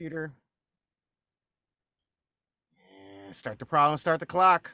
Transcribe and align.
computer. 0.00 0.32
Yeah, 2.78 3.32
start 3.32 3.58
the 3.58 3.66
problem, 3.66 3.98
start 3.98 4.18
the 4.18 4.24
clock. 4.24 4.70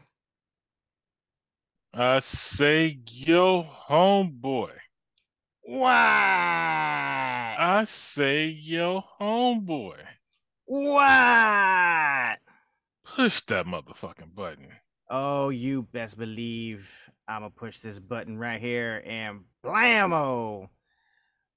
I 1.92 2.20
say, 2.20 3.00
yo, 3.08 3.66
homeboy. 3.88 4.70
What? 5.62 5.88
I 5.90 7.84
say, 7.88 8.46
yo, 8.46 9.02
homeboy. 9.20 9.98
What? 10.66 12.38
Push 13.16 13.40
that 13.46 13.66
motherfucking 13.66 14.32
button. 14.32 14.68
Oh, 15.10 15.48
you 15.48 15.82
best 15.90 16.16
believe 16.16 16.88
I'm 17.26 17.40
gonna 17.40 17.50
push 17.50 17.80
this 17.80 17.98
button 17.98 18.38
right 18.38 18.60
here 18.60 19.02
and 19.04 19.40
blammo! 19.64 20.68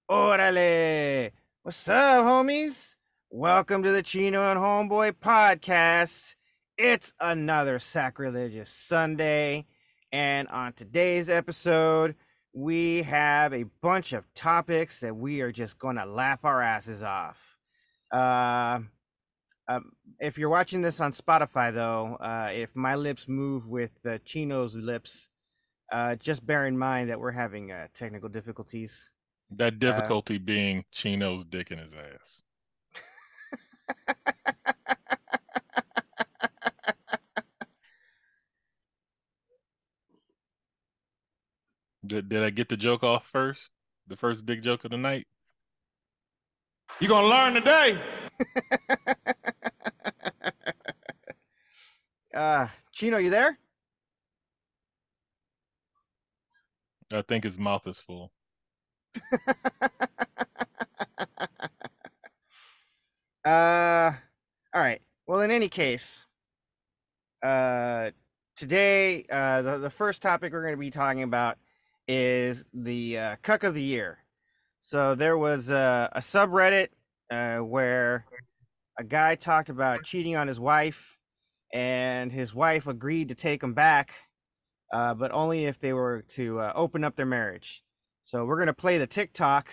Orale! 0.10 1.30
What's 1.62 1.88
up, 1.88 2.26
homies? 2.26 2.96
Welcome 3.32 3.84
to 3.84 3.92
the 3.92 4.02
Chino 4.02 4.42
and 4.42 4.60
Homeboy 4.60 5.14
podcast. 5.24 6.34
It's 6.80 7.14
another 7.20 7.78
sacrilegious 7.78 8.72
Sunday, 8.72 9.68
and 10.12 10.48
on 10.48 10.74
today's 10.74 11.30
episode, 11.30 12.16
we 12.54 13.04
have 13.04 13.54
a 13.54 13.66
bunch 13.84 14.14
of 14.14 14.24
topics 14.34 15.02
that 15.02 15.16
we 15.16 15.42
are 15.42 15.52
just 15.52 15.78
gonna 15.78 16.08
laugh 16.08 16.40
our 16.44 16.60
asses 16.60 17.04
off. 17.04 17.38
Uh, 18.12 18.80
um, 19.68 19.92
if 20.20 20.40
you're 20.40 20.50
watching 20.50 20.82
this 20.82 21.00
on 21.00 21.14
Spotify, 21.14 21.72
though, 21.72 22.16
uh, 22.16 22.50
if 22.52 22.76
my 22.76 22.96
lips 22.96 23.28
move 23.28 23.68
with 23.68 23.92
uh, 24.08 24.18
Chino's 24.26 24.74
lips, 24.76 25.30
uh, 25.92 26.16
just 26.16 26.44
bear 26.48 26.66
in 26.66 26.76
mind 26.76 27.12
that 27.12 27.20
we're 27.20 27.30
having 27.30 27.72
uh, 27.72 27.90
technical 27.94 28.28
difficulties. 28.28 29.08
That 29.52 29.78
difficulty 29.78 30.40
being 30.40 30.84
Chino's 30.92 31.46
dick 31.46 31.70
in 31.70 31.78
his 31.78 31.94
ass. 31.94 32.42
Did, 42.06 42.28
did 42.30 42.44
I 42.44 42.50
get 42.50 42.70
the 42.70 42.78
joke 42.78 43.04
off 43.04 43.28
first? 43.32 43.70
The 44.08 44.16
first 44.16 44.46
dick 44.46 44.64
joke 44.64 44.84
of 44.84 44.90
the 44.92 44.98
night? 44.98 45.28
You 47.00 47.08
gonna 47.08 47.28
learn 47.28 47.54
today. 47.54 47.98
uh, 52.34 52.68
Chino, 52.92 53.18
you 53.18 53.30
there? 53.30 53.60
I 57.14 57.22
think 57.22 57.44
his 57.44 57.60
mouth 57.60 57.86
is 57.86 58.00
full. 58.00 58.32
uh, 63.50 64.14
all 64.76 64.82
right. 64.82 65.02
Well, 65.26 65.42
in 65.42 65.50
any 65.52 65.70
case, 65.70 66.26
uh, 67.44 68.12
today, 68.56 69.26
uh, 69.32 69.62
the, 69.64 69.78
the 69.80 69.90
first 69.90 70.22
topic 70.22 70.54
we're 70.54 70.62
going 70.62 70.74
to 70.74 70.80
be 70.80 70.92
talking 70.92 71.24
about 71.24 71.58
is 72.08 72.64
the 72.74 73.18
uh, 73.18 73.36
cuck 73.42 73.64
of 73.64 73.74
the 73.74 73.82
year. 73.82 74.20
So 74.82 75.16
there 75.16 75.38
was 75.38 75.70
a, 75.70 76.10
a 76.12 76.20
subreddit 76.20 76.90
uh, 77.32 77.64
where 77.64 78.26
a 79.00 79.04
guy 79.04 79.36
talked 79.36 79.70
about 79.70 80.04
cheating 80.04 80.36
on 80.36 80.48
his 80.48 80.60
wife, 80.60 81.18
and 81.74 82.32
his 82.32 82.54
wife 82.54 82.88
agreed 82.88 83.30
to 83.30 83.36
take 83.36 83.64
him 83.64 83.74
back, 83.74 84.14
uh, 84.94 85.14
but 85.14 85.32
only 85.32 85.66
if 85.66 85.80
they 85.80 85.94
were 85.94 86.24
to 86.30 86.60
uh, 86.60 86.72
open 86.76 87.04
up 87.04 87.16
their 87.16 87.26
marriage. 87.26 87.84
So 88.24 88.46
we're 88.46 88.60
gonna 88.60 88.74
play 88.74 88.98
the 88.98 89.08
TikTok. 89.08 89.70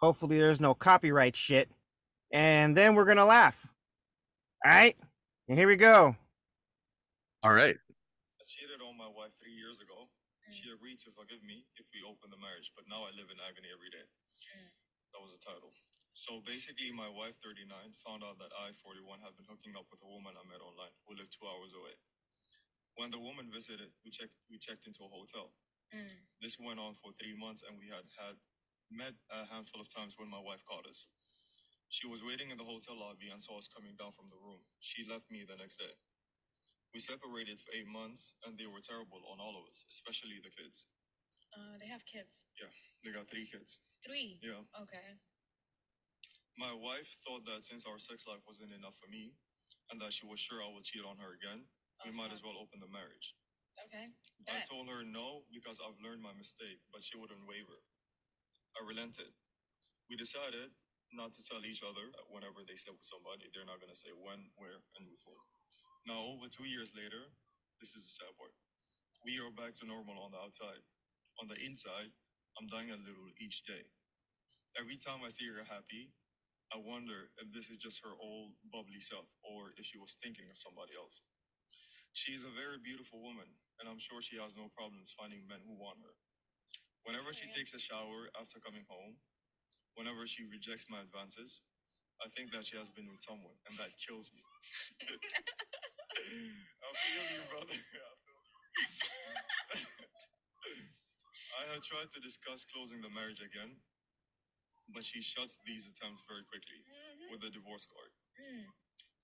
Hopefully, 0.00 0.38
there's 0.38 0.60
no 0.60 0.74
copyright 0.74 1.36
shit, 1.36 1.68
and 2.34 2.76
then 2.76 2.98
we're 2.98 3.06
gonna 3.06 3.24
laugh. 3.24 3.54
All 4.66 4.74
right, 4.74 4.98
and 5.48 5.56
here 5.56 5.70
we 5.70 5.78
go. 5.78 6.18
All 7.46 7.54
right. 7.54 7.78
I 7.78 8.42
cheated 8.44 8.82
on 8.82 8.98
my 8.98 9.08
wife 9.08 9.32
three 9.38 9.54
years 9.54 9.78
ago. 9.78 10.10
She 10.52 10.68
agreed 10.70 11.00
to 11.02 11.10
forgive 11.10 11.40
me 11.42 11.66
if 11.80 11.88
we 11.90 12.04
open 12.04 12.28
the 12.30 12.38
marriage, 12.38 12.70
but 12.76 12.84
now 12.86 13.02
I 13.02 13.10
live 13.16 13.32
in 13.32 13.40
agony 13.42 13.72
every 13.72 13.88
day. 13.90 14.06
Mm. 14.54 14.70
That 15.10 15.20
was 15.24 15.32
the 15.34 15.40
title. 15.40 15.72
So 16.14 16.38
basically, 16.46 16.94
my 16.94 17.10
wife, 17.10 17.34
39, 17.42 17.66
found 17.98 18.22
out 18.22 18.38
that 18.38 18.54
I, 18.54 18.70
41, 18.70 19.18
had 19.24 19.34
been 19.34 19.50
hooking 19.50 19.74
up 19.74 19.90
with 19.90 19.98
a 20.04 20.06
woman 20.06 20.38
I 20.38 20.46
met 20.46 20.62
online 20.62 20.94
who 21.08 21.18
lived 21.18 21.34
two 21.34 21.42
hours 21.48 21.74
away. 21.74 21.98
When 22.94 23.10
the 23.10 23.18
woman 23.18 23.50
visited, 23.50 23.90
we 24.06 24.14
checked 24.14 24.36
we 24.46 24.62
checked 24.62 24.86
into 24.86 25.02
a 25.02 25.10
hotel. 25.10 25.50
Mm. 25.90 26.22
This 26.38 26.60
went 26.62 26.78
on 26.78 26.94
for 26.94 27.10
three 27.18 27.34
months, 27.34 27.66
and 27.66 27.74
we 27.74 27.90
had 27.90 28.06
had 28.14 28.38
met 28.94 29.18
a 29.32 29.42
handful 29.50 29.82
of 29.82 29.90
times 29.90 30.14
when 30.14 30.30
my 30.30 30.38
wife 30.38 30.62
caught 30.62 30.86
us. 30.86 31.08
She 31.94 32.10
was 32.10 32.26
waiting 32.26 32.50
in 32.50 32.58
the 32.58 32.66
hotel 32.66 32.98
lobby 32.98 33.30
and 33.30 33.38
saw 33.38 33.54
us 33.54 33.70
coming 33.70 33.94
down 33.94 34.10
from 34.10 34.26
the 34.26 34.34
room. 34.34 34.58
She 34.82 35.06
left 35.06 35.30
me 35.30 35.46
the 35.46 35.54
next 35.54 35.78
day. 35.78 35.94
We 36.90 36.98
separated 36.98 37.62
for 37.62 37.70
eight 37.70 37.86
months, 37.86 38.34
and 38.42 38.58
they 38.58 38.66
were 38.66 38.82
terrible 38.82 39.22
on 39.30 39.38
all 39.38 39.54
of 39.54 39.62
us, 39.70 39.86
especially 39.86 40.42
the 40.42 40.50
kids. 40.50 40.90
Uh, 41.54 41.78
they 41.78 41.86
have 41.86 42.02
kids. 42.02 42.50
Yeah, 42.58 42.74
they 43.06 43.14
got 43.14 43.30
three 43.30 43.46
kids. 43.46 43.78
Three. 44.02 44.42
Yeah. 44.42 44.66
Okay. 44.74 45.22
My 46.58 46.74
wife 46.74 47.14
thought 47.22 47.46
that 47.46 47.62
since 47.62 47.86
our 47.86 48.02
sex 48.02 48.26
life 48.26 48.42
wasn't 48.42 48.74
enough 48.74 48.98
for 48.98 49.06
me, 49.06 49.38
and 49.94 50.02
that 50.02 50.10
she 50.10 50.26
was 50.26 50.42
sure 50.42 50.66
I 50.66 50.74
would 50.74 50.82
cheat 50.82 51.06
on 51.06 51.22
her 51.22 51.38
again, 51.38 51.70
we 52.02 52.10
might 52.10 52.34
as 52.34 52.42
well 52.42 52.58
open 52.58 52.82
the 52.82 52.90
marriage. 52.90 53.38
Okay. 53.78 54.10
I 54.50 54.58
Bet. 54.58 54.66
told 54.66 54.90
her 54.90 55.06
no 55.06 55.46
because 55.54 55.78
I've 55.78 56.02
learned 56.02 56.26
my 56.26 56.34
mistake, 56.34 56.82
but 56.90 57.06
she 57.06 57.14
wouldn't 57.14 57.46
waver. 57.46 57.86
I 58.74 58.82
relented. 58.82 59.30
We 60.10 60.18
decided 60.18 60.74
not 61.16 61.32
to 61.34 61.42
tell 61.46 61.62
each 61.64 61.82
other 61.82 62.10
that 62.12 62.26
whenever 62.30 62.62
they 62.66 62.76
slept 62.76 63.00
with 63.00 63.08
somebody, 63.08 63.50
they're 63.50 63.66
not 63.66 63.80
gonna 63.80 63.96
say 63.96 64.10
when, 64.14 64.50
where, 64.58 64.82
and 64.98 65.06
before. 65.06 65.40
Now, 66.06 66.20
over 66.34 66.50
two 66.50 66.66
years 66.68 66.92
later, 66.94 67.32
this 67.80 67.94
is 67.96 68.04
the 68.04 68.12
sad 68.12 68.34
part. 68.36 68.52
We 69.24 69.40
are 69.40 69.54
back 69.54 69.72
to 69.80 69.88
normal 69.88 70.20
on 70.20 70.34
the 70.34 70.42
outside. 70.42 70.84
On 71.40 71.48
the 71.48 71.58
inside, 71.58 72.12
I'm 72.58 72.68
dying 72.68 72.92
a 72.92 73.00
little 73.00 73.32
each 73.40 73.64
day. 73.64 73.88
Every 74.78 74.98
time 74.98 75.22
I 75.24 75.30
see 75.30 75.46
her 75.48 75.64
happy, 75.66 76.12
I 76.74 76.78
wonder 76.82 77.30
if 77.38 77.54
this 77.54 77.70
is 77.70 77.78
just 77.78 78.02
her 78.02 78.14
old 78.18 78.58
bubbly 78.66 79.00
self 79.00 79.30
or 79.46 79.72
if 79.78 79.86
she 79.86 79.98
was 79.98 80.18
thinking 80.18 80.50
of 80.50 80.58
somebody 80.58 80.94
else. 80.98 81.22
She 82.14 82.32
is 82.34 82.44
a 82.46 82.52
very 82.54 82.78
beautiful 82.78 83.22
woman, 83.22 83.46
and 83.78 83.90
I'm 83.90 83.98
sure 83.98 84.22
she 84.22 84.38
has 84.38 84.54
no 84.54 84.70
problems 84.70 85.14
finding 85.14 85.46
men 85.46 85.62
who 85.66 85.74
want 85.74 86.02
her. 86.02 86.14
Whenever 87.04 87.34
she 87.34 87.50
takes 87.50 87.74
a 87.74 87.80
shower 87.80 88.30
after 88.38 88.60
coming 88.62 88.86
home, 88.88 89.18
whenever 89.96 90.26
she 90.26 90.44
rejects 90.44 90.86
my 90.90 91.00
advances, 91.02 91.62
I 92.22 92.28
think 92.36 92.52
that 92.52 92.66
she 92.66 92.76
has 92.78 92.90
been 92.90 93.08
with 93.10 93.20
someone, 93.20 93.56
and 93.68 93.76
that 93.78 93.92
kills 93.98 94.32
me. 94.34 94.42
I 96.82 96.90
feel 96.94 97.26
you, 97.36 97.42
brother. 97.50 97.74
I 97.78 98.14
feel 98.24 98.40
you. 98.40 99.96
I 101.60 101.62
had 101.74 101.82
tried 101.82 102.10
to 102.14 102.20
discuss 102.20 102.64
closing 102.66 103.00
the 103.02 103.10
marriage 103.10 103.40
again, 103.42 103.78
but 104.92 105.04
she 105.04 105.22
shuts 105.22 105.58
these 105.66 105.88
attempts 105.88 106.22
very 106.28 106.44
quickly 106.44 106.82
Mhm. 106.84 107.30
with 107.30 107.44
a 107.44 107.50
divorce 107.50 107.86
card. 107.86 108.12
Mm. 108.40 108.66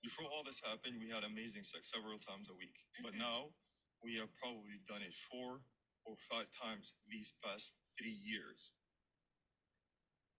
Before 0.03 0.27
all 0.31 0.45
this 0.45 0.61
happened, 0.61 1.01
we 1.01 1.11
had 1.11 1.25
amazing 1.25 1.65
sex 1.65 1.91
several 1.91 2.19
times 2.19 2.49
a 2.49 2.55
week. 2.55 2.77
But 3.03 3.15
Mhm. 3.15 3.19
now 3.19 3.55
we 4.03 4.17
have 4.17 4.35
probably 4.37 4.79
done 4.87 5.03
it 5.03 5.15
four 5.15 5.65
or 6.05 6.17
five 6.17 6.51
times 6.51 6.95
these 7.07 7.33
past 7.43 7.75
three 7.99 8.13
years. 8.13 8.73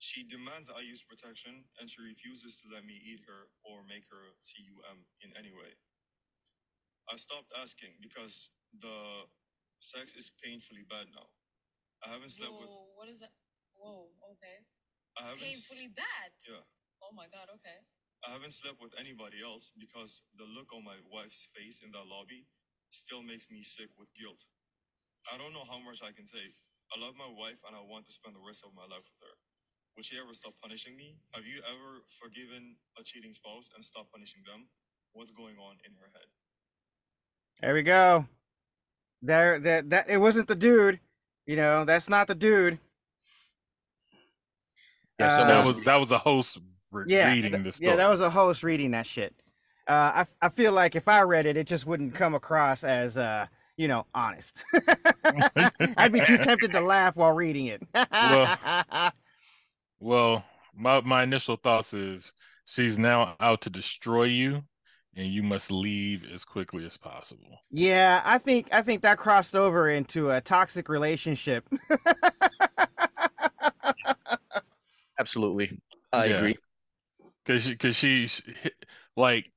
She 0.01 0.25
demands 0.25 0.67
I 0.73 0.81
use 0.81 1.03
protection 1.05 1.69
and 1.79 1.85
she 1.89 2.01
refuses 2.01 2.57
to 2.61 2.65
let 2.73 2.83
me 2.83 2.97
eat 2.97 3.21
her 3.29 3.53
or 3.63 3.85
make 3.85 4.09
her 4.09 4.33
CUM 4.41 5.05
in 5.21 5.29
any 5.37 5.53
way. 5.53 5.77
I 7.11 7.15
stopped 7.17 7.51
asking 7.53 7.99
because 8.01 8.49
the 8.73 9.27
sex 9.79 10.15
is 10.15 10.31
painfully 10.41 10.85
bad 10.89 11.11
now. 11.13 11.29
I 12.05 12.13
haven't 12.13 12.31
slept 12.33 12.53
with 12.53 12.69
Whoa, 12.69 12.93
what 12.97 13.09
is 13.09 13.19
that? 13.21 13.33
Whoa, 13.77 14.13
okay. 14.37 14.65
I 15.17 15.29
haven't 15.33 15.43
s- 15.45 15.69
Painfully 15.69 15.89
bad. 15.93 16.31
yeah. 16.49 16.65
Oh 17.03 17.13
my 17.13 17.27
god, 17.29 17.49
okay. 17.59 17.85
I 18.25 18.33
haven't 18.33 18.53
slept 18.53 18.81
with 18.81 18.93
anybody 18.97 19.41
else 19.41 19.73
because 19.77 20.23
the 20.37 20.45
look 20.45 20.73
on 20.73 20.85
my 20.85 20.97
wife's 21.09 21.49
face 21.57 21.81
in 21.81 21.91
that 21.93 22.05
lobby 22.05 22.45
still 22.93 23.21
makes 23.25 23.49
me 23.49 23.61
sick 23.65 23.89
with 23.97 24.13
guilt. 24.13 24.45
I 25.33 25.37
don't 25.37 25.53
know 25.53 25.65
how 25.65 25.79
much 25.81 26.01
I 26.05 26.13
can 26.13 26.25
take. 26.29 26.57
I 26.93 27.01
love 27.01 27.17
my 27.17 27.29
wife 27.29 27.61
and 27.65 27.73
I 27.75 27.81
want 27.81 28.05
to 28.07 28.13
spend 28.13 28.37
the 28.37 28.45
rest 28.45 28.61
of 28.65 28.73
my 28.77 28.85
life 28.85 29.05
with 29.09 29.21
her. 29.25 29.35
Will 29.95 30.03
she 30.03 30.17
ever 30.17 30.33
stop 30.33 30.53
punishing 30.61 30.95
me? 30.95 31.17
Have 31.33 31.45
you 31.45 31.61
ever 31.67 31.99
forgiven 32.19 32.77
a 32.99 33.03
cheating 33.03 33.33
spouse 33.33 33.69
and 33.75 33.83
stopped 33.83 34.11
punishing 34.11 34.41
them? 34.45 34.67
What's 35.13 35.31
going 35.31 35.57
on 35.57 35.75
in 35.85 35.91
her 35.99 36.09
head? 36.13 36.27
There 37.61 37.73
we 37.73 37.83
go. 37.83 38.25
There, 39.21 39.59
that 39.59 39.89
that 39.89 40.09
it 40.09 40.17
wasn't 40.17 40.47
the 40.47 40.55
dude. 40.55 40.99
You 41.45 41.55
know, 41.57 41.85
that's 41.85 42.09
not 42.09 42.27
the 42.27 42.35
dude. 42.35 42.79
Yeah, 45.19 45.27
Uh, 45.27 45.47
That 45.47 45.65
was 45.65 45.85
that 45.85 45.95
was 45.97 46.11
a 46.11 46.17
host 46.17 46.57
re- 46.91 47.05
Yeah, 47.07 47.29
reading 47.29 47.51
th- 47.51 47.75
the 47.75 47.83
yeah, 47.83 47.95
that 47.95 48.09
was 48.09 48.21
a 48.21 48.29
host 48.29 48.63
reading 48.63 48.91
that 48.91 49.05
shit. 49.05 49.35
Uh, 49.87 50.23
I 50.23 50.27
I 50.41 50.49
feel 50.49 50.71
like 50.71 50.95
if 50.95 51.07
I 51.07 51.21
read 51.21 51.45
it, 51.45 51.57
it 51.57 51.67
just 51.67 51.85
wouldn't 51.85 52.15
come 52.15 52.33
across 52.33 52.83
as 52.83 53.17
uh, 53.17 53.45
you 53.77 53.87
know, 53.87 54.05
honest. 54.15 54.63
I'd 55.97 56.11
be 56.11 56.21
too 56.21 56.37
tempted 56.37 56.71
to 56.71 56.81
laugh 56.81 57.15
while 57.15 57.33
reading 57.33 57.67
it. 57.67 57.81
Well, 57.93 59.11
my 60.01 61.01
my 61.01 61.23
initial 61.23 61.55
thoughts 61.55 61.93
is 61.93 62.33
She's 62.65 62.97
now 62.97 63.35
out 63.39 63.61
to 63.61 63.69
destroy 63.69 64.25
you, 64.25 64.63
and 65.15 65.27
you 65.27 65.43
must 65.43 65.71
leave 65.71 66.23
as 66.23 66.45
quickly 66.45 66.85
as 66.85 66.95
possible. 66.95 67.59
Yeah, 67.71 68.21
I 68.25 68.37
think 68.37 68.67
I 68.71 68.81
think 68.81 69.01
that 69.01 69.17
crossed 69.17 69.55
over 69.55 69.89
into 69.89 70.29
a 70.29 70.41
toxic 70.41 70.89
relationship. 70.89 71.67
Absolutely. 75.19 75.79
I 76.11 76.25
Yeah. 76.25 76.27
agree. 76.27 76.57
Cause 77.45 77.63
she, 77.63 77.75
cause 77.77 77.95
she's 77.95 78.41
like, 79.17 79.51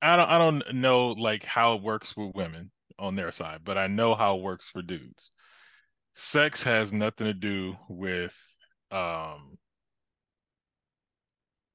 I 0.00 0.16
don't, 0.16 0.28
I 0.28 0.38
don't 0.38 0.74
know 0.74 1.08
like 1.12 1.44
how 1.44 1.76
it 1.76 1.82
works 1.82 2.16
with 2.16 2.34
women 2.34 2.70
on 2.98 3.16
their 3.16 3.32
side, 3.32 3.60
but 3.64 3.78
I 3.78 3.86
know 3.86 4.14
how 4.14 4.36
it 4.36 4.42
works 4.42 4.68
for 4.68 4.82
dudes. 4.82 5.30
Sex 6.14 6.62
has 6.64 6.92
nothing 6.92 7.26
to 7.28 7.34
do 7.34 7.76
with 7.88 8.36
um 8.92 9.58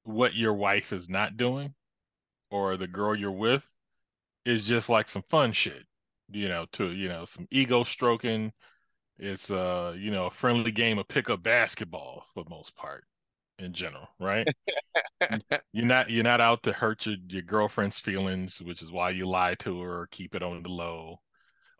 what 0.04 0.34
your 0.34 0.54
wife 0.54 0.92
is 0.92 1.08
not 1.08 1.36
doing 1.36 1.74
or 2.50 2.76
the 2.76 2.88
girl 2.88 3.16
you're 3.16 3.32
with. 3.32 3.64
is 4.46 4.66
just 4.66 4.88
like 4.90 5.08
some 5.08 5.22
fun 5.30 5.52
shit, 5.52 5.84
you 6.30 6.48
know, 6.48 6.66
to 6.72 6.92
you 6.92 7.08
know, 7.08 7.24
some 7.26 7.46
ego 7.52 7.84
stroking. 7.84 8.52
It's 9.18 9.50
uh, 9.50 9.94
you 9.98 10.10
know, 10.12 10.26
a 10.26 10.30
friendly 10.32 10.72
game 10.72 10.98
of 10.98 11.08
pickup 11.08 11.42
basketball 11.42 12.24
for 12.34 12.44
the 12.44 12.50
most 12.50 12.76
part 12.76 13.04
in 13.58 13.72
general, 13.74 14.08
right? 14.20 14.48
You're 15.72 15.86
not 15.86 16.10
you're 16.10 16.24
not 16.24 16.40
out 16.40 16.62
to 16.64 16.72
hurt 16.72 17.06
your, 17.06 17.16
your 17.28 17.42
girlfriend's 17.42 18.00
feelings, 18.00 18.60
which 18.62 18.82
is 18.82 18.92
why 18.92 19.10
you 19.10 19.26
lie 19.28 19.54
to 19.56 19.80
her 19.82 20.02
or 20.02 20.06
keep 20.08 20.34
it 20.34 20.42
on 20.42 20.62
the 20.62 20.68
low. 20.68 21.20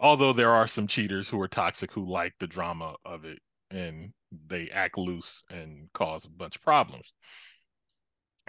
Although 0.01 0.33
there 0.35 0.53
are 0.53 0.67
some 0.69 0.87
cheaters 0.89 1.29
who 1.29 1.41
are 1.41 1.49
toxic 1.49 1.93
who 1.93 2.05
like 2.11 2.35
the 2.41 2.47
drama 2.49 2.97
of 3.05 3.25
it 3.25 3.41
and 3.71 4.13
they 4.49 4.69
act 4.71 4.99
loose 4.99 5.43
and 5.51 5.89
cause 5.93 6.25
a 6.25 6.31
bunch 6.31 6.57
of 6.57 6.63
problems. 6.63 7.13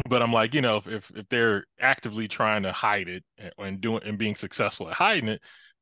But 0.08 0.22
I'm 0.22 0.32
like, 0.32 0.54
you 0.54 0.62
know, 0.62 0.78
if 0.78 0.88
if, 0.88 1.12
if 1.16 1.30
they're 1.30 1.66
actively 1.80 2.28
trying 2.28 2.64
to 2.64 2.72
hide 2.72 3.10
it 3.10 3.24
and, 3.38 3.52
and 3.58 3.82
doing 3.82 4.02
and 4.06 4.18
being 4.18 4.36
successful 4.36 4.90
at 4.90 4.96
hiding 4.96 5.30
it, 5.30 5.42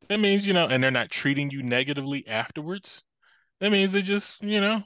that 0.10 0.20
means, 0.20 0.46
you 0.46 0.54
know, 0.54 0.68
and 0.68 0.84
they're 0.84 0.92
not 0.92 1.12
treating 1.12 1.52
you 1.52 1.64
negatively 1.64 2.28
afterwards. 2.28 3.04
That 3.60 3.72
means 3.72 3.92
they're 3.92 4.02
just, 4.02 4.42
you 4.42 4.62
know, 4.62 4.84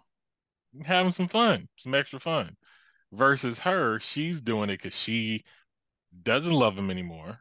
having 0.84 1.12
some 1.12 1.28
fun, 1.28 1.68
some 1.78 1.94
extra 1.96 2.20
fun 2.20 2.56
versus 3.12 3.60
her, 3.60 4.00
she's 4.00 4.42
doing 4.42 4.70
it 4.70 4.82
because 4.82 4.96
she 4.96 5.44
doesn't 6.24 6.54
love 6.54 6.78
him 6.78 6.90
anymore 6.92 7.40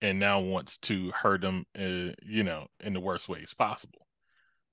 and 0.00 0.18
now 0.18 0.40
wants 0.40 0.78
to 0.78 1.10
hurt 1.12 1.44
him, 1.44 1.64
uh, 1.78 2.12
you 2.22 2.42
know, 2.42 2.66
in 2.80 2.92
the 2.92 3.00
worst 3.00 3.28
ways 3.28 3.54
possible. 3.54 4.06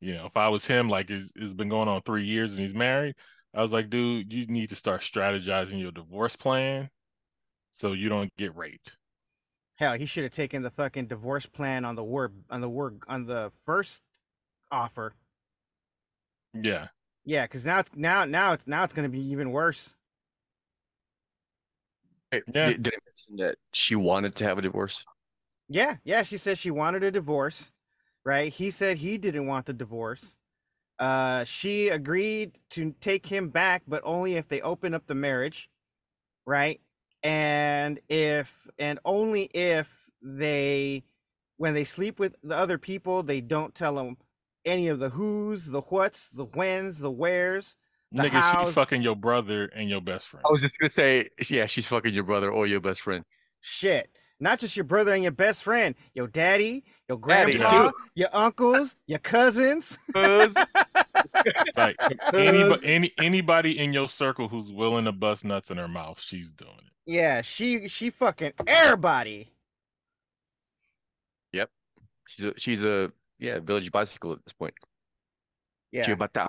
You 0.01 0.13
know, 0.15 0.25
if 0.25 0.37
I 0.37 0.49
was 0.49 0.65
him, 0.65 0.89
like 0.89 1.09
it's, 1.09 1.31
it's 1.35 1.53
been 1.53 1.69
going 1.69 1.87
on 1.87 2.01
three 2.03 2.23
years 2.23 2.51
and 2.51 2.59
he's 2.61 2.73
married, 2.73 3.15
I 3.53 3.61
was 3.61 3.73
like, 3.73 3.89
dude, 3.89 4.31
you 4.31 4.45
need 4.47 4.69
to 4.69 4.75
start 4.75 5.01
strategizing 5.01 5.79
your 5.79 5.91
divorce 5.91 6.35
plan 6.35 6.89
so 7.73 7.93
you 7.93 8.09
don't 8.09 8.35
get 8.37 8.55
raped. 8.55 8.97
Hell, 9.75 9.93
he 9.97 10.05
should 10.05 10.23
have 10.23 10.33
taken 10.33 10.61
the 10.61 10.69
fucking 10.69 11.07
divorce 11.07 11.45
plan 11.45 11.85
on 11.85 11.95
the 11.95 12.03
word 12.03 12.33
on 12.49 12.61
the 12.61 12.69
word 12.69 13.01
on 13.07 13.25
the 13.25 13.51
first 13.65 14.03
offer. 14.71 15.13
Yeah. 16.53 16.89
Yeah, 17.25 17.45
because 17.45 17.65
now 17.65 17.79
it's 17.79 17.89
now 17.95 18.25
now 18.25 18.53
it's 18.53 18.67
now 18.67 18.83
it's 18.83 18.93
gonna 18.93 19.09
be 19.09 19.21
even 19.31 19.51
worse. 19.51 19.95
Hey, 22.31 22.41
Yeah. 22.53 22.73
Did, 22.73 22.83
did 22.83 22.93
I 22.93 22.99
mention 23.05 23.45
that 23.45 23.57
she 23.73 23.95
wanted 23.95 24.35
to 24.35 24.43
have 24.45 24.57
a 24.57 24.61
divorce? 24.61 25.05
Yeah, 25.69 25.97
yeah. 26.03 26.23
She 26.23 26.37
said 26.37 26.57
she 26.57 26.69
wanted 26.71 27.01
a 27.03 27.11
divorce, 27.11 27.71
right? 28.29 28.53
He 28.53 28.69
said 28.69 28.97
he 28.97 29.17
didn't 29.17 29.47
want 29.47 29.65
the 29.65 29.73
divorce. 29.73 30.35
Uh, 30.99 31.43
she 31.45 31.87
agreed 31.87 32.59
to 32.69 32.93
take 33.01 33.25
him 33.25 33.49
back, 33.49 33.81
but 33.87 34.03
only 34.05 34.35
if 34.35 34.47
they 34.47 34.61
open 34.61 34.93
up 34.93 35.07
the 35.07 35.15
marriage, 35.15 35.67
right? 36.45 36.79
And 37.23 37.99
if 38.07 38.53
and 38.77 38.99
only 39.03 39.45
if 39.45 39.87
they, 40.21 41.03
when 41.57 41.73
they 41.73 41.83
sleep 41.83 42.19
with 42.19 42.35
the 42.43 42.55
other 42.55 42.77
people, 42.77 43.23
they 43.23 43.41
don't 43.41 43.73
tell 43.73 43.95
them 43.95 44.15
any 44.63 44.89
of 44.89 44.99
the 44.99 45.09
who's, 45.09 45.65
the 45.65 45.81
what's, 45.81 46.27
the 46.27 46.45
whens, 46.45 46.99
the 46.99 47.09
wheres. 47.09 47.77
The 48.11 48.23
Nigga, 48.23 48.41
house- 48.41 48.67
she 48.67 48.73
fucking 48.73 49.01
your 49.01 49.15
brother 49.15 49.65
and 49.75 49.89
your 49.89 50.01
best 50.01 50.29
friend. 50.29 50.45
I 50.47 50.51
was 50.51 50.61
just 50.61 50.77
gonna 50.77 50.91
say, 50.91 51.29
yeah, 51.49 51.65
she's 51.65 51.87
fucking 51.87 52.13
your 52.13 52.25
brother 52.25 52.51
or 52.51 52.67
your 52.67 52.79
best 52.79 53.01
friend. 53.01 53.25
Shit. 53.59 54.07
Not 54.39 54.59
just 54.59 54.77
your 54.77 54.85
brother 54.85 55.13
and 55.13 55.21
your 55.23 55.31
best 55.33 55.63
friend, 55.63 55.95
your 56.13 56.27
daddy, 56.27 56.83
your 57.09 57.17
Daddy, 57.17 57.57
grandpa, 57.57 57.89
too. 57.89 57.95
your 58.15 58.29
uncles, 58.33 58.95
your 59.07 59.19
cousins. 59.19 59.97
Like 61.75 61.95
anybody, 62.33 62.85
any 62.87 63.13
anybody 63.19 63.77
in 63.79 63.93
your 63.93 64.07
circle 64.09 64.47
who's 64.47 64.71
willing 64.71 65.05
to 65.05 65.11
bust 65.11 65.45
nuts 65.45 65.69
in 65.71 65.77
her 65.77 65.87
mouth, 65.87 66.19
she's 66.19 66.51
doing 66.51 66.71
it. 66.77 66.91
Yeah, 67.05 67.41
she 67.41 67.87
she 67.87 68.09
fucking 68.09 68.53
everybody. 68.67 69.47
Yep, 71.53 71.69
she's 72.27 72.45
a, 72.45 72.53
she's 72.57 72.83
a 72.83 73.11
yeah 73.37 73.59
village 73.59 73.91
bicycle 73.91 74.31
at 74.33 74.43
this 74.43 74.53
point. 74.53 74.73
Yeah, 75.91 76.05
Chibata. 76.05 76.47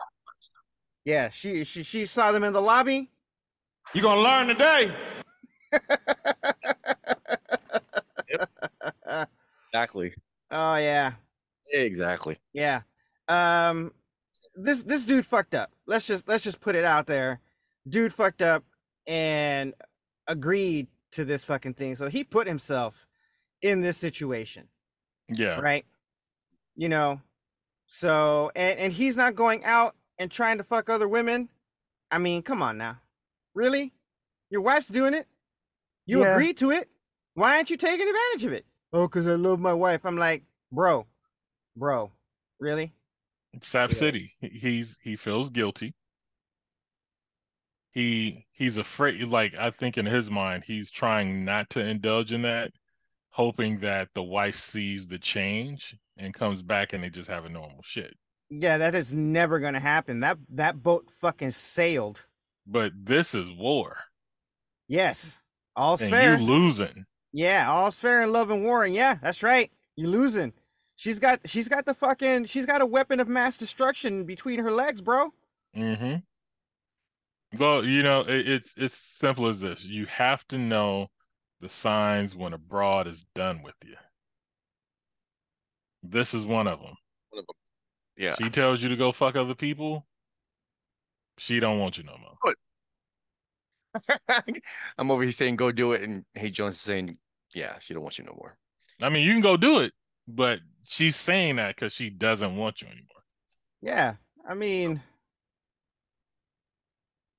yeah. 1.05 1.31
She 1.31 1.65
she 1.65 1.83
she 1.83 2.07
saw 2.07 2.33
them 2.33 2.45
in 2.45 2.53
the 2.53 2.63
lobby. 2.63 3.11
You're 3.95 4.03
gonna 4.05 4.21
learn 4.23 4.47
today. 4.49 4.91
Exactly. 9.73 10.15
oh 10.51 10.77
yeah, 10.77 11.13
Exactly. 11.73 12.37
yeah. 12.53 12.81
Um, 13.29 13.93
this 14.57 14.83
this 14.83 15.05
dude 15.05 15.27
fucked 15.27 15.55
up. 15.55 15.71
Let's 15.87 16.07
just 16.07 16.27
let's 16.29 16.43
just 16.45 16.61
put 16.61 16.75
it 16.75 16.85
out 16.85 17.07
there. 17.07 17.41
Dude 17.89 18.13
fucked 18.13 18.43
up 18.43 18.65
and 19.07 19.75
agreed 20.27 20.89
to 21.13 21.25
this 21.25 21.45
fucking 21.45 21.75
thing. 21.75 21.97
So 21.97 22.09
he 22.09 22.25
put 22.25 22.47
himself 22.47 23.07
in 23.63 23.81
this 23.81 23.97
situation. 23.97 24.69
Yeah. 25.29 25.61
right? 25.61 25.85
You 26.77 26.89
know, 26.89 27.21
so 27.87 28.51
and 28.57 28.79
and 28.81 28.93
he's 28.93 29.17
not 29.17 29.37
going 29.37 29.65
out 29.65 29.95
and 30.19 30.31
trying 30.31 30.59
to 30.59 30.65
fuck 30.65 30.91
other 30.91 31.07
women. 31.09 31.49
I 32.11 32.19
mean, 32.19 32.43
come 32.43 32.61
on 32.63 32.77
now, 32.79 32.99
really? 33.55 33.93
Your 34.51 34.63
wife's 34.63 34.89
doing 34.89 35.15
it. 35.15 35.29
You 36.07 36.23
Yeah. 36.23 36.33
agreed 36.33 36.57
to 36.59 36.73
it. 36.73 36.89
Why 37.35 37.57
aren't 37.57 37.71
you 37.71 37.77
taking 37.77 38.09
advantage 38.09 38.45
of 38.47 38.53
it? 38.53 38.65
Oh, 38.93 39.09
cause 39.09 39.27
I 39.27 39.35
love 39.35 39.59
my 39.59 39.73
wife. 39.73 40.05
I'm 40.05 40.17
like, 40.17 40.45
bro, 40.71 41.07
bro, 41.77 42.13
really? 42.61 42.93
Sap 43.63 43.93
Yeah. 43.93 43.97
City. 43.97 44.35
He's 44.41 44.99
he 45.03 45.15
feels 45.17 45.51
guilty. 45.51 45.95
He 47.93 48.49
he's 48.51 48.79
afraid 48.79 49.23
like 49.29 49.55
I 49.55 49.71
think 49.71 49.97
in 49.97 50.05
his 50.05 50.29
mind 50.29 50.65
he's 50.65 50.91
trying 50.91 51.45
not 51.45 51.71
to 51.71 51.79
indulge 51.81 52.33
in 52.33 52.43
that, 52.43 52.73
hoping 53.31 53.81
that 53.81 54.09
the 54.15 54.23
wife 54.25 54.57
sees 54.57 55.09
the 55.09 55.19
change 55.21 55.97
and 56.17 56.35
comes 56.35 56.63
back 56.63 56.93
and 56.93 57.05
they 57.05 57.11
just 57.11 57.29
have 57.29 57.45
a 57.45 57.49
normal 57.51 57.83
shit. 57.85 58.17
Yeah, 58.51 58.77
that 58.79 58.95
is 58.95 59.15
never 59.15 59.61
gonna 59.61 59.81
happen. 59.81 60.21
That 60.21 60.37
that 60.51 60.83
boat 60.83 61.11
fucking 61.21 61.53
sailed. 61.53 62.27
But 62.65 62.93
this 63.05 63.35
is 63.35 63.53
war. 63.53 63.99
Yes, 64.89 65.41
all's 65.75 66.03
And 66.03 66.11
fair. 66.11 66.35
you 66.37 66.37
losing. 66.37 67.07
Yeah, 67.33 67.71
all's 67.71 68.01
fair 68.01 68.23
in 68.23 68.33
love 68.33 68.51
and 68.51 68.65
war, 68.65 68.85
and 68.85 68.95
yeah, 68.95 69.19
that's 69.23 69.43
right. 69.43 69.71
You're 69.97 70.11
losing. 70.11 70.53
She's 70.97 71.19
got 71.19 71.41
she's 71.47 71.69
got 71.69 71.87
the 71.87 71.95
fucking 71.95 72.47
she's 72.47 72.67
got 72.67 72.83
a 72.83 72.87
weapon 72.87 73.21
of 73.21 73.29
mass 73.29 73.57
destruction 73.57 74.25
between 74.25 74.59
her 74.61 74.73
legs, 74.73 75.01
bro. 75.01 75.33
Mm-hmm. 75.77 76.17
Well, 77.59 77.85
you 77.85 78.03
know, 78.03 78.21
it, 78.21 78.49
it's 78.49 78.75
it's 78.77 78.97
simple 78.97 79.47
as 79.47 79.61
this. 79.61 79.85
You 79.85 80.07
have 80.07 80.47
to 80.49 80.59
know 80.59 81.09
the 81.61 81.69
signs 81.69 82.37
when 82.37 82.53
a 82.53 82.59
broad 82.59 83.07
is 83.07 83.25
done 83.35 83.63
with 83.63 83.75
you. 83.85 83.97
This 86.03 86.35
is 86.35 86.45
one 86.45 86.67
of 86.67 86.81
them. 86.81 86.97
One 87.31 87.41
of 87.41 87.47
them. 87.47 87.57
Yeah. 88.17 88.35
She 88.35 88.51
tells 88.51 88.83
you 88.83 88.89
to 88.91 88.97
go 88.97 89.13
fuck 89.13 89.37
other 89.37 89.55
people. 89.55 90.07
She 91.39 91.61
don't 91.61 91.79
want 91.79 91.97
you 91.97 92.05
no 92.05 92.17
more. 92.19 92.55
I'm 94.99 95.11
over 95.11 95.23
here 95.23 95.33
saying 95.33 95.57
go 95.57 95.73
do 95.73 95.93
it, 95.93 96.03
and 96.03 96.25
Hey 96.35 96.51
Jones 96.51 96.75
is 96.75 96.81
saying, 96.81 97.17
yeah, 97.55 97.79
she 97.81 97.95
don't 97.95 98.03
want 98.03 98.19
you 98.19 98.25
no 98.25 98.35
more. 98.37 98.57
I 99.03 99.09
mean, 99.09 99.25
you 99.27 99.33
can 99.33 99.41
go 99.43 99.57
do 99.57 99.79
it, 99.79 99.93
but 100.29 100.61
she's 100.85 101.17
saying 101.17 101.57
that 101.57 101.75
because 101.77 101.93
she 101.93 102.11
doesn't 102.11 102.57
want 102.57 102.83
you 102.83 102.89
anymore. 102.89 103.07
Yeah, 103.83 104.15
I 104.49 104.55
mean, 104.55 105.01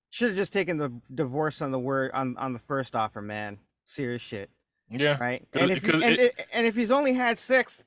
should 0.09 0.29
have 0.29 0.37
just 0.37 0.51
taken 0.53 0.77
the 0.77 0.91
divorce 1.13 1.61
on 1.61 1.71
the 1.71 1.79
word 1.79 2.11
on 2.13 2.35
on 2.37 2.53
the 2.53 2.59
first 2.59 2.95
offer, 2.95 3.21
man. 3.21 3.57
Serious 3.85 4.21
shit, 4.21 4.49
Yeah. 4.89 5.17
Right. 5.19 5.45
And 5.53 5.71
if 5.71 5.83
he, 5.83 5.91
and, 5.91 6.03
it- 6.03 6.35
i- 6.39 6.45
and 6.53 6.65
if 6.65 6.75
he's 6.75 6.91
only 6.91 7.13
had 7.13 7.37
sex 7.37 7.83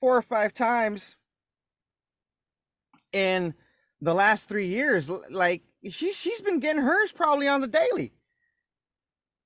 four 0.00 0.16
or 0.16 0.22
five 0.22 0.52
times 0.54 1.16
in 3.12 3.54
the 4.02 4.12
last 4.14 4.48
three 4.48 4.66
years, 4.66 5.08
like 5.30 5.62
she 5.90 6.12
she's 6.12 6.40
been 6.42 6.60
getting 6.60 6.82
hers 6.82 7.12
probably 7.12 7.48
on 7.48 7.62
the 7.62 7.68
daily. 7.68 8.12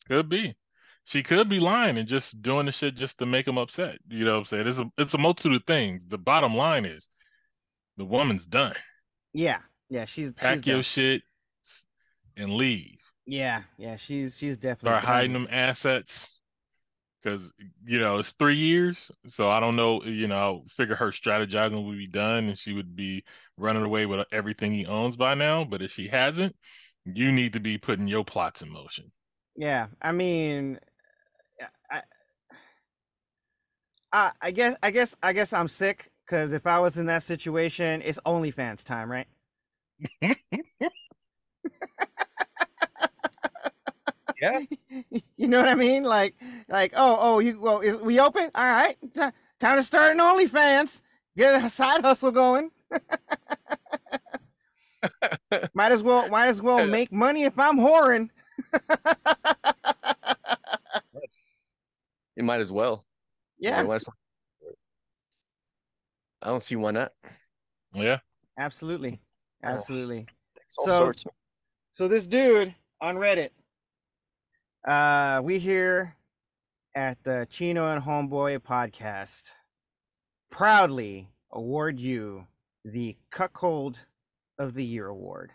Could 0.09 0.29
be. 0.29 0.57
She 1.05 1.23
could 1.23 1.49
be 1.49 1.61
lying 1.61 1.97
and 1.97 2.09
just 2.09 2.43
doing 2.43 2.67
the 2.67 2.73
shit 2.73 2.97
just 2.97 3.19
to 3.19 3.27
make 3.27 3.47
him 3.47 3.57
upset. 3.59 4.01
You 4.09 4.25
know 4.25 4.33
what 4.33 4.39
I'm 4.39 4.45
saying? 4.47 4.67
It's 4.67 4.79
a 4.81 4.91
it's 4.99 5.15
a 5.15 5.19
multitude 5.19 5.55
of 5.55 5.65
things. 5.65 6.05
The 6.09 6.19
bottom 6.19 6.57
line 6.57 6.85
is 6.85 7.09
the 7.97 8.05
woman's 8.05 8.47
done. 8.47 8.77
Yeah, 9.33 9.61
yeah, 9.89 10.05
she's 10.07 10.33
Pack 10.33 10.59
she's 10.59 10.67
your 10.67 10.77
done. 10.79 10.83
shit 10.83 11.23
and 12.37 12.53
leave. 12.53 12.99
Yeah, 13.27 13.63
yeah, 13.77 13.97
she's 13.97 14.37
she's 14.37 14.57
definitely 14.57 15.01
Start 15.01 15.05
hiding 15.05 15.33
them 15.33 15.49
assets. 15.51 16.39
Because, 17.23 17.53
you 17.85 17.99
know, 17.99 18.19
it's 18.19 18.33
three 18.33 18.55
years. 18.57 19.11
So 19.29 19.49
I 19.49 19.59
don't 19.59 19.75
know, 19.75 20.05
you 20.05 20.29
know, 20.29 20.63
I 20.65 20.69
figure 20.71 20.95
her 20.95 21.11
strategizing 21.11 21.85
would 21.85 21.99
be 21.99 22.07
done 22.07 22.45
and 22.49 22.59
she 22.59 22.73
would 22.73 22.95
be 22.95 23.25
running 23.59 23.85
away 23.85 24.07
with 24.07 24.27
everything 24.33 24.73
he 24.73 24.87
owns 24.87 25.17
by 25.17 25.35
now. 25.35 25.65
But 25.65 25.83
if 25.83 25.91
she 25.91 26.09
hasn't, 26.09 26.55
you 27.05 27.33
need 27.33 27.53
to 27.55 27.61
be 27.61 27.79
putting 27.79 28.09
your 28.09 28.25
plots 28.25 28.63
in 28.63 28.71
motion. 28.71 29.13
Yeah, 29.57 29.87
I 30.03 30.13
mean, 30.13 30.79
I, 31.91 32.03
I, 34.13 34.33
I 34.41 34.51
guess, 34.51 34.77
I 34.83 34.91
guess, 34.91 35.17
I 35.23 35.33
guess 35.33 35.53
I'm 35.53 35.69
sick 35.69 36.11
because 36.27 36.53
if 36.53 36.67
I 36.67 36.79
was 36.79 36.97
in 36.97 37.07
that 37.07 37.23
situation, 37.23 38.03
it's 38.03 38.19
OnlyFans 38.27 38.85
time, 38.85 39.11
right? 39.11 39.27
Yeah. 44.41 44.61
you 45.37 45.49
know 45.49 45.59
what 45.61 45.69
I 45.69 45.75
mean? 45.75 46.05
Like, 46.05 46.35
like, 46.69 46.93
oh, 46.95 47.17
oh, 47.19 47.39
you, 47.39 47.61
well, 47.61 47.81
is 47.81 47.97
we 47.97 48.21
open? 48.21 48.51
All 48.55 48.65
right, 48.65 48.97
Ti- 49.15 49.31
time 49.59 49.77
to 49.77 49.83
start 49.83 50.13
an 50.13 50.19
OnlyFans. 50.19 51.01
Get 51.37 51.63
a 51.63 51.71
side 51.71 52.03
hustle 52.03 52.31
going. 52.31 52.71
might 55.75 55.93
as 55.93 56.03
well, 56.03 56.29
might 56.29 56.49
as 56.49 56.61
well 56.63 56.87
make 56.87 57.13
money 57.13 57.45
if 57.45 57.59
I'm 57.59 57.79
whoring. 57.79 58.31
You 62.37 62.43
might 62.45 62.61
as 62.61 62.71
well. 62.71 63.05
Yeah, 63.59 63.81
as 63.81 63.87
well. 63.87 63.99
I 66.43 66.49
don't 66.49 66.63
see 66.63 66.77
why 66.77 66.91
not. 66.91 67.13
Yeah. 67.95 68.19
absolutely, 68.59 69.21
Oh. 69.65 69.69
absolutely. 69.69 70.27
It's 70.57 70.77
all 70.79 70.85
So- 70.87 70.99
sorts. 71.05 71.25
So 71.93 72.09
this 72.09 72.27
dude 72.27 72.75
on 73.01 73.17
Reddit, 73.17 73.51
uh, 74.87 75.41
we 75.43 75.59
here 75.59 76.15
at 76.95 77.17
the 77.25 77.47
Chino 77.51 77.89
and 77.95 78.05
Homeboy 78.05 78.59
podcast 78.59 79.45
proudly 80.51 81.31
award 81.53 81.99
you 81.99 82.47
the 82.87 83.17
Cuckold 83.31 83.99
of 84.59 84.75
the 84.75 84.85
Year 84.85 85.09
award. 85.09 85.51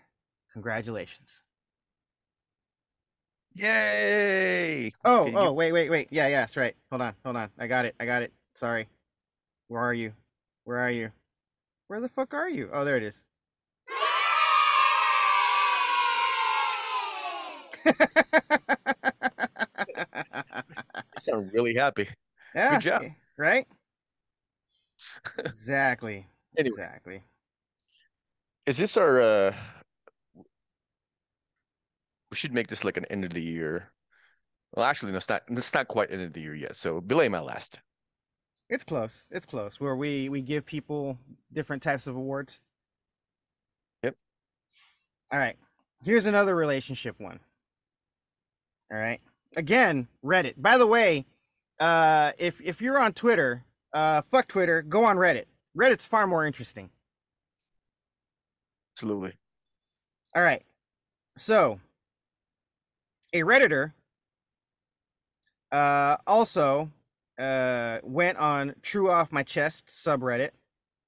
Congratulations. 0.54 1.44
Yay! 3.54 4.92
Oh, 5.06 5.26
you- 5.28 5.38
oh, 5.38 5.54
wait, 5.54 5.72
wait, 5.72 5.90
wait. 5.90 6.08
Yeah, 6.12 6.28
yeah, 6.28 6.42
that's 6.42 6.58
right. 6.58 6.76
Hold 6.90 7.02
on, 7.02 7.16
hold 7.24 7.38
on. 7.38 7.50
I 7.58 7.68
got 7.68 7.86
it. 7.86 7.96
I 8.00 8.06
got 8.06 8.22
it. 8.22 8.34
Sorry. 8.56 8.88
Where 9.68 9.82
are 9.82 9.94
you? 9.94 10.14
Where 10.66 10.78
are 10.80 10.92
you? 10.92 11.12
Where 11.88 12.02
the 12.02 12.10
fuck 12.10 12.34
are 12.34 12.50
you? 12.50 12.70
Oh, 12.74 12.84
there 12.86 12.98
it 12.98 13.04
is. 13.04 13.24
You 20.26 21.20
sound 21.20 21.52
really 21.54 21.76
happy. 21.76 22.08
yeah, 22.56 22.72
Good 22.76 22.82
job. 22.82 23.04
Right? 23.38 23.68
exactly. 25.40 26.28
Anyway. 26.58 26.74
Exactly. 26.74 27.24
Is 28.66 28.78
this 28.78 28.98
our 28.98 29.22
uh 29.22 29.54
we 32.32 32.38
should 32.38 32.54
make 32.54 32.68
this 32.68 32.84
like 32.84 32.98
an 32.98 33.06
end 33.06 33.26
of 33.26 33.34
the 33.34 33.42
year. 33.42 33.92
Well, 34.74 34.86
actually, 34.86 35.12
no, 35.12 35.18
it's 35.18 35.28
not. 35.30 35.44
It's 35.50 35.74
not 35.74 35.90
quite 35.90 36.12
end 36.12 36.22
of 36.22 36.34
the 36.34 36.42
year 36.42 36.56
yet. 36.56 36.78
So 36.78 37.02
belay 37.02 37.28
my 37.28 37.42
last. 37.42 37.80
It's 38.70 38.86
close. 38.86 39.28
It's 39.32 39.46
close. 39.46 39.80
Where 39.82 39.98
we 39.98 40.30
we 40.30 40.42
give 40.42 40.66
people 40.66 41.18
different 41.52 41.84
types 41.84 42.08
of 42.08 42.16
awards. 42.16 42.62
Yep. 44.04 44.16
All 45.32 45.40
right. 45.40 45.58
Here's 46.04 46.26
another 46.26 46.56
relationship 46.56 47.20
one. 47.20 47.40
All 48.92 48.98
right. 48.98 49.20
Again, 49.58 50.08
Reddit. 50.24 50.54
By 50.58 50.78
the 50.78 50.88
way, 50.88 51.26
uh, 51.82 52.32
if 52.38 52.62
if 52.62 52.82
you're 52.82 52.98
on 52.98 53.12
Twitter, 53.12 53.62
uh, 53.94 54.22
fuck 54.32 54.48
Twitter. 54.48 54.82
Go 54.82 55.04
on 55.04 55.18
Reddit. 55.18 55.46
Reddit's 55.78 56.06
far 56.06 56.28
more 56.28 56.46
interesting. 56.46 56.90
Absolutely. 58.96 59.34
All 60.36 60.44
right. 60.44 60.64
So, 61.38 61.80
a 63.34 63.42
redditor 63.42 63.94
uh, 65.72 66.18
also 66.28 66.92
uh, 67.40 68.00
went 68.04 68.38
on 68.38 68.76
True 68.82 69.10
Off 69.10 69.32
My 69.32 69.44
Chest 69.44 69.88
subreddit, 69.88 70.52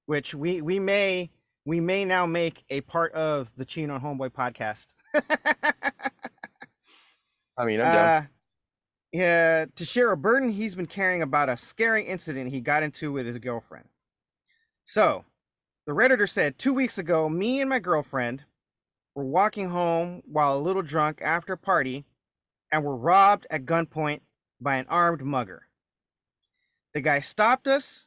which 0.06 0.34
we 0.34 0.62
we 0.62 0.78
may 0.78 1.30
we 1.66 1.80
may 1.80 2.04
now 2.04 2.26
make 2.26 2.64
a 2.70 2.80
part 2.82 3.12
of 3.12 3.50
the 3.56 3.64
Chino 3.64 3.94
and 3.94 4.02
Homeboy 4.02 4.30
podcast. 4.30 4.86
I 7.56 7.64
mean, 7.64 7.80
I'm 7.80 7.92
down. 7.92 7.96
Uh, 7.96 8.26
yeah, 9.12 9.66
to 9.76 9.84
share 9.84 10.10
a 10.10 10.16
burden 10.16 10.48
he's 10.48 10.74
been 10.74 10.86
carrying 10.86 11.22
about 11.22 11.48
a 11.48 11.56
scary 11.56 12.04
incident 12.04 12.50
he 12.50 12.60
got 12.60 12.82
into 12.82 13.12
with 13.12 13.26
his 13.26 13.38
girlfriend. 13.38 13.86
So, 14.84 15.24
the 15.86 15.92
Redditor 15.92 16.28
said 16.28 16.58
two 16.58 16.72
weeks 16.74 16.98
ago, 16.98 17.28
me 17.28 17.60
and 17.60 17.68
my 17.68 17.78
girlfriend 17.78 18.44
were 19.14 19.24
walking 19.24 19.68
home 19.68 20.22
while 20.26 20.56
a 20.56 20.60
little 20.60 20.82
drunk 20.82 21.20
after 21.22 21.52
a 21.54 21.58
party 21.58 22.04
and 22.72 22.84
were 22.84 22.96
robbed 22.96 23.46
at 23.50 23.64
gunpoint 23.66 24.20
by 24.60 24.76
an 24.76 24.86
armed 24.88 25.22
mugger. 25.22 25.68
The 26.94 27.00
guy 27.00 27.20
stopped 27.20 27.66
us, 27.66 28.06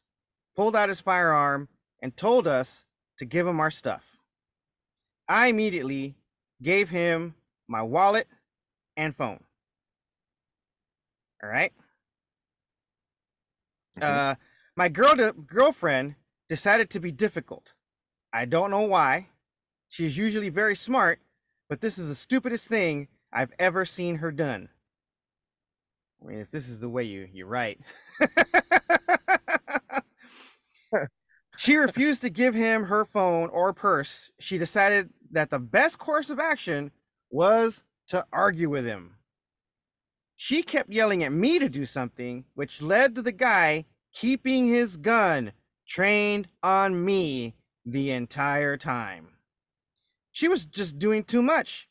pulled 0.55 0.75
out 0.75 0.89
his 0.89 0.99
firearm, 0.99 1.69
and 2.01 2.15
told 2.15 2.47
us 2.47 2.85
to 3.19 3.25
give 3.25 3.47
him 3.47 3.59
our 3.59 3.71
stuff. 3.71 4.03
I 5.27 5.47
immediately 5.47 6.15
gave 6.61 6.89
him 6.89 7.35
my 7.67 7.81
wallet 7.81 8.27
and 8.95 9.15
phone. 9.15 9.43
All 11.43 11.49
right. 11.49 11.73
Mhm. 13.97 14.03
Uh, 14.03 14.35
my 14.75 14.89
girl 14.89 15.31
girlfriend 15.31 16.15
decided 16.49 16.89
to 16.91 16.99
be 16.99 17.11
difficult. 17.11 17.73
I 18.33 18.45
don't 18.45 18.71
know 18.71 18.81
why. 18.81 19.27
She's 19.89 20.17
usually 20.17 20.49
very 20.49 20.75
smart, 20.75 21.19
but 21.69 21.81
this 21.81 21.97
is 21.97 22.07
the 22.07 22.15
stupidest 22.15 22.67
thing 22.67 23.07
I've 23.31 23.53
ever 23.59 23.85
seen 23.85 24.17
her 24.17 24.31
done. 24.31 24.69
I 26.21 26.27
mean, 26.27 26.39
if 26.39 26.51
this 26.51 26.67
is 26.67 26.79
the 26.79 26.89
way 26.89 27.03
you 27.03 27.27
you 27.31 27.45
write. 27.45 27.79
she 31.57 31.75
refused 31.75 32.21
to 32.21 32.29
give 32.29 32.55
him 32.55 32.85
her 32.85 33.05
phone 33.05 33.49
or 33.49 33.73
purse. 33.73 34.31
She 34.39 34.57
decided 34.57 35.09
that 35.31 35.49
the 35.49 35.59
best 35.59 35.99
course 35.99 36.29
of 36.29 36.39
action 36.39 36.91
was 37.29 37.83
to 38.07 38.25
argue 38.33 38.69
with 38.69 38.85
him. 38.85 39.15
She 40.35 40.63
kept 40.63 40.91
yelling 40.91 41.23
at 41.23 41.31
me 41.31 41.59
to 41.59 41.69
do 41.69 41.85
something, 41.85 42.45
which 42.55 42.81
led 42.81 43.15
to 43.15 43.21
the 43.21 43.31
guy 43.31 43.85
keeping 44.13 44.67
his 44.67 44.97
gun 44.97 45.51
trained 45.87 46.47
on 46.61 47.03
me 47.03 47.55
the 47.85 48.11
entire 48.11 48.77
time. 48.77 49.29
She 50.31 50.47
was 50.47 50.65
just 50.65 50.99
doing 50.99 51.23
too 51.23 51.41
much. 51.41 51.87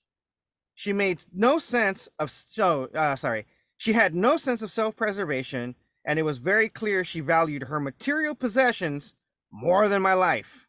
She 0.75 0.93
made 0.93 1.25
no 1.33 1.59
sense 1.59 2.09
of 2.19 2.31
so 2.31 2.85
uh, 2.95 3.17
sorry. 3.17 3.47
She 3.79 3.93
had 3.93 4.15
no 4.15 4.37
sense 4.37 4.63
of 4.63 4.71
self-preservation, 4.71 5.75
and 6.05 6.19
it 6.19 6.23
was 6.23 6.39
very 6.39 6.69
clear 6.69 7.05
she 7.05 7.21
valued 7.21 7.65
her 7.65 7.81
material 7.81 8.35
possessions 8.35 9.15
more 9.51 9.89
than 9.89 10.03
my 10.03 10.15
life. 10.15 10.67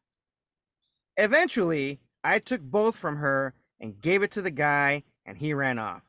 Eventually, 1.17 2.00
I 2.24 2.39
took 2.39 2.62
both 2.62 2.96
from 2.96 3.17
her 3.17 3.53
and 3.79 4.01
gave 4.01 4.24
it 4.24 4.31
to 4.31 4.41
the 4.41 4.51
guy, 4.51 5.03
and 5.25 5.38
he 5.38 5.53
ran 5.53 5.79
off. 5.79 6.03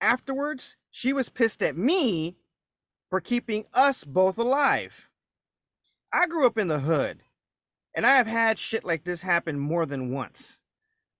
Afterwards, 0.00 0.76
she 0.90 1.12
was 1.12 1.28
pissed 1.28 1.62
at 1.62 1.76
me 1.76 2.36
for 3.10 3.20
keeping 3.20 3.66
us 3.74 4.04
both 4.04 4.38
alive. 4.38 5.09
I 6.12 6.26
grew 6.26 6.46
up 6.46 6.58
in 6.58 6.68
the 6.68 6.80
hood, 6.80 7.22
and 7.94 8.04
I 8.04 8.16
have 8.16 8.26
had 8.26 8.58
shit 8.58 8.84
like 8.84 9.04
this 9.04 9.22
happen 9.22 9.58
more 9.58 9.86
than 9.86 10.12
once. 10.12 10.58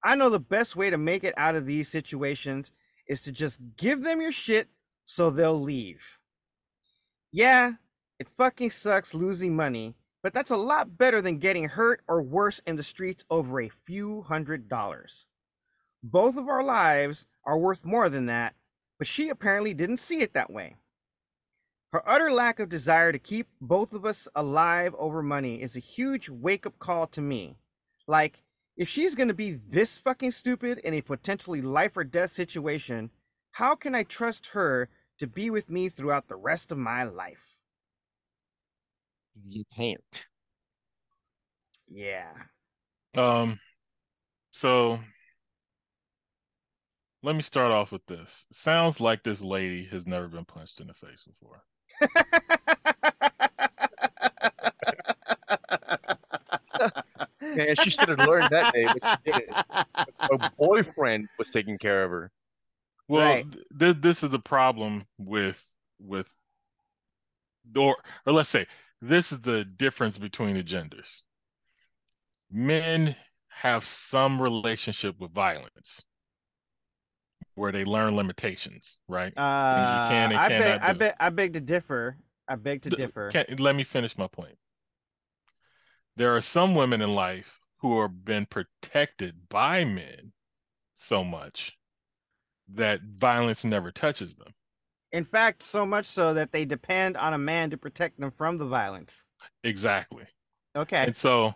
I 0.02 0.16
know 0.16 0.30
the 0.30 0.40
best 0.40 0.74
way 0.74 0.90
to 0.90 0.98
make 0.98 1.22
it 1.22 1.34
out 1.36 1.54
of 1.54 1.66
these 1.66 1.88
situations 1.88 2.72
is 3.06 3.22
to 3.22 3.32
just 3.32 3.58
give 3.76 4.02
them 4.02 4.20
your 4.20 4.32
shit 4.32 4.68
so 5.04 5.30
they'll 5.30 5.60
leave. 5.60 6.00
Yeah, 7.30 7.74
it 8.18 8.28
fucking 8.36 8.72
sucks 8.72 9.14
losing 9.14 9.54
money, 9.54 9.94
but 10.22 10.32
that's 10.34 10.50
a 10.50 10.56
lot 10.56 10.98
better 10.98 11.22
than 11.22 11.38
getting 11.38 11.68
hurt 11.68 12.02
or 12.08 12.22
worse 12.22 12.60
in 12.66 12.76
the 12.76 12.82
streets 12.82 13.24
over 13.30 13.60
a 13.60 13.70
few 13.86 14.22
hundred 14.22 14.68
dollars. 14.68 15.26
Both 16.02 16.36
of 16.36 16.48
our 16.48 16.64
lives 16.64 17.26
are 17.46 17.58
worth 17.58 17.84
more 17.84 18.08
than 18.08 18.26
that, 18.26 18.54
but 18.98 19.06
she 19.06 19.28
apparently 19.28 19.74
didn't 19.74 19.98
see 19.98 20.20
it 20.20 20.34
that 20.34 20.50
way. 20.50 20.76
Her 21.92 22.08
utter 22.08 22.32
lack 22.32 22.60
of 22.60 22.68
desire 22.68 23.10
to 23.10 23.18
keep 23.18 23.48
both 23.60 23.92
of 23.92 24.04
us 24.04 24.28
alive 24.36 24.94
over 24.96 25.22
money 25.22 25.60
is 25.60 25.74
a 25.74 25.80
huge 25.80 26.28
wake 26.28 26.64
up 26.64 26.78
call 26.78 27.08
to 27.08 27.20
me. 27.20 27.56
Like, 28.06 28.44
if 28.76 28.88
she's 28.88 29.16
going 29.16 29.28
to 29.28 29.34
be 29.34 29.52
this 29.68 29.98
fucking 29.98 30.30
stupid 30.30 30.78
in 30.78 30.94
a 30.94 31.02
potentially 31.02 31.60
life 31.60 31.96
or 31.96 32.04
death 32.04 32.30
situation, 32.30 33.10
how 33.50 33.74
can 33.74 33.94
I 33.96 34.04
trust 34.04 34.46
her 34.48 34.88
to 35.18 35.26
be 35.26 35.50
with 35.50 35.68
me 35.68 35.88
throughout 35.88 36.28
the 36.28 36.36
rest 36.36 36.70
of 36.70 36.78
my 36.78 37.02
life? 37.02 37.56
You 39.44 39.64
can't. 39.76 40.26
Yeah. 41.88 42.32
Um, 43.16 43.58
so 44.52 45.00
let 47.22 47.34
me 47.34 47.42
start 47.42 47.72
off 47.72 47.90
with 47.90 48.06
this. 48.06 48.46
Sounds 48.52 49.00
like 49.00 49.24
this 49.24 49.42
lady 49.42 49.84
has 49.86 50.06
never 50.06 50.28
been 50.28 50.44
punched 50.44 50.80
in 50.80 50.86
the 50.86 50.94
face 50.94 51.24
before. 51.26 51.64
Man, 57.54 57.76
she 57.76 57.90
should 57.90 58.08
have 58.08 58.20
learned 58.20 58.50
that 58.50 58.72
day, 58.72 58.88
but 58.88 59.02
she 59.06 59.16
didn't. 59.24 59.56
Her 60.30 60.38
boyfriend 60.58 61.28
was 61.38 61.50
taking 61.50 61.78
care 61.78 62.04
of 62.04 62.10
her. 62.10 62.30
Well, 63.08 63.42
Right. 63.42 63.56
th- 63.78 63.96
this 64.00 64.22
is 64.22 64.32
a 64.32 64.38
problem 64.38 65.06
with 65.18 65.60
with 65.98 66.26
or 67.76 67.96
or 68.26 68.32
let's 68.32 68.50
say 68.50 68.66
this 69.00 69.32
is 69.32 69.40
the 69.40 69.64
difference 69.64 70.18
between 70.18 70.54
the 70.56 70.62
genders. 70.62 71.22
Men 72.52 73.16
have 73.48 73.82
some 73.82 74.42
relationship 74.42 75.18
with 75.18 75.32
violence 75.32 76.04
where 77.60 77.72
they 77.72 77.84
learn 77.84 78.16
limitations, 78.16 78.98
right? 79.06 79.36
Uh, 79.36 80.08
can 80.08 80.32
I 80.32 80.48
beg, 80.48 80.80
I 80.80 80.92
beg, 80.94 81.14
I 81.20 81.28
beg 81.28 81.52
to 81.52 81.60
differ. 81.60 82.16
I 82.48 82.56
beg 82.56 82.80
to 82.82 82.90
D- 82.90 82.96
differ. 82.96 83.28
Can, 83.30 83.44
let 83.58 83.76
me 83.76 83.84
finish 83.84 84.16
my 84.16 84.28
point. 84.28 84.56
There 86.16 86.34
are 86.34 86.40
some 86.40 86.74
women 86.74 87.02
in 87.02 87.14
life 87.14 87.60
who 87.76 88.00
have 88.00 88.24
been 88.24 88.46
protected 88.46 89.46
by 89.50 89.84
men 89.84 90.32
so 90.94 91.22
much 91.22 91.76
that 92.72 93.02
violence 93.02 93.62
never 93.62 93.92
touches 93.92 94.36
them. 94.36 94.54
In 95.12 95.26
fact, 95.26 95.62
so 95.62 95.84
much 95.84 96.06
so 96.06 96.32
that 96.32 96.52
they 96.52 96.64
depend 96.64 97.18
on 97.18 97.34
a 97.34 97.38
man 97.38 97.68
to 97.70 97.76
protect 97.76 98.18
them 98.18 98.30
from 98.30 98.56
the 98.56 98.66
violence. 98.66 99.22
Exactly. 99.64 100.24
Okay. 100.74 101.04
And 101.04 101.14
so 101.14 101.54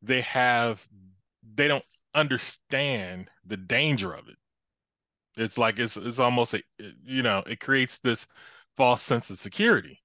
they 0.00 0.20
have 0.20 0.80
they 1.56 1.66
don't 1.66 1.84
understand 2.14 3.28
the 3.44 3.56
danger 3.56 4.12
of 4.12 4.28
it. 4.28 4.36
It's 5.40 5.58
like 5.58 5.78
it's 5.78 5.96
it's 5.96 6.18
almost 6.18 6.54
a 6.54 6.62
you 7.04 7.22
know, 7.22 7.42
it 7.46 7.60
creates 7.60 7.98
this 8.00 8.26
false 8.76 9.02
sense 9.02 9.30
of 9.30 9.38
security. 9.38 10.02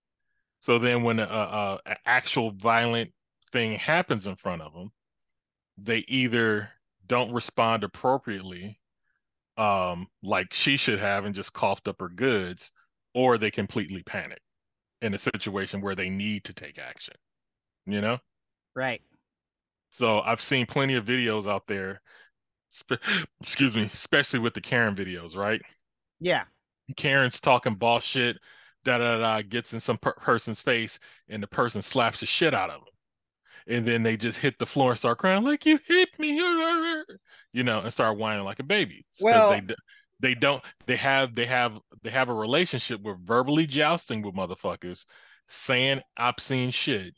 So 0.62 0.80
then 0.80 1.04
when 1.04 1.20
a, 1.20 1.24
a, 1.26 1.80
a 1.86 1.98
actual 2.06 2.52
violent 2.52 3.12
thing 3.52 3.78
happens 3.78 4.28
in 4.28 4.36
front 4.36 4.62
of 4.62 4.74
them, 4.74 4.92
they 5.78 6.00
either 6.08 6.70
don't 7.08 7.34
respond 7.34 7.84
appropriately 7.84 8.80
um 9.58 10.08
like 10.24 10.54
she 10.54 10.78
should 10.78 11.00
have 11.00 11.26
and 11.26 11.36
just 11.36 11.54
coughed 11.54 11.88
up 11.88 12.00
her 12.02 12.10
goods 12.10 12.72
or 13.14 13.38
they 13.38 13.52
completely 13.52 14.04
panic 14.04 14.42
in 15.02 15.14
a 15.14 15.18
situation 15.18 15.82
where 15.82 15.96
they 15.96 16.10
need 16.10 16.44
to 16.46 16.54
take 16.54 16.78
action. 16.80 17.16
You 17.86 18.02
know? 18.02 18.20
Right. 18.76 19.02
So 19.92 20.20
I've 20.22 20.42
seen 20.42 20.66
plenty 20.66 20.96
of 20.96 21.06
videos 21.06 21.48
out 21.50 21.68
there, 21.68 22.02
spe- 22.76 23.04
excuse 23.42 23.76
me, 23.76 23.90
especially 23.94 24.40
with 24.40 24.54
the 24.54 24.62
Karen 24.62 24.96
videos, 24.96 25.36
right? 25.36 25.62
Yeah. 26.20 26.44
Karen's 26.96 27.40
talking 27.40 27.76
boss 27.76 28.04
shit, 28.04 28.38
da 28.84 28.98
da 28.98 29.18
da, 29.18 29.42
gets 29.42 29.74
in 29.74 29.80
some 29.80 29.98
per- 29.98 30.14
person's 30.14 30.62
face, 30.62 31.00
and 31.30 31.42
the 31.42 31.48
person 31.48 31.82
slaps 31.82 32.20
the 32.20 32.26
shit 32.26 32.54
out 32.54 32.70
of 32.70 32.82
them. 32.82 32.90
And 33.68 33.86
then 33.86 34.04
they 34.04 34.16
just 34.16 34.38
hit 34.38 34.60
the 34.60 34.66
floor 34.68 34.92
and 34.92 35.00
start 35.00 35.18
crying 35.18 35.44
like 35.44 35.66
you 35.66 35.80
hit 35.88 36.10
me, 36.20 36.38
you 37.54 37.64
know, 37.64 37.80
and 37.80 37.92
start 37.92 38.18
whining 38.18 38.46
like 38.46 38.60
a 38.60 38.64
baby. 38.64 39.06
Well- 39.20 39.50
they 39.52 39.76
they 40.22 40.34
don't 40.36 40.64
they 40.86 40.96
have 40.96 41.34
they 41.36 41.46
have 41.46 41.78
they 42.04 42.10
have 42.10 42.30
a 42.30 42.34
relationship 42.34 43.02
with 43.02 43.26
verbally 43.26 43.66
jousting 43.66 44.22
with 44.22 44.36
motherfuckers, 44.36 45.06
saying 45.48 46.02
obscene 46.18 46.72
shit, 46.72 47.14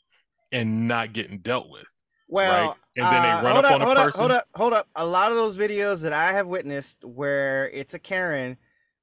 and 0.51 0.87
not 0.87 1.13
getting 1.13 1.39
dealt 1.39 1.69
with. 1.69 1.85
Well, 2.27 2.77
And 2.95 3.05
then 3.05 3.21
they 3.21 3.29
uh, 3.29 3.43
run 3.43 3.53
hold 3.53 3.65
up 3.65 3.71
up, 3.71 3.75
on 3.75 3.81
a 3.81 3.85
hold 3.85 3.97
person. 3.97 4.07
Up, 4.07 4.17
hold 4.19 4.31
up, 4.31 4.47
hold 4.55 4.73
up. 4.73 4.87
A 4.95 5.05
lot 5.05 5.31
of 5.31 5.37
those 5.37 5.55
videos 5.55 6.01
that 6.01 6.13
I 6.13 6.33
have 6.33 6.47
witnessed 6.47 7.03
where 7.03 7.69
it's 7.69 7.93
a 7.93 7.99
Karen 7.99 8.57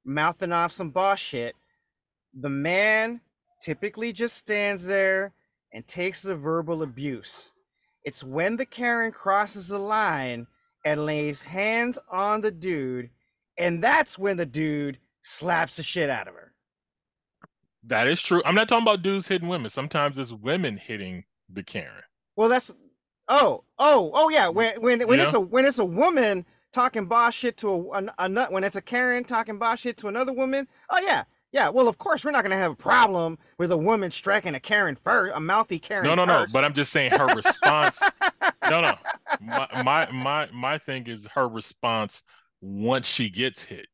mouthing 0.05 0.51
off 0.51 0.71
some 0.71 0.91
boss 0.91 1.19
shit, 1.19 1.55
the 2.39 2.49
man 2.49 3.21
typically 3.61 4.13
just 4.13 4.35
stands 4.35 4.85
there 4.85 5.33
and 5.73 5.87
takes 5.87 6.21
the 6.21 6.35
verbal 6.35 6.83
abuse. 6.83 7.51
It's 8.03 8.23
when 8.23 8.55
the 8.55 8.65
Karen 8.65 9.11
crosses 9.11 9.67
the 9.67 9.79
line 9.79 10.45
and 10.85 11.05
lays 11.05 11.41
hands 11.41 11.97
on 12.11 12.41
the 12.41 12.51
dude, 12.51 13.09
and 13.57 13.83
that's 13.83 14.19
when 14.19 14.37
the 14.37 14.45
dude 14.45 14.99
slaps 15.23 15.77
the 15.77 15.83
shit 15.83 16.09
out 16.09 16.27
of 16.27 16.35
her. 16.35 16.53
That 17.87 18.07
is 18.07 18.21
true. 18.21 18.41
I'm 18.45 18.55
not 18.55 18.67
talking 18.67 18.83
about 18.83 19.01
dudes 19.01 19.27
hitting 19.27 19.47
women. 19.47 19.69
Sometimes 19.71 20.19
it's 20.19 20.31
women 20.31 20.77
hitting 20.77 21.23
the 21.49 21.63
Karen. 21.63 22.03
Well, 22.35 22.49
that's 22.49 22.71
oh 23.27 23.63
oh 23.79 24.11
oh 24.13 24.29
yeah. 24.29 24.47
When 24.47 24.81
when 24.81 25.07
when 25.07 25.19
You 25.19 25.25
it's 25.25 25.33
a 25.33 25.39
when 25.39 25.65
it's 25.65 25.79
a 25.79 25.85
woman 25.85 26.45
talking 26.73 27.05
boss 27.05 27.33
shit 27.33 27.57
to 27.57 27.69
a, 27.69 28.03
a, 28.03 28.13
a 28.19 28.29
nut 28.29 28.51
when 28.51 28.63
it's 28.63 28.75
a 28.75 28.81
Karen 28.81 29.23
talking 29.23 29.57
boss 29.57 29.79
shit 29.79 29.97
to 29.97 30.07
another 30.07 30.33
woman. 30.33 30.67
Oh 30.89 30.99
yeah 30.99 31.23
yeah. 31.55 31.69
Well, 31.69 31.87
of 31.87 31.97
course 31.97 32.25
we're 32.25 32.31
not 32.31 32.43
gonna 32.43 32.57
have 32.57 32.73
a 32.73 32.75
problem 32.75 33.37
with 33.57 33.71
a 33.71 33.77
woman 33.77 34.11
striking 34.11 34.55
a 34.55 34.59
Karen 34.59 34.97
first, 35.01 35.33
a 35.35 35.39
mouthy 35.39 35.79
Karen. 35.79 36.05
No, 36.05 36.13
no, 36.13 36.25
no. 36.25 36.41
first. 36.41 36.53
But 36.53 36.65
I'm 36.65 36.73
just 36.73 36.91
saying 36.91 37.11
her 37.11 37.27
response. 37.27 37.99
no, 38.69 38.81
no. 38.81 38.95
My, 39.39 39.67
my 39.83 40.11
my 40.11 40.49
my 40.51 40.77
thing 40.77 41.07
is 41.07 41.25
her 41.27 41.47
response 41.47 42.23
once 42.61 43.07
she 43.07 43.29
gets 43.29 43.63
hit. 43.63 43.87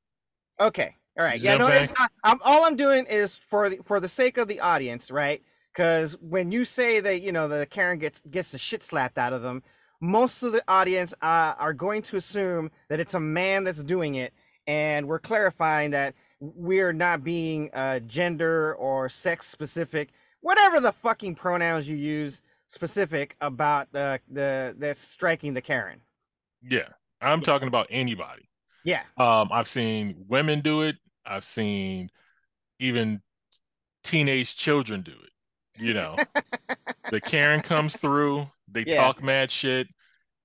Okay. 0.59 0.95
All 1.19 1.25
right. 1.25 1.39
You 1.39 1.45
Yeah. 1.45 1.57
No. 1.57 1.67
I'm 1.67 1.83
It's 1.83 1.93
not, 1.99 2.11
I'm 2.23 2.39
all 2.43 2.65
I'm 2.65 2.75
doing 2.75 3.05
is 3.05 3.37
for 3.37 3.69
the 3.69 3.79
for 3.85 3.99
the 3.99 4.09
sake 4.09 4.37
of 4.37 4.47
the 4.47 4.59
audience, 4.59 5.11
right? 5.11 5.43
Because 5.73 6.17
when 6.21 6.51
you 6.51 6.65
say 6.65 6.99
that 6.99 7.21
you 7.21 7.31
know 7.31 7.47
the 7.47 7.65
Karen 7.65 7.99
gets 7.99 8.21
gets 8.21 8.51
the 8.51 8.57
shit 8.57 8.84
slapped 8.84 9.17
out 9.17 9.34
of 9.34 9.41
them, 9.41 9.63
most 10.01 10.43
of 10.43 10.51
the 10.51 10.63
audience 10.67 11.13
uh, 11.21 11.53
are 11.57 11.73
going 11.73 12.01
to 12.03 12.17
assume 12.17 12.71
that 12.89 12.99
it's 12.99 13.13
a 13.13 13.19
man 13.19 13.63
that's 13.63 13.84
doing 13.84 14.15
it, 14.15 14.34
and 14.67 15.07
we're 15.07 15.19
clarifying 15.19 15.91
that 15.91 16.15
we're 16.39 16.93
not 16.93 17.23
being 17.23 17.69
uh, 17.73 17.99
gender 17.99 18.73
or 18.75 19.07
sex 19.07 19.47
specific, 19.47 20.10
whatever 20.41 20.79
the 20.79 20.91
fucking 20.91 21.36
pronouns 21.36 21.88
you 21.88 21.95
use 21.95 22.41
specific 22.67 23.36
about 23.41 23.91
the 23.91 24.19
the 24.29 24.75
that's 24.77 25.01
striking 25.01 25.53
the 25.53 25.62
Karen. 25.62 26.01
Yeah, 26.63 26.89
I'm 27.21 27.41
talking 27.41 27.67
about 27.67 27.88
anybody. 27.89 28.49
Yeah. 28.84 29.03
Um, 29.17 29.49
I've 29.51 29.67
seen 29.67 30.25
women 30.27 30.62
do 30.62 30.81
it. 30.81 30.95
I've 31.25 31.45
seen 31.45 32.10
even 32.79 33.21
teenage 34.03 34.55
children 34.55 35.01
do 35.01 35.12
it. 35.12 35.30
You 35.77 35.93
know, 35.93 36.21
the 37.12 37.21
Karen 37.21 37.62
comes 37.62 37.95
through, 37.95 38.47
they 38.67 38.86
Yeah. 38.86 38.95
talk 38.97 39.23
mad 39.23 39.51
shit, 39.51 39.88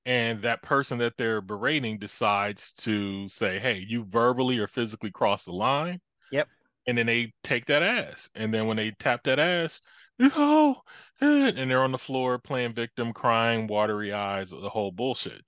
and 0.06 0.42
that 0.42 0.62
person 0.62 0.98
that 0.98 1.16
they're 1.18 1.40
berating 1.42 1.98
decides 1.98 2.72
to 2.78 3.28
say, 3.30 3.58
"Hey, 3.60 3.78
you 3.88 4.04
verbally 4.04 4.58
or 4.60 4.68
physically 4.68 5.10
crossed 5.12 5.46
the 5.46 5.52
line." 5.52 6.00
Yep. 6.30 6.48
And 6.86 6.98
then 6.98 7.06
they 7.06 7.32
take 7.44 7.66
that 7.66 7.82
ass, 7.82 8.30
and 8.34 8.54
then 8.54 8.66
when 8.66 8.76
they 8.76 8.92
tap 8.92 9.24
that 9.24 9.38
ass, 9.40 9.80
oh, 10.20 10.82
and 11.20 11.70
they're 11.70 11.82
on 11.82 11.92
the 11.92 11.98
floor 11.98 12.38
playing 12.38 12.74
victim, 12.74 13.12
crying, 13.12 13.66
watery 13.66 14.12
eyes, 14.12 14.50
the 14.50 14.70
whole 14.70 14.92
bullshit. 14.92 15.42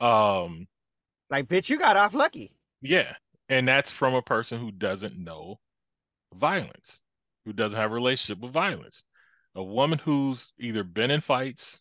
Um, 0.00 0.66
Like, 1.30 1.48
bitch, 1.48 1.70
you 1.70 1.78
got 1.78 1.96
off 1.96 2.12
lucky. 2.12 2.58
yeah, 2.82 3.14
and 3.48 3.66
that's 3.68 3.92
from 3.92 4.14
a 4.14 4.22
person 4.22 4.60
who 4.60 4.70
doesn't 4.70 5.18
know 5.18 5.58
violence, 6.34 7.00
who 7.44 7.52
doesn't 7.52 7.78
have 7.78 7.92
a 7.92 7.94
relationship 7.94 8.42
with 8.42 8.52
violence. 8.52 9.04
A 9.54 9.62
woman 9.62 9.98
who's 9.98 10.52
either 10.58 10.84
been 10.84 11.10
in 11.10 11.20
fights 11.20 11.80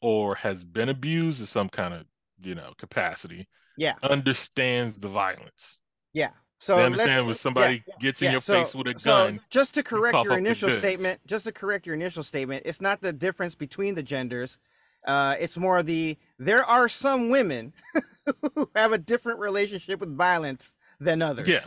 or 0.00 0.34
has 0.36 0.62
been 0.64 0.88
abused 0.88 1.40
in 1.40 1.46
some 1.46 1.68
kind 1.68 1.94
of, 1.94 2.04
you 2.42 2.54
know, 2.54 2.72
capacity, 2.78 3.48
Yeah. 3.76 3.94
understands 4.02 4.98
the 4.98 5.08
violence. 5.08 5.78
Yeah. 6.12 6.30
So 6.60 6.76
they 6.76 6.84
understand 6.84 7.26
when 7.26 7.34
yeah, 7.34 7.40
somebody 7.40 7.84
gets 8.00 8.22
in 8.22 8.26
yeah, 8.26 8.32
your 8.32 8.40
so- 8.40 8.64
face 8.64 8.74
with 8.74 8.86
a 8.86 8.94
gun. 8.94 9.38
so 9.38 9.44
just 9.50 9.74
to 9.74 9.82
correct 9.82 10.12
cough 10.14 10.24
your 10.24 10.38
initial 10.38 10.70
statement, 10.70 11.20
just 11.26 11.44
to 11.44 11.52
correct 11.52 11.84
your 11.84 11.94
initial 11.94 12.22
statement, 12.22 12.62
it's 12.64 12.80
not 12.80 13.00
the 13.02 13.12
difference 13.12 13.54
between 13.54 13.94
the 13.94 14.02
genders. 14.02 14.58
Uh, 15.06 15.34
it's 15.38 15.58
more 15.58 15.82
the 15.82 16.16
there 16.38 16.64
are 16.64 16.88
some 16.88 17.28
women 17.28 17.74
who 18.54 18.70
have 18.74 18.92
a 18.92 18.98
different 18.98 19.38
relationship 19.40 20.00
with 20.00 20.16
violence 20.16 20.72
than 21.00 21.20
others. 21.20 21.46
Yeah. 21.48 21.60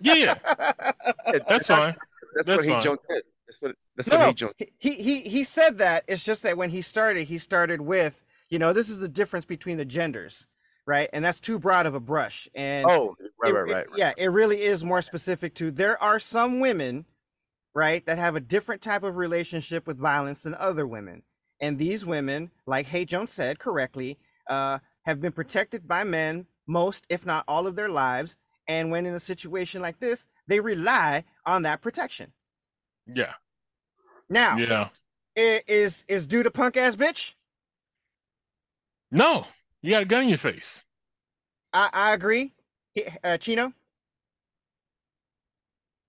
Yeah, 0.00 0.14
yeah, 0.14 0.34
Yeah, 1.26 1.38
that's 1.48 1.66
fine. 1.66 1.96
That's, 2.36 2.48
That's 2.48 2.50
what 2.58 2.64
he 2.64 2.70
fine. 2.70 2.82
Jones 2.82 2.98
said. 3.08 3.22
That's 3.48 3.60
what 3.60 3.74
that's 3.96 4.10
No, 4.10 4.16
what 4.16 4.20
no, 4.20 4.34
he 4.58 4.72
he, 4.78 4.94
he 4.94 5.20
he 5.22 5.44
said 5.44 5.78
that. 5.78 6.04
It's 6.08 6.22
just 6.22 6.42
that 6.42 6.56
when 6.56 6.70
he 6.70 6.82
started, 6.82 7.26
he 7.28 7.38
started 7.38 7.80
with, 7.80 8.14
you 8.50 8.58
know, 8.58 8.72
this 8.72 8.88
is 8.90 8.98
the 8.98 9.08
difference 9.08 9.46
between 9.46 9.78
the 9.78 9.84
genders, 9.84 10.46
right? 10.86 11.08
And 11.12 11.24
that's 11.24 11.40
too 11.40 11.58
broad 11.58 11.86
of 11.86 11.94
a 11.94 12.00
brush. 12.00 12.48
And 12.54 12.90
Oh, 12.90 13.16
right, 13.40 13.52
it- 13.52 13.54
right, 13.54 13.66
it- 13.66 13.68
right, 13.68 13.90
right. 13.90 13.98
Yeah, 13.98 14.12
it 14.16 14.28
really 14.28 14.62
is 14.62 14.84
more 14.84 15.02
specific 15.02 15.54
to 15.56 15.70
there 15.70 16.02
are 16.02 16.18
some 16.18 16.60
women, 16.60 17.06
right, 17.74 18.04
that 18.06 18.18
have 18.18 18.36
a 18.36 18.40
different 18.40 18.82
type 18.82 19.02
of 19.04 19.16
relationship 19.16 19.86
with 19.86 19.98
violence 19.98 20.42
than 20.42 20.54
other 20.56 20.86
women. 20.86 21.22
And 21.60 21.78
these 21.78 22.04
women, 22.06 22.50
like 22.66 22.86
Hay 22.86 23.04
Jones 23.06 23.32
said 23.32 23.58
correctly, 23.58 24.18
uh, 24.48 24.80
have 25.04 25.20
been 25.20 25.32
protected 25.32 25.88
by 25.88 26.04
men 26.04 26.46
most, 26.66 27.06
if 27.10 27.26
not 27.26 27.44
all 27.48 27.66
of 27.66 27.76
their 27.76 27.88
lives. 27.90 28.36
And 28.68 28.90
when 28.90 29.06
in 29.06 29.14
a 29.14 29.20
situation 29.20 29.82
like 29.82 30.00
this, 30.00 30.26
they 30.48 30.60
rely 30.60 31.24
on 31.46 31.62
that 31.62 31.82
protection. 31.82 32.32
Yeah, 33.06 33.34
Now, 34.28 34.56
yeah. 34.56 34.88
i- 35.36 35.62
is 35.66 36.04
is 36.08 36.26
dude 36.26 36.46
a 36.46 36.50
punk 36.50 36.76
ass 36.76 36.96
bitch? 36.96 37.32
No, 39.10 39.46
you 39.82 39.90
got 39.90 40.02
a 40.02 40.06
gun 40.06 40.24
in 40.24 40.28
your 40.28 40.38
face. 40.38 40.82
I, 41.72 41.90
I 41.92 42.12
agree. 42.14 42.52
Uh, 43.24 43.36
Chino, 43.38 43.72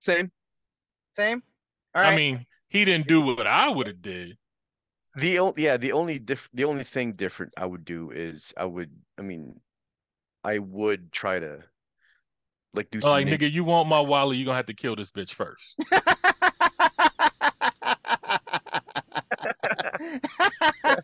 Same. 0.00 0.30
same. 1.14 1.42
All 1.94 2.02
right. 2.02 2.12
I 2.12 2.16
mean, 2.16 2.46
he 2.68 2.84
didn't 2.84 3.08
do 3.08 3.20
what 3.20 3.46
I 3.46 3.68
would 3.68 3.86
have 3.88 4.02
did. 4.02 4.36
The 5.16 5.38
only 5.38 5.62
yeah, 5.62 5.76
the 5.78 5.92
only 5.92 6.18
diff 6.18 6.48
the 6.52 6.64
only 6.64 6.84
thing 6.84 7.12
different 7.14 7.54
I 7.56 7.66
would 7.66 7.84
do 7.84 8.10
is 8.10 8.52
I 8.56 8.66
would 8.66 8.90
I 9.18 9.22
mean 9.22 9.60
I 10.44 10.58
would 10.58 11.10
try 11.10 11.38
to 11.40 11.64
like 12.74 12.90
do 12.90 13.00
some 13.00 13.10
Like, 13.10 13.26
nigga, 13.26 13.50
you 13.50 13.64
want 13.64 13.88
my 13.88 14.00
wallet, 14.00 14.36
You 14.36 14.44
are 14.44 14.46
gonna 14.46 14.56
have 14.58 14.66
to 14.66 14.74
kill 14.74 14.94
this 14.94 15.10
bitch 15.10 15.32
first. 15.32 15.76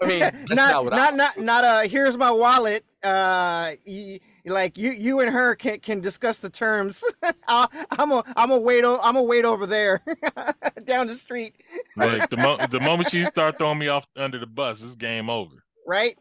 I 0.00 0.06
mean, 0.06 0.30
that's 0.48 0.64
not 0.64 0.78
not 0.92 0.92
not 0.92 1.14
not 1.16 1.38
not 1.40 1.64
uh 1.64 1.80
here's 1.82 2.16
my 2.16 2.30
wallet. 2.30 2.84
Uh 3.02 3.72
y- 3.86 4.20
like 4.46 4.76
you 4.78 4.90
you 4.92 5.20
and 5.20 5.30
her 5.32 5.54
can 5.56 5.80
can 5.80 6.00
discuss 6.00 6.38
the 6.38 6.50
terms. 6.50 7.02
I'll, 7.48 7.70
I'm 7.98 8.12
a 8.12 8.24
I'm 8.36 8.50
a 8.50 8.58
wait 8.58 8.84
o- 8.84 9.00
I'm 9.02 9.16
a 9.16 9.22
wait 9.22 9.44
over 9.44 9.66
there 9.66 10.02
down 10.84 11.06
the 11.08 11.16
street, 11.18 11.54
Like 11.96 12.28
the 12.28 12.36
mo- 12.36 12.64
the 12.66 12.80
moment 12.80 13.08
she 13.08 13.24
start 13.26 13.58
throwing 13.58 13.78
me 13.78 13.88
off 13.88 14.06
under 14.16 14.38
the 14.38 14.46
bus, 14.46 14.82
it's 14.82 14.96
game 14.96 15.28
over. 15.30 15.64
right? 15.86 16.16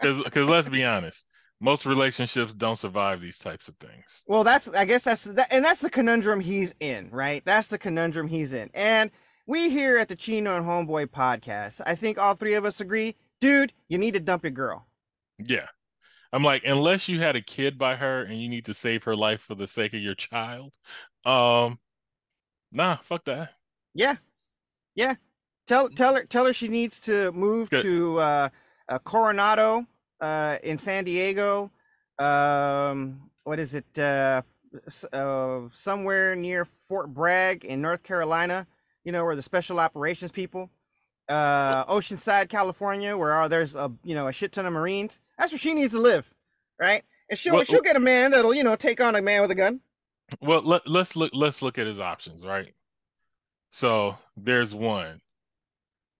Because 0.00 0.22
because 0.22 0.48
let's 0.48 0.68
be 0.68 0.84
honest, 0.84 1.24
most 1.60 1.86
relationships 1.86 2.54
don't 2.54 2.78
survive 2.78 3.20
these 3.20 3.38
types 3.38 3.68
of 3.68 3.76
things. 3.76 4.22
Well, 4.26 4.44
that's 4.44 4.68
I 4.68 4.84
guess 4.84 5.04
that's 5.04 5.22
that, 5.24 5.48
and 5.50 5.64
that's 5.64 5.80
the 5.80 5.90
conundrum 5.90 6.40
he's 6.40 6.74
in, 6.80 7.10
right? 7.10 7.42
That's 7.44 7.68
the 7.68 7.78
conundrum 7.78 8.28
he's 8.28 8.52
in. 8.54 8.70
And 8.74 9.10
we 9.46 9.68
here 9.68 9.96
at 9.98 10.08
the 10.08 10.16
Chino 10.16 10.56
and 10.56 10.64
Homeboy 10.64 11.08
podcast, 11.08 11.80
I 11.84 11.94
think 11.94 12.18
all 12.18 12.34
three 12.34 12.54
of 12.54 12.64
us 12.64 12.80
agree, 12.80 13.16
dude, 13.40 13.72
you 13.88 13.98
need 13.98 14.14
to 14.14 14.20
dump 14.20 14.44
your 14.44 14.52
girl. 14.52 14.86
Yeah. 15.38 15.66
I'm 16.32 16.44
like, 16.44 16.62
unless 16.64 17.08
you 17.08 17.20
had 17.20 17.34
a 17.34 17.42
kid 17.42 17.76
by 17.76 17.96
her 17.96 18.22
and 18.22 18.40
you 18.40 18.48
need 18.48 18.66
to 18.66 18.74
save 18.74 19.02
her 19.04 19.16
life 19.16 19.40
for 19.40 19.56
the 19.56 19.66
sake 19.66 19.94
of 19.94 20.00
your 20.00 20.14
child, 20.14 20.72
um, 21.24 21.78
nah, 22.70 22.96
fuck 23.02 23.24
that. 23.24 23.50
Yeah, 23.94 24.16
yeah. 24.94 25.14
Tell 25.66 25.88
tell 25.88 26.14
her 26.14 26.24
tell 26.24 26.46
her 26.46 26.52
she 26.52 26.68
needs 26.68 27.00
to 27.00 27.32
move 27.32 27.70
Good. 27.70 27.82
to 27.82 28.18
uh, 28.18 28.48
uh, 28.88 28.98
Coronado 29.00 29.86
uh, 30.20 30.58
in 30.62 30.78
San 30.78 31.04
Diego. 31.04 31.70
Um, 32.18 33.30
what 33.44 33.58
is 33.58 33.74
it? 33.74 33.98
Uh, 33.98 34.42
uh, 35.12 35.60
somewhere 35.72 36.36
near 36.36 36.66
Fort 36.88 37.12
Bragg 37.12 37.64
in 37.64 37.80
North 37.80 38.02
Carolina. 38.02 38.66
You 39.04 39.12
know 39.12 39.24
where 39.24 39.36
the 39.36 39.42
special 39.42 39.80
operations 39.80 40.30
people. 40.30 40.70
Uh, 41.28 41.84
Oceanside, 41.86 42.48
California, 42.48 43.16
where 43.16 43.48
there's 43.48 43.74
a 43.76 43.90
you 44.04 44.14
know 44.14 44.28
a 44.28 44.32
shit 44.32 44.52
ton 44.52 44.66
of 44.66 44.72
Marines. 44.72 45.20
That's 45.38 45.52
where 45.52 45.58
she 45.58 45.74
needs 45.74 45.94
to 45.94 46.00
live, 46.00 46.26
right? 46.78 47.02
And 47.28 47.38
she'll 47.38 47.54
Well- 47.54 47.64
she'll 47.64 47.80
get 47.80 47.96
a 47.96 48.00
man 48.00 48.32
that'll 48.32 48.54
you 48.54 48.64
know 48.64 48.76
take 48.76 49.00
on 49.00 49.16
a 49.16 49.22
man 49.22 49.42
with 49.42 49.50
a 49.50 49.54
gun. 49.54 49.80
Well, 50.40 50.62
let, 50.62 50.86
let's 50.86 51.16
look 51.16 51.32
let's 51.34 51.62
look 51.62 51.78
at 51.78 51.86
his 51.86 51.98
options, 52.00 52.44
right? 52.44 52.74
So 53.70 54.16
there's 54.36 54.74
one. 54.74 55.20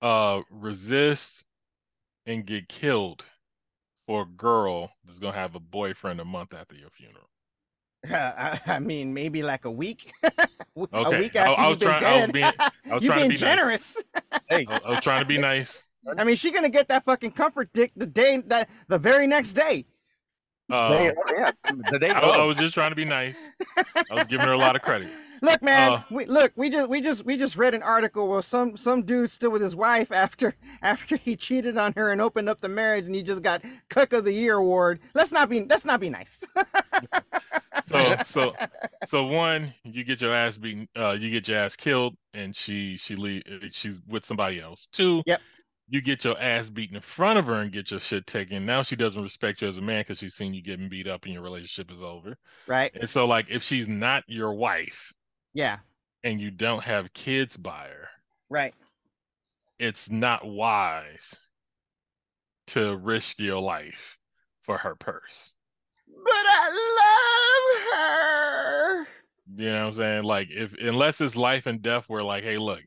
Uh 0.02 0.40
resist 0.50 1.44
and 2.26 2.46
get 2.46 2.68
killed 2.68 3.24
for 4.10 4.22
a 4.22 4.26
girl 4.26 4.90
that's 5.06 5.20
gonna 5.20 5.36
have 5.38 5.54
a 5.54 5.60
boyfriend 5.60 6.18
a 6.18 6.24
month 6.24 6.52
after 6.52 6.74
your 6.74 6.90
funeral. 6.90 7.28
I, 8.10 8.58
I 8.66 8.80
mean, 8.80 9.14
maybe 9.14 9.40
like 9.44 9.66
a 9.66 9.70
week. 9.70 10.10
a 10.24 10.28
Okay, 10.76 11.20
week 11.20 11.36
I- 11.36 11.46
after 11.46 11.60
I 11.60 11.62
you've 11.62 11.68
was 11.68 11.78
been 11.78 11.88
trying- 11.88 12.04
I 12.04 12.12
was 12.16 12.20
dead. 12.20 12.32
being- 12.32 12.44
I 12.44 12.94
was 12.94 13.02
You're 13.04 13.12
trying 13.12 13.18
to 13.22 13.28
being 13.28 13.28
be 13.28 13.34
nice. 13.34 13.38
generous. 13.40 13.96
Hey, 14.48 14.66
I, 14.68 14.80
I 14.84 14.90
was 14.90 15.00
trying 15.00 15.20
to 15.20 15.26
be 15.26 15.38
nice. 15.38 15.80
I 16.18 16.24
mean, 16.24 16.34
she's 16.34 16.50
gonna 16.50 16.68
get 16.70 16.88
that 16.88 17.04
fucking 17.04 17.30
comfort 17.30 17.68
dick 17.72 17.92
the 17.94 18.06
day 18.06 18.42
that 18.48 18.68
the 18.88 18.98
very 18.98 19.28
next 19.28 19.52
day. 19.52 19.86
Uh, 20.72 20.88
they- 20.98 21.12
yeah, 21.36 21.50
the 21.92 21.98
day 22.00 22.10
I, 22.10 22.18
I 22.18 22.44
was 22.46 22.56
just 22.56 22.74
trying 22.74 22.90
to 22.90 22.96
be 22.96 23.04
nice. 23.04 23.38
I 24.10 24.14
was 24.16 24.24
giving 24.24 24.44
her 24.44 24.54
a 24.54 24.58
lot 24.58 24.74
of 24.74 24.82
credit. 24.82 25.06
Look, 25.42 25.62
man. 25.62 25.92
Uh, 25.92 26.02
we 26.10 26.26
look. 26.26 26.52
We 26.56 26.70
just 26.70 26.88
we 26.88 27.00
just 27.00 27.24
we 27.24 27.36
just 27.36 27.56
read 27.56 27.74
an 27.74 27.82
article 27.82 28.28
where 28.28 28.42
some 28.42 28.76
some 28.76 29.02
dude 29.02 29.30
still 29.30 29.50
with 29.50 29.62
his 29.62 29.74
wife 29.74 30.12
after 30.12 30.54
after 30.82 31.16
he 31.16 31.36
cheated 31.36 31.76
on 31.78 31.92
her 31.96 32.12
and 32.12 32.20
opened 32.20 32.48
up 32.48 32.60
the 32.60 32.68
marriage 32.68 33.06
and 33.06 33.14
he 33.14 33.22
just 33.22 33.42
got 33.42 33.62
Cuck 33.88 34.12
of 34.12 34.24
the 34.24 34.32
Year 34.32 34.56
award. 34.56 35.00
Let's 35.14 35.32
not 35.32 35.48
be 35.48 35.64
let's 35.64 35.84
not 35.84 36.00
be 36.00 36.10
nice. 36.10 36.40
So 37.88 38.14
so 38.24 38.54
so 39.08 39.24
one, 39.24 39.74
you 39.82 40.04
get 40.04 40.20
your 40.20 40.32
ass 40.32 40.56
beaten, 40.56 40.88
uh, 40.96 41.16
you 41.18 41.28
get 41.30 41.48
your 41.48 41.58
ass 41.58 41.74
killed, 41.74 42.14
and 42.34 42.54
she 42.54 42.96
she 42.96 43.16
leave, 43.16 43.42
she's 43.72 44.00
with 44.06 44.24
somebody 44.24 44.60
else. 44.60 44.86
Two, 44.92 45.22
Yep. 45.26 45.40
you 45.88 46.00
get 46.00 46.24
your 46.24 46.40
ass 46.40 46.68
beaten 46.70 46.94
in 46.96 47.02
front 47.02 47.38
of 47.40 47.46
her 47.46 47.54
and 47.54 47.72
get 47.72 47.90
your 47.90 47.98
shit 47.98 48.26
taken. 48.28 48.64
Now 48.64 48.82
she 48.82 48.94
doesn't 48.94 49.20
respect 49.20 49.62
you 49.62 49.68
as 49.68 49.78
a 49.78 49.82
man 49.82 50.02
because 50.02 50.18
she's 50.18 50.34
seen 50.34 50.54
you 50.54 50.62
getting 50.62 50.88
beat 50.88 51.08
up 51.08 51.24
and 51.24 51.32
your 51.34 51.42
relationship 51.42 51.90
is 51.90 52.00
over. 52.00 52.36
right? 52.68 52.92
And 52.94 53.10
so 53.10 53.26
like 53.26 53.46
if 53.50 53.62
she's 53.64 53.88
not 53.88 54.22
your 54.28 54.52
wife 54.54 55.12
Yeah. 55.52 55.78
and 56.22 56.40
you 56.40 56.50
don't 56.50 56.82
have 56.84 57.12
kids 57.12 57.56
by 57.56 57.88
her, 57.88 58.08
Right. 58.48 58.74
it's 59.78 60.10
not 60.10 60.46
wise 60.46 61.34
to 62.68 62.96
risk 62.96 63.38
your 63.38 63.60
life 63.60 64.16
for 64.62 64.76
her 64.78 64.94
purse. 64.94 65.52
But 66.06 66.32
I 66.46 67.88
love 67.94 67.94
her. 67.94 69.06
You 69.56 69.72
know 69.72 69.78
what 69.78 69.86
I'm 69.88 69.94
saying? 69.94 70.24
Like 70.24 70.48
if 70.50 70.74
unless 70.74 71.20
it's 71.20 71.34
life 71.36 71.66
and 71.66 71.82
death 71.82 72.04
where 72.06 72.22
like, 72.22 72.44
hey, 72.44 72.58
look, 72.58 72.80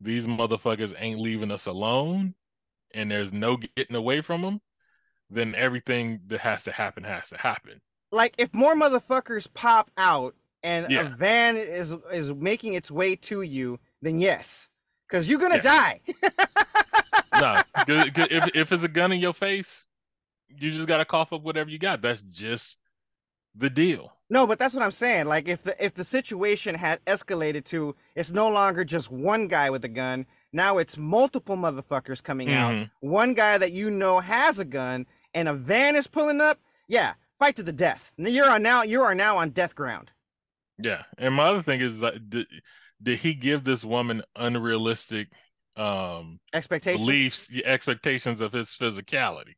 these 0.00 0.26
motherfuckers 0.26 0.94
ain't 0.98 1.20
leaving 1.20 1.50
us 1.50 1.66
alone 1.66 2.34
and 2.94 3.10
there's 3.10 3.32
no 3.32 3.56
getting 3.76 3.96
away 3.96 4.20
from 4.22 4.40
them, 4.42 4.60
then 5.28 5.54
everything 5.54 6.20
that 6.28 6.40
has 6.40 6.62
to 6.64 6.72
happen 6.72 7.02
has 7.04 7.28
to 7.30 7.36
happen. 7.36 7.80
like 8.12 8.34
if 8.38 8.54
more 8.54 8.74
motherfuckers 8.74 9.52
pop 9.52 9.90
out 9.98 10.34
and 10.66 10.90
Yeah. 10.90 11.02
a 11.12 11.16
van 11.16 11.56
is 11.56 11.94
is 12.12 12.32
making 12.32 12.74
its 12.74 12.90
way 12.90 13.16
to 13.16 13.42
you, 13.42 13.78
then 14.02 14.18
yes, 14.18 14.68
because 15.08 15.28
you're 15.28 15.38
gonna 15.40 15.56
Yeah. 15.56 15.60
die. 15.62 16.00
Nah, 17.40 17.62
'cause- 17.86 18.10
'cause 18.14 18.28
if 18.30 18.44
if 18.54 18.72
it's 18.72 18.82
a 18.84 18.88
gun 18.88 19.12
in 19.12 19.20
your 19.20 19.34
face, 19.34 19.86
you 20.48 20.70
just 20.70 20.86
gotta 20.88 21.04
cough 21.04 21.32
up 21.32 21.42
whatever 21.42 21.68
you 21.70 21.78
got. 21.78 22.00
That's 22.00 22.22
just 22.22 22.78
the 23.54 23.68
deal. 23.70 24.12
no, 24.28 24.46
but 24.46 24.58
that's 24.58 24.74
what 24.74 24.82
I'm 24.82 24.90
saying. 24.90 25.26
Like 25.26 25.46
if 25.48 25.62
the 25.62 25.74
if 25.84 25.94
the 25.94 26.04
situation 26.04 26.74
had 26.74 27.04
escalated 27.04 27.64
to 27.66 27.94
it's 28.14 28.30
no 28.32 28.48
longer 28.48 28.84
just 28.84 29.10
one 29.10 29.48
guy 29.48 29.68
with 29.70 29.84
a 29.84 29.88
gun, 29.88 30.26
now 30.52 30.78
it's 30.78 30.96
multiple 30.96 31.56
motherfuckers 31.56 32.22
coming 32.22 32.52
out. 32.52 32.72
Mhm. 32.72 32.90
One 33.00 33.34
guy 33.34 33.58
that 33.58 33.72
you 33.72 33.90
know 33.90 34.20
has 34.20 34.58
a 34.58 34.64
gun, 34.64 35.06
and 35.34 35.46
a 35.48 35.54
van 35.54 35.94
is 35.96 36.06
pulling 36.06 36.40
up. 36.40 36.58
Yeah, 36.88 37.14
fight 37.38 37.56
to 37.56 37.62
the 37.62 37.72
death. 37.72 38.10
You're 38.16 38.50
on 38.50 38.62
now. 38.62 38.82
You 38.82 39.02
are 39.02 39.14
now 39.14 39.36
on 39.38 39.50
death 39.50 39.74
ground. 39.74 40.10
Yeah. 40.78 41.02
And 41.18 41.34
my 41.34 41.44
other 41.48 41.62
thing 41.62 41.80
is 41.80 42.00
like 42.00 42.14
did, 42.28 42.46
did 43.02 43.18
he 43.18 43.34
give 43.34 43.64
this 43.64 43.84
woman 43.84 44.22
unrealistic 44.34 45.28
um 45.76 46.40
Expectations. 46.54 47.00
beliefs, 47.02 47.48
expectations 47.64 48.40
of 48.40 48.52
his 48.52 48.68
physicality? 48.68 49.54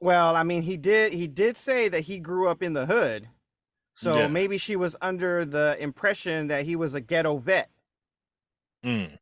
Well, 0.00 0.34
I 0.34 0.42
mean, 0.42 0.62
he 0.62 0.76
did 0.76 1.12
he 1.12 1.26
did 1.26 1.56
say 1.56 1.88
that 1.88 2.00
he 2.02 2.20
grew 2.20 2.48
up 2.48 2.62
in 2.62 2.72
the 2.72 2.86
hood. 2.86 3.28
So 3.92 4.18
Yeah. 4.18 4.28
maybe 4.28 4.58
she 4.58 4.76
was 4.76 4.96
under 5.00 5.44
the 5.44 5.76
impression 5.80 6.46
that 6.48 6.64
he 6.64 6.76
was 6.76 6.94
a 6.94 7.00
ghetto 7.00 7.38
vet. 7.38 7.70
Mm. 8.84 9.18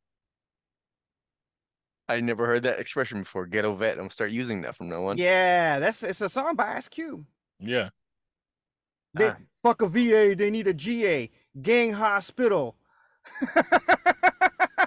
I 2.09 2.21
never 2.21 2.47
heard 2.47 2.63
that 2.63 2.81
expression 2.81 3.21
before. 3.21 3.47
Ghetto 3.47 3.75
vet. 3.75 3.93
I'm 3.93 3.99
gonna 3.99 4.11
start 4.11 4.31
using 4.31 4.63
that 4.63 4.77
from 4.77 4.89
now 4.89 5.07
on. 5.07 5.19
Yeah, 5.19 5.79
that's 5.79 6.03
it's 6.03 6.21
a 6.21 6.29
song 6.29 6.55
by 6.57 6.77
Ice 6.77 6.89
Cube. 6.89 7.25
Yeah. 7.61 7.91
They 9.19 9.33
fuck 9.63 9.83
a 9.83 9.89
VA, 9.89 10.35
they 10.37 10.51
need 10.51 10.67
a 10.67 10.75
GA. 10.75 11.31
Gang 11.61 11.93
hospital. 11.93 12.77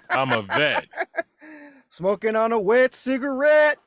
I'm 0.09 0.31
a 0.31 0.41
vet. 0.43 0.87
Smoking 1.89 2.35
on 2.35 2.51
a 2.51 2.59
wet 2.59 2.95
cigarette. 2.95 3.77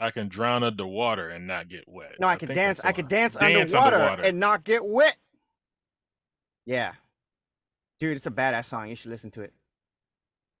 I 0.00 0.10
can 0.10 0.28
drown 0.28 0.62
underwater 0.62 1.28
and 1.28 1.46
not 1.46 1.68
get 1.68 1.84
wet. 1.88 2.14
No, 2.20 2.28
I, 2.28 2.36
could 2.36 2.48
think 2.48 2.56
dance. 2.56 2.80
I 2.84 2.92
could 2.92 3.08
dance, 3.08 3.34
Dance 3.34 3.72
underwater, 3.74 3.96
underwater. 3.96 4.22
and 4.22 4.38
not 4.38 4.64
get 4.64 4.84
wet. 4.84 5.16
Yeah, 6.66 6.92
dude, 7.98 8.16
it's 8.16 8.26
a 8.26 8.30
badass 8.30 8.66
song. 8.66 8.88
You 8.88 8.94
should 8.94 9.10
listen 9.10 9.30
to 9.32 9.40
it. 9.40 9.52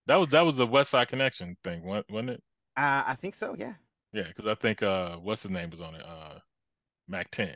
That 0.06 0.16
was 0.16 0.30
that 0.30 0.40
was 0.40 0.56
the 0.56 0.66
Westside 0.66 1.08
Connection 1.08 1.56
thing, 1.62 1.84
wasn't 1.84 2.30
it? 2.30 2.42
Uh, 2.76 3.04
I 3.06 3.16
think 3.20 3.34
so. 3.34 3.54
Yeah. 3.58 3.74
Yeah, 4.12 4.24
because 4.28 4.46
I 4.46 4.54
think 4.54 4.82
uh, 4.82 5.16
what's 5.16 5.42
his 5.42 5.50
name 5.50 5.70
was 5.70 5.80
on 5.80 5.94
it? 5.94 6.02
Uh, 6.02 6.38
Mack 7.08 7.30
10. 7.30 7.50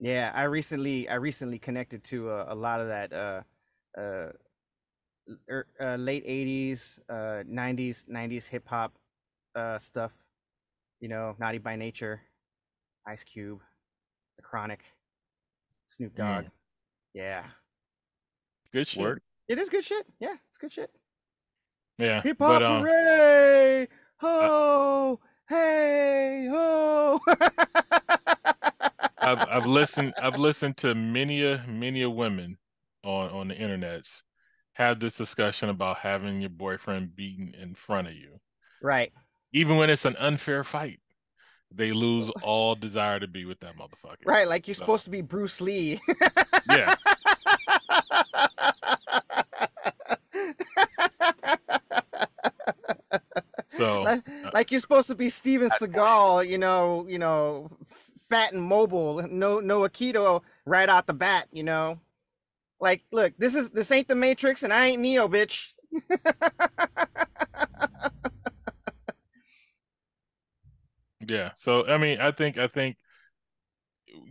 Yeah, 0.00 0.30
I 0.34 0.44
recently 0.44 1.08
I 1.08 1.14
recently 1.14 1.58
connected 1.58 2.04
to 2.04 2.30
a, 2.30 2.54
a 2.54 2.56
lot 2.56 2.80
of 2.80 2.88
that 2.88 3.12
uh 3.12 3.42
uh, 3.98 4.30
er, 5.50 5.66
uh 5.80 5.96
late 5.96 6.26
80s, 6.26 6.98
uh 7.08 7.42
90s, 7.44 8.04
90s 8.08 8.46
hip 8.46 8.68
hop 8.68 8.94
uh 9.56 9.78
stuff. 9.78 10.12
You 11.00 11.08
know, 11.08 11.36
Naughty 11.38 11.58
by 11.58 11.76
Nature, 11.76 12.20
Ice 13.06 13.22
Cube, 13.22 13.60
The 14.36 14.42
Chronic, 14.42 14.80
Snoop 15.88 16.14
Dogg. 16.16 16.44
Mm. 16.44 16.50
Yeah. 17.14 17.44
Good 18.72 18.86
shit. 18.86 19.02
Word. 19.02 19.22
It 19.48 19.58
is 19.58 19.68
good 19.68 19.84
shit. 19.84 20.06
Yeah, 20.20 20.34
it's 20.48 20.58
good 20.58 20.72
shit. 20.72 20.90
Yeah, 21.98 22.22
Hip 22.22 22.38
hop 22.38 22.62
um, 22.62 22.82
hooray! 22.82 23.88
Ho! 24.18 25.20
hey! 25.48 26.48
Ho! 26.50 27.20
I've 29.28 29.46
I've 29.48 29.66
listened 29.66 30.14
I've 30.20 30.36
listened 30.38 30.76
to 30.78 30.94
many 30.94 31.44
a 31.44 31.62
many 31.68 32.02
a 32.02 32.10
women 32.10 32.56
on 33.04 33.30
on 33.30 33.48
the 33.48 33.54
internets 33.54 34.22
have 34.74 35.00
this 35.00 35.16
discussion 35.16 35.68
about 35.70 35.98
having 35.98 36.40
your 36.40 36.50
boyfriend 36.50 37.14
beaten 37.16 37.54
in 37.60 37.74
front 37.74 38.08
of 38.08 38.14
you. 38.14 38.38
right. 38.82 39.12
Even 39.52 39.76
when 39.78 39.88
it's 39.90 40.04
an 40.04 40.14
unfair 40.18 40.62
fight, 40.62 41.00
they 41.74 41.92
lose 41.92 42.28
all 42.42 42.74
desire 42.74 43.18
to 43.18 43.26
be 43.26 43.44
with 43.44 43.58
that 43.60 43.74
motherfucker. 43.76 44.24
Right, 44.26 44.46
like 44.46 44.68
you're 44.68 44.74
So- 44.74 44.80
supposed 44.82 45.04
to 45.04 45.10
be 45.10 45.20
Bruce 45.22 45.60
Lee. 45.60 46.00
Yeah. 46.70 46.94
So 53.76 54.02
like, 54.02 54.28
uh, 54.28 54.50
like 54.54 54.70
you're 54.70 54.80
supposed 54.80 55.08
to 55.08 55.14
be 55.14 55.30
Steven 55.30 55.70
Seagal, 55.70 56.48
you 56.48 56.58
know, 56.58 57.06
you 57.08 57.18
know, 57.18 57.70
fat 58.28 58.52
and 58.52 58.62
mobile, 58.62 59.26
no 59.28 59.60
no 59.60 59.80
Aikido 59.80 60.42
right 60.66 60.88
out 60.88 61.06
the 61.06 61.14
bat, 61.14 61.48
you 61.52 61.62
know. 61.62 61.98
Like, 62.80 63.02
look, 63.10 63.32
this 63.38 63.54
is 63.54 63.70
this 63.70 63.90
ain't 63.90 64.08
the 64.08 64.14
Matrix, 64.14 64.62
and 64.62 64.72
I 64.72 64.86
ain't 64.86 65.02
Neo, 65.02 65.28
bitch. 65.28 65.72
Yeah. 71.28 71.52
So 71.56 71.86
I 71.86 71.98
mean, 71.98 72.20
I 72.20 72.32
think 72.32 72.58
I 72.58 72.68
think 72.68 72.96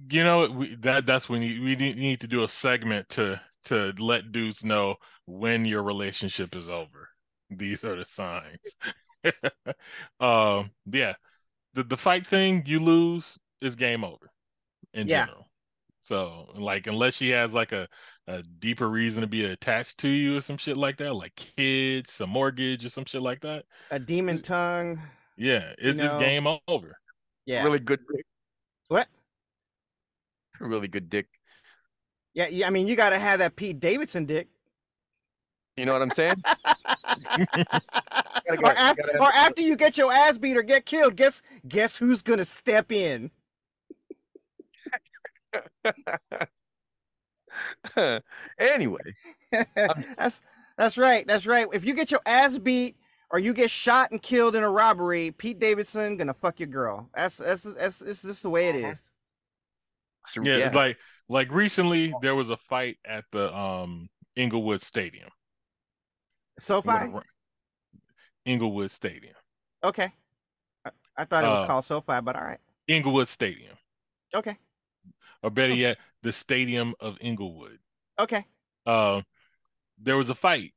you 0.10 0.24
know 0.24 0.50
we, 0.50 0.76
that 0.82 1.06
that's 1.06 1.30
when 1.30 1.42
you, 1.42 1.62
we 1.64 1.76
need 1.76 2.22
to 2.22 2.28
do 2.28 2.44
a 2.44 2.50
segment 2.50 3.08
to 3.10 3.40
to 3.66 3.94
let 4.00 4.32
dudes 4.32 4.64
know 4.64 4.96
when 5.26 5.66
your 5.66 5.84
relationship 5.84 6.56
is 6.56 6.70
over. 6.70 7.10
These 7.50 7.84
are 7.84 7.96
the 7.96 8.06
signs. 8.06 8.76
um, 10.20 10.72
yeah. 10.86 11.14
The 11.76 11.84
the 11.84 11.98
fight 11.98 12.26
thing 12.26 12.64
you 12.66 12.80
lose 12.80 13.38
is 13.62 13.76
game 13.76 14.04
over 14.04 14.30
in 14.94 15.08
Yeah. 15.08 15.26
general. 15.26 15.48
So 16.04 16.48
like 16.56 16.88
unless 16.88 17.16
she 17.16 17.30
has 17.32 17.54
like 17.54 17.72
a 17.74 17.88
a 18.28 18.42
deeper 18.60 18.90
reason 18.90 19.22
to 19.22 19.28
be 19.28 19.46
attached 19.46 19.98
to 20.00 20.10
you 20.10 20.38
or 20.38 20.42
some 20.42 20.58
shit 20.58 20.76
like 20.78 20.98
that, 20.98 21.14
like 21.14 21.34
kids, 21.36 22.20
a 22.20 22.28
mortgage 22.28 22.86
or 22.86 22.90
some 22.90 23.06
shit 23.06 23.22
like 23.22 23.42
that. 23.42 23.66
A 23.92 24.00
demon 24.00 24.42
tongue. 24.42 25.02
Yeah, 25.38 25.72
it's, 25.78 25.98
it's 26.00 26.14
know, 26.14 26.20
game 26.20 26.48
over. 26.68 26.98
Yeah. 27.46 27.64
Really 27.64 27.80
good 27.80 28.00
dick. 28.14 28.26
What? 28.90 29.08
Really 30.60 30.88
good 30.88 31.10
dick. 31.10 31.28
Yeah, 32.34 32.48
yeah, 32.48 32.68
I 32.68 32.70
mean, 32.70 32.88
you 32.88 32.96
got 32.96 33.12
to 33.12 33.20
have 33.20 33.40
that 33.40 33.56
Pete 33.56 33.80
Davidson 33.80 34.26
dick. 34.26 34.48
You 35.78 35.86
know 35.86 35.94
what 35.94 36.02
I'm 36.02 36.12
saying? 36.12 36.34
or, 37.38 38.58
gotta 38.58 38.72
af- 38.72 38.78
have- 38.78 38.98
or 39.20 39.32
after 39.34 39.62
you 39.62 39.76
get 39.76 39.98
your 39.98 40.12
ass 40.12 40.38
beat 40.38 40.58
or 40.58 40.64
get 40.64 40.86
killed, 40.86 41.16
guess 41.16 41.42
guess 41.68 41.98
who's 41.98 42.22
gonna 42.22 42.46
step 42.46 42.92
in? 42.92 43.30
anyway, 48.60 49.00
that's 50.18 50.42
that's 50.78 50.98
right. 50.98 51.26
That's 51.28 51.46
right. 51.46 51.68
If 51.74 51.86
you 51.86 51.94
get 51.94 52.12
your 52.12 52.22
ass 52.26 52.58
beat 52.58 52.98
or 53.32 53.40
you 53.40 53.54
get 53.54 53.72
shot 53.72 54.12
and 54.12 54.22
killed 54.22 54.56
in 54.56 54.64
a 54.64 54.70
robbery, 54.70 55.32
Pete 55.32 55.60
Davidson 55.60 56.18
gonna 56.18 56.34
fuck 56.34 56.60
your 56.60 56.68
girl. 56.68 57.10
That's 57.16 57.38
that's 57.38 57.64
that's, 57.64 58.00
that's 58.00 58.22
just 58.22 58.44
the 58.44 58.50
way 58.50 58.70
it 58.70 58.76
is. 58.76 59.12
Uh-huh. 60.28 60.28
so, 60.28 60.42
Yeah, 60.44 60.70
like 60.74 60.98
like 61.30 61.52
recently 61.52 62.14
there 62.22 62.36
was 62.36 62.50
a 62.50 62.58
fight 62.58 62.98
at 63.06 63.26
the 63.32 63.54
um 63.56 64.10
Inglewood 64.36 64.82
Stadium. 64.84 65.30
I'm 66.84 66.92
SoFi. 66.92 67.14
Inglewood 68.46 68.92
Stadium. 68.92 69.36
Okay. 69.84 70.12
I, 70.86 70.92
I 71.18 71.26
thought 71.26 71.46
it 71.46 71.50
was 71.50 71.62
Uh, 71.62 71.64
called 71.64 71.86
SoFi, 71.86 72.22
but 72.22 72.36
all 72.36 72.44
right. 72.44 72.60
Inglewood 72.88 73.30
Stadium. 73.30 73.78
Okay. 74.34 74.58
Or 75.48 75.50
better 75.50 75.74
yet, 75.74 75.98
the 76.24 76.34
Stadium 76.34 76.94
of 77.00 77.18
Inglewood. 77.22 77.80
Okay. 78.20 78.46
Uh, 78.86 79.22
there 79.98 80.18
was 80.18 80.30
a 80.30 80.36
fight, 80.36 80.74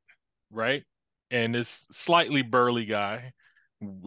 right? 0.49 0.85
And 1.29 1.53
this 1.53 1.85
slightly 1.91 2.41
burly 2.41 2.85
guy 2.85 3.33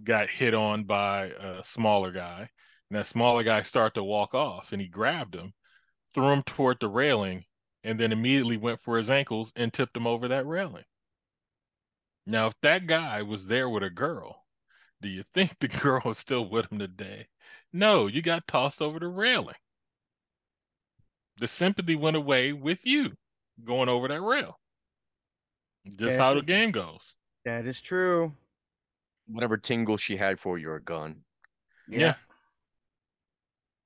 got 0.02 0.30
hit 0.30 0.54
on 0.54 0.84
by 0.84 1.26
a 1.26 1.62
smaller 1.64 2.12
guy. 2.12 2.48
And 2.88 2.98
that 2.98 3.06
smaller 3.06 3.42
guy 3.42 3.60
started 3.60 3.96
to 3.96 4.04
walk 4.04 4.32
off 4.32 4.72
and 4.72 4.80
he 4.80 4.88
grabbed 4.88 5.34
him, 5.34 5.52
threw 6.14 6.32
him 6.32 6.42
toward 6.44 6.80
the 6.80 6.88
railing, 6.88 7.44
and 7.82 8.00
then 8.00 8.10
immediately 8.10 8.56
went 8.56 8.80
for 8.80 8.96
his 8.96 9.10
ankles 9.10 9.52
and 9.56 9.70
tipped 9.70 9.94
him 9.94 10.06
over 10.06 10.28
that 10.28 10.46
railing. 10.46 10.84
Now, 12.24 12.46
if 12.46 12.54
that 12.62 12.86
guy 12.86 13.20
was 13.20 13.44
there 13.44 13.68
with 13.68 13.82
a 13.82 13.90
girl, 13.90 14.46
do 15.02 15.10
you 15.10 15.24
think 15.34 15.58
the 15.58 15.68
girl 15.82 16.00
was 16.06 16.16
still 16.16 16.48
with 16.48 16.72
him 16.72 16.78
today? 16.78 17.28
No, 17.70 18.06
you 18.06 18.22
got 18.22 18.48
tossed 18.48 18.80
over 18.80 18.98
the 18.98 19.08
railing. 19.08 19.56
The 21.38 21.48
sympathy 21.48 21.96
went 21.96 22.16
away 22.16 22.52
with 22.52 22.78
you 22.84 23.12
going 23.64 23.88
over 23.88 24.08
that 24.08 24.20
rail. 24.20 24.58
Just 25.86 26.12
Yeah, 26.12 26.18
how 26.18 26.34
the 26.34 26.42
game 26.42 26.70
goes. 26.70 27.16
That 27.44 27.66
is 27.66 27.80
true. 27.80 28.34
whatever 29.26 29.56
tingle 29.56 29.96
she 29.96 30.16
had 30.16 30.38
for 30.38 30.58
you 30.58 30.70
are 30.70 30.80
gone. 30.80 31.24
Yeah. 31.88 32.14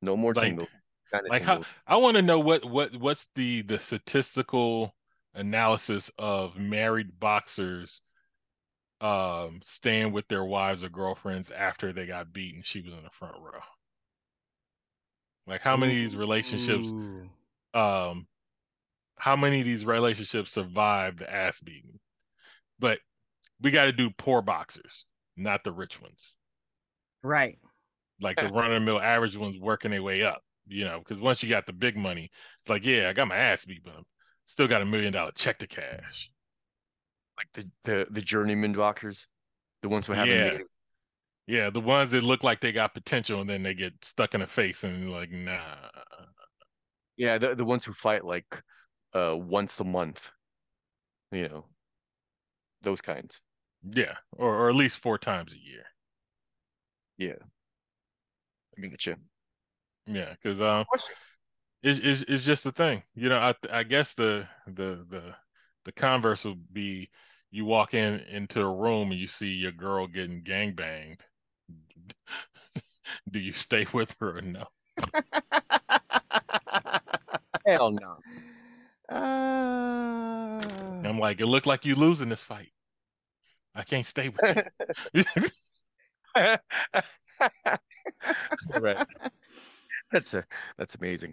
No 0.02 0.16
more 0.16 0.34
Like- 0.34 0.44
tingle. 0.48 0.68
Kind 1.12 1.24
of 1.26 1.30
Like 1.30 1.42
how. 1.42 1.64
I 1.86 1.96
want 1.96 2.16
to 2.16 2.22
know 2.22 2.38
what 2.38 2.64
what 2.66 2.94
what's 2.96 3.26
the 3.34 3.62
the 3.62 3.80
statistical 3.80 4.94
analysis 5.34 6.10
of 6.18 6.56
married 6.58 7.18
boxers 7.18 8.02
um 9.00 9.60
staying 9.64 10.12
with 10.12 10.26
their 10.28 10.44
wives 10.44 10.82
or 10.84 10.88
girlfriends 10.90 11.50
after 11.50 11.92
they 11.92 12.04
got 12.06 12.32
beaten 12.32 12.62
she 12.62 12.80
was 12.82 12.92
in 12.92 13.02
the 13.04 13.10
front 13.10 13.36
row. 13.40 13.60
Like 15.46 15.62
how 15.62 15.76
many 15.78 15.92
of 15.92 16.10
these 16.10 16.16
relationships 16.16 16.88
Ooh. 16.88 17.30
Um 17.74 18.26
how 19.16 19.36
many 19.36 19.60
of 19.60 19.66
these 19.66 19.84
relationships 19.84 20.52
survive 20.52 21.16
the 21.16 21.32
ass 21.32 21.60
beating? 21.60 21.98
But 22.78 23.00
we 23.60 23.70
got 23.70 23.86
to 23.86 23.92
do 23.92 24.10
poor 24.16 24.42
boxers, 24.42 25.04
not 25.36 25.64
the 25.64 25.72
rich 25.72 26.00
ones. 26.00 26.36
Right. 27.22 27.58
Like 28.20 28.36
the 28.36 28.52
run 28.52 28.66
of 28.66 28.72
the 28.72 28.80
mill 28.80 29.00
average 29.00 29.36
ones 29.36 29.58
working 29.58 29.90
their 29.90 30.02
way 30.02 30.22
up, 30.22 30.42
you 30.66 30.84
know, 30.84 30.98
because 30.98 31.20
once 31.20 31.42
you 31.42 31.48
got 31.48 31.66
the 31.66 31.72
big 31.72 31.96
money, 31.96 32.30
it's 32.62 32.70
like, 32.70 32.84
yeah, 32.84 33.08
I 33.08 33.12
got 33.12 33.28
my 33.28 33.36
ass 33.36 33.64
beat, 33.64 33.84
but 33.84 33.94
I'm 33.96 34.04
still 34.46 34.68
got 34.68 34.82
a 34.82 34.86
million 34.86 35.12
dollar 35.12 35.32
check 35.32 35.58
to 35.58 35.66
cash. 35.66 36.30
Like 37.36 37.48
the, 37.54 37.70
the, 37.84 38.06
the 38.10 38.20
journeyman 38.20 38.72
boxers. 38.72 39.26
The 39.82 39.88
ones 39.88 40.06
who 40.06 40.12
haven't 40.12 40.36
Yeah. 40.36 40.44
made 40.44 40.60
it. 40.60 40.66
Yeah, 41.46 41.70
the 41.70 41.80
ones 41.80 42.10
that 42.10 42.22
look 42.22 42.44
like 42.44 42.60
they 42.60 42.72
got 42.72 42.92
potential 42.92 43.40
and 43.40 43.48
then 43.48 43.62
they 43.62 43.72
get 43.74 43.94
stuck 44.04 44.34
in 44.34 44.40
the 44.40 44.46
face 44.46 44.84
and 44.84 45.10
like, 45.10 45.30
nah. 45.30 45.88
Yeah, 47.18 47.36
the, 47.38 47.54
the 47.54 47.64
ones 47.66 47.84
who 47.84 47.92
fight 47.92 48.24
like 48.24 48.62
uh 49.14 49.36
once 49.36 49.80
a 49.80 49.84
month. 49.84 50.30
You 51.32 51.48
know. 51.48 51.64
Those 52.82 53.00
kinds. 53.00 53.40
Yeah, 53.88 54.16
or 54.32 54.52
or 54.56 54.68
at 54.68 54.74
least 54.74 54.98
four 54.98 55.16
times 55.16 55.54
a 55.54 55.58
year. 55.60 55.86
Yeah, 57.18 57.34
I 58.76 58.80
mean, 58.80 58.90
get 58.90 59.06
you. 59.06 59.16
Yeah, 60.06 60.32
because 60.42 60.60
um, 60.60 60.86
it's, 61.82 62.00
it's 62.00 62.22
it's 62.28 62.44
just 62.44 62.64
the 62.64 62.72
thing, 62.72 63.02
you 63.14 63.28
know. 63.28 63.38
I 63.38 63.54
I 63.72 63.82
guess 63.84 64.14
the 64.14 64.48
the 64.66 65.06
the 65.10 65.36
the 65.84 65.92
converse 65.92 66.44
would 66.44 66.72
be 66.72 67.10
you 67.50 67.64
walk 67.64 67.94
in 67.94 68.20
into 68.22 68.62
a 68.62 68.74
room 68.74 69.10
and 69.12 69.20
you 69.20 69.28
see 69.28 69.48
your 69.48 69.72
girl 69.72 70.06
getting 70.06 70.42
gang 70.42 70.74
banged. 70.74 71.20
Do 73.30 73.38
you 73.38 73.52
stay 73.52 73.86
with 73.92 74.14
her 74.20 74.38
or 74.38 74.42
no? 74.42 74.66
Hell 77.68 77.92
no. 77.92 78.16
Uh, 79.10 80.60
I'm 81.02 81.18
like, 81.18 81.40
it 81.40 81.46
looked 81.46 81.64
like 81.66 81.86
you 81.86 81.94
losing 81.94 82.28
this 82.28 82.42
fight. 82.42 82.68
I 83.74 83.82
can't 83.82 84.04
stay 84.04 84.28
with 84.28 84.64
you. 85.14 85.24
right. 88.78 89.06
That's 90.12 90.34
a 90.34 90.44
that's 90.76 90.94
amazing. 90.96 91.32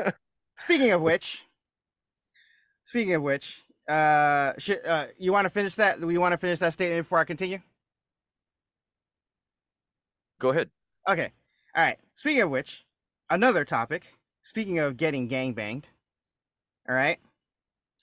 speaking 0.60 0.90
of 0.90 1.00
which, 1.00 1.44
speaking 2.84 3.14
of 3.14 3.22
which, 3.22 3.62
uh, 3.88 4.52
sh- 4.58 4.84
uh 4.86 5.06
you 5.18 5.32
want 5.32 5.46
to 5.46 5.50
finish 5.50 5.74
that? 5.76 5.98
We 5.98 6.18
want 6.18 6.32
to 6.32 6.38
finish 6.38 6.58
that 6.58 6.74
statement 6.74 7.06
before 7.06 7.20
I 7.20 7.24
continue. 7.24 7.60
Go 10.40 10.50
ahead. 10.50 10.68
Okay. 11.08 11.32
All 11.74 11.84
right. 11.84 11.98
Speaking 12.16 12.42
of 12.42 12.50
which, 12.50 12.84
another 13.30 13.64
topic. 13.64 14.02
Speaking 14.42 14.78
of 14.78 14.96
getting 14.96 15.28
gang 15.28 15.52
banged. 15.52 15.88
All 16.88 16.94
right. 16.94 17.18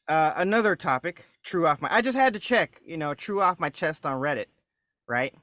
Uh, 0.07 0.33
another 0.37 0.75
topic. 0.75 1.25
True 1.43 1.67
off 1.67 1.81
my. 1.81 1.93
I 1.93 2.01
just 2.01 2.17
had 2.17 2.33
to 2.33 2.39
check. 2.39 2.81
You 2.85 2.97
know, 2.97 3.13
true 3.13 3.41
off 3.41 3.59
my 3.59 3.69
chest 3.69 4.05
on 4.05 4.19
Reddit, 4.21 4.47
right? 5.07 5.33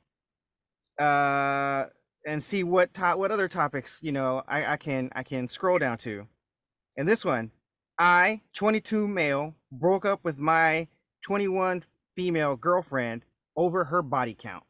Uh, 0.98 1.86
and 2.26 2.42
see 2.42 2.62
what 2.64 2.94
to- 2.94 3.16
what 3.16 3.30
other 3.32 3.48
topics 3.48 3.98
you 4.02 4.12
know 4.12 4.42
I 4.46 4.74
I 4.74 4.76
can 4.76 5.10
I 5.14 5.22
can 5.22 5.48
scroll 5.48 5.78
down 5.78 5.98
to. 5.98 6.28
And 6.96 7.08
this 7.08 7.24
one, 7.24 7.52
I 7.98 8.42
22 8.54 9.08
male 9.08 9.56
broke 9.72 10.04
up 10.04 10.24
with 10.24 10.38
my 10.38 10.88
21 11.22 11.84
female 12.16 12.56
girlfriend 12.56 13.24
over 13.56 13.84
her 13.86 14.02
body 14.02 14.34
count. 14.34 14.64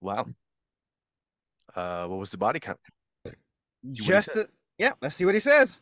Wow. 0.00 0.26
Uh, 1.74 2.06
what 2.06 2.18
was 2.18 2.30
the 2.30 2.38
body 2.38 2.60
count? 2.60 2.78
See 3.86 4.02
what 4.02 4.06
he 4.06 4.06
Just 4.06 4.32
to, 4.34 4.48
yeah, 4.78 4.92
let's 5.00 5.16
see 5.16 5.24
what 5.24 5.34
he 5.34 5.40
says. 5.40 5.80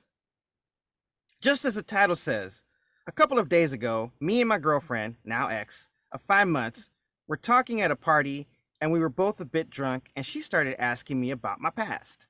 Just 1.41 1.65
as 1.65 1.75
the 1.75 1.83
title 1.83 2.17
says, 2.17 2.63
a 3.07 3.13
couple 3.13 3.39
of 3.39 3.49
days 3.49 3.73
ago, 3.73 4.13
me 4.21 4.41
and 4.41 4.49
my 4.49 4.59
girlfriend, 4.59 5.17
now 5.25 5.49
ex, 5.49 5.89
of 6.13 6.21
five 6.27 6.49
months, 6.49 6.91
were 7.29 7.37
talking 7.37 7.81
at 7.81 7.91
a 7.91 7.97
party 7.97 8.47
and 8.81 8.93
we 8.93 8.99
were 8.99 9.09
both 9.09 9.41
a 9.41 9.45
bit 9.45 9.71
drunk 9.71 10.11
and 10.17 10.27
she 10.27 10.43
started 10.43 10.81
asking 10.81 11.21
me 11.21 11.31
about 11.31 11.61
my 11.61 11.71
past. 11.71 12.29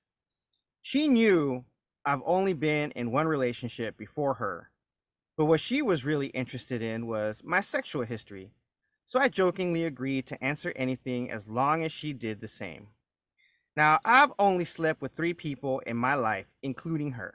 She 0.83 1.09
knew 1.09 1.65
I've 2.05 2.23
only 2.25 2.53
been 2.53 2.93
in 2.93 3.11
one 3.11 3.27
relationship 3.27 3.97
before 3.97 4.35
her, 4.35 4.71
but 5.37 5.47
what 5.47 5.61
she 5.61 5.83
was 5.83 6.05
really 6.05 6.29
interested 6.29 6.83
in 6.83 7.07
was 7.07 7.43
my 7.45 7.61
sexual 7.61 8.05
history. 8.05 8.53
So 9.05 9.21
I 9.21 9.29
jokingly 9.29 9.85
agreed 9.85 10.27
to 10.27 10.45
answer 10.45 10.73
anything 10.77 11.31
as 11.31 11.47
long 11.47 11.85
as 11.85 11.93
she 11.93 12.13
did 12.13 12.41
the 12.41 12.49
same. 12.49 12.89
Now, 13.77 14.01
I've 14.05 14.33
only 14.39 14.65
slept 14.65 15.03
with 15.03 15.13
three 15.13 15.35
people 15.35 15.81
in 15.81 15.97
my 15.97 16.15
life, 16.15 16.47
including 16.63 17.13
her. 17.13 17.35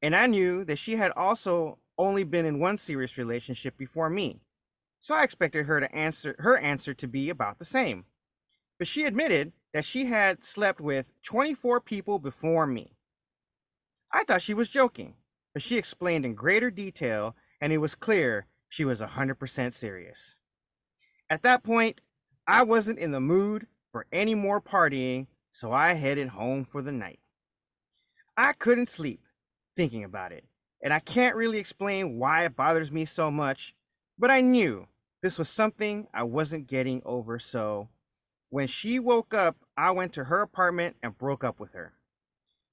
And 0.00 0.14
I 0.14 0.26
knew 0.26 0.64
that 0.64 0.78
she 0.78 0.96
had 0.96 1.10
also 1.16 1.78
only 1.98 2.22
been 2.22 2.46
in 2.46 2.60
one 2.60 2.78
serious 2.78 3.18
relationship 3.18 3.76
before 3.76 4.08
me. 4.08 4.40
So 5.00 5.14
I 5.14 5.24
expected 5.24 5.66
her 5.66 5.80
to 5.80 5.92
answer 5.94 6.36
her 6.38 6.56
answer 6.58 6.94
to 6.94 7.08
be 7.08 7.28
about 7.28 7.58
the 7.58 7.64
same. 7.64 8.04
But 8.78 8.86
she 8.86 9.04
admitted 9.04 9.52
that 9.72 9.84
she 9.84 10.06
had 10.06 10.44
slept 10.44 10.80
with 10.80 11.12
24 11.22 11.80
people 11.80 12.20
before 12.20 12.66
me. 12.66 12.92
I 14.12 14.24
thought 14.24 14.42
she 14.42 14.54
was 14.54 14.68
joking, 14.68 15.14
but 15.52 15.62
she 15.62 15.76
explained 15.76 16.24
in 16.24 16.34
greater 16.34 16.70
detail 16.70 17.34
and 17.60 17.72
it 17.72 17.78
was 17.78 17.96
clear 17.96 18.46
she 18.68 18.84
was 18.84 19.00
100% 19.00 19.72
serious. 19.72 20.38
At 21.28 21.42
that 21.42 21.64
point, 21.64 22.00
I 22.46 22.62
wasn't 22.62 22.98
in 22.98 23.10
the 23.10 23.20
mood 23.20 23.66
for 23.92 24.06
any 24.12 24.34
more 24.34 24.60
partying, 24.60 25.26
so 25.50 25.72
I 25.72 25.94
headed 25.94 26.28
home 26.28 26.64
for 26.64 26.82
the 26.82 26.92
night. 26.92 27.20
I 28.36 28.52
couldn't 28.52 28.88
sleep 28.88 29.20
thinking 29.76 30.04
about 30.04 30.32
it, 30.32 30.44
and 30.82 30.92
I 30.92 31.00
can't 31.00 31.36
really 31.36 31.58
explain 31.58 32.18
why 32.18 32.44
it 32.44 32.56
bothers 32.56 32.90
me 32.90 33.04
so 33.04 33.30
much, 33.30 33.74
but 34.18 34.30
I 34.30 34.40
knew 34.40 34.86
this 35.22 35.38
was 35.38 35.48
something 35.48 36.06
I 36.14 36.22
wasn't 36.22 36.66
getting 36.66 37.02
over, 37.04 37.38
so 37.38 37.88
when 38.50 38.66
she 38.66 38.98
woke 38.98 39.34
up, 39.34 39.56
I 39.76 39.90
went 39.90 40.12
to 40.14 40.24
her 40.24 40.40
apartment 40.40 40.96
and 41.02 41.18
broke 41.18 41.44
up 41.44 41.60
with 41.60 41.72
her. 41.72 41.94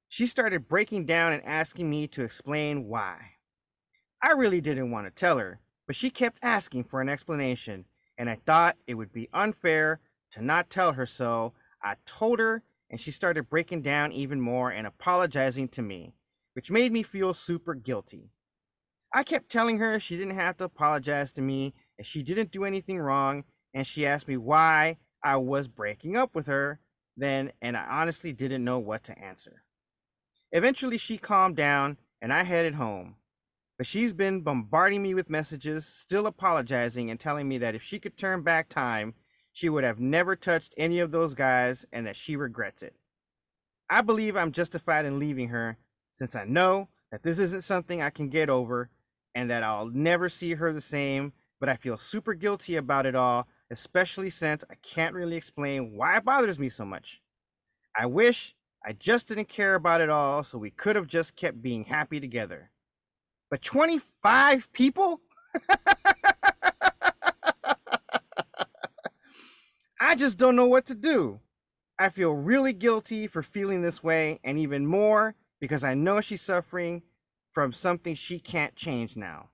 She 0.08 0.28
started 0.28 0.68
breaking 0.68 1.06
down 1.06 1.34
and 1.34 1.44
asking 1.44 1.90
me 1.90 2.08
to 2.10 2.24
explain 2.24 2.88
why. 2.88 3.32
I 4.22 4.32
really 4.32 4.62
didn't 4.62 4.92
want 4.92 5.08
to 5.08 5.12
tell 5.12 5.38
her, 5.38 5.60
but 5.88 5.96
she 5.96 6.10
kept 6.10 6.40
asking 6.42 6.86
for 6.86 7.02
an 7.02 7.10
explanation, 7.10 7.86
and 8.18 8.30
I 8.30 8.40
thought 8.46 8.78
it 8.88 8.94
would 8.94 9.12
be 9.12 9.30
unfair 9.34 10.00
to 10.32 10.42
not 10.42 10.70
tell 10.70 10.94
her 10.94 11.06
so. 11.06 11.54
I 11.86 11.98
told 12.08 12.40
her, 12.40 12.64
and 12.90 13.00
she 13.00 13.12
started 13.12 13.50
breaking 13.50 13.84
down 13.84 14.12
even 14.12 14.42
more 14.42 14.72
and 14.72 14.88
apologizing 14.88 15.68
to 15.70 15.82
me, 15.84 16.16
which 16.54 16.72
made 16.72 16.92
me 16.92 17.04
feel 17.04 17.34
super 17.34 17.76
guilty. 17.76 18.32
I 19.14 19.24
kept 19.24 19.52
telling 19.52 19.78
her 19.78 20.00
she 20.00 20.18
didn't 20.18 20.36
have 20.36 20.58
to 20.58 20.64
apologize 20.66 21.32
to 21.34 21.42
me 21.42 21.74
and 21.98 22.06
she 22.06 22.24
didn't 22.24 22.52
do 22.52 22.66
anything 22.66 23.00
wrong, 23.00 23.44
and 23.74 23.86
she 23.86 24.06
asked 24.06 24.28
me 24.28 24.36
why 24.36 24.98
I 25.24 25.38
was 25.38 25.68
breaking 25.68 26.18
up 26.18 26.36
with 26.36 26.48
her 26.48 26.80
then, 27.18 27.54
and 27.62 27.78
I 27.78 27.86
honestly 27.86 28.34
didn't 28.34 28.66
know 28.66 28.80
what 28.80 29.04
to 29.06 29.18
answer. 29.18 29.64
Eventually, 30.52 30.98
she 30.98 31.18
calmed 31.18 31.56
down 31.56 31.98
and 32.22 32.34
I 32.34 32.44
headed 32.44 32.76
home. 32.76 33.16
But 33.78 33.88
she's 33.88 34.14
been 34.14 34.42
bombarding 34.42 35.04
me 35.04 35.14
with 35.14 35.30
messages, 35.30 35.86
still 35.86 36.28
apologizing 36.28 37.10
and 37.10 37.20
telling 37.20 37.48
me 37.48 37.58
that 37.60 37.76
if 37.76 37.84
she 37.84 38.00
could 38.00 38.18
turn 38.18 38.42
back 38.42 38.70
time, 38.70 39.14
she 39.56 39.70
would 39.70 39.86
have 39.86 40.02
never 40.02 40.36
touched 40.36 40.74
any 40.76 41.00
of 41.00 41.12
those 41.12 41.34
guys 41.34 41.86
and 41.94 42.06
that 42.06 42.18
she 42.18 42.36
regrets 42.36 42.84
it. 42.84 42.94
I 43.90 44.02
believe 44.02 44.36
I'm 44.36 44.52
justified 44.52 45.06
in 45.06 45.18
leaving 45.18 45.48
her 45.48 45.78
since 46.12 46.36
I 46.36 46.44
know 46.44 46.90
that 47.10 47.24
this 47.24 47.40
isn't 47.40 47.64
something 47.64 48.02
I 48.02 48.10
can 48.10 48.28
get 48.28 48.50
over 48.50 48.90
and 49.34 49.50
that 49.50 49.64
I'll 49.64 49.86
never 49.86 50.28
see 50.28 50.56
her 50.56 50.74
the 50.74 50.82
same, 50.82 51.32
but 51.62 51.70
I 51.70 51.78
feel 51.78 51.98
super 51.98 52.34
guilty 52.34 52.76
about 52.76 53.06
it 53.06 53.16
all, 53.16 53.48
especially 53.72 54.30
since 54.30 54.66
I 54.70 54.76
can't 54.84 55.16
really 55.16 55.38
explain 55.38 55.96
why 55.96 56.18
it 56.18 56.26
bothers 56.26 56.60
me 56.60 56.68
so 56.68 56.84
much. 56.84 57.22
I 57.98 58.08
wish 58.08 58.54
I 58.86 58.92
just 58.92 59.30
didn't 59.30 59.48
care 59.48 59.76
about 59.76 60.02
it 60.02 60.10
all 60.10 60.44
so 60.44 60.58
we 60.58 60.72
could 60.72 60.98
have 60.98 61.08
just 61.08 61.34
kept 61.38 61.62
being 61.62 61.86
happy 61.86 62.20
together. 62.20 62.72
But 63.50 63.62
25 63.62 64.70
people? 64.74 65.22
I 70.00 70.16
just 70.16 70.38
don't 70.38 70.56
know 70.56 70.66
what 70.66 70.86
to 70.88 70.96
do. 70.96 71.40
I 71.98 72.10
feel 72.10 72.34
really 72.34 72.74
guilty 72.74 73.28
for 73.28 73.42
feeling 73.42 73.82
this 73.82 74.04
way, 74.04 74.40
and 74.44 74.60
even 74.60 74.86
more 74.86 75.36
because 75.62 75.84
I 75.84 75.94
know 75.94 76.20
she's 76.20 76.42
suffering 76.42 77.02
from 77.54 77.72
something 77.72 78.16
she 78.16 78.38
can't 78.40 78.76
change 78.76 79.16
now. 79.16 79.50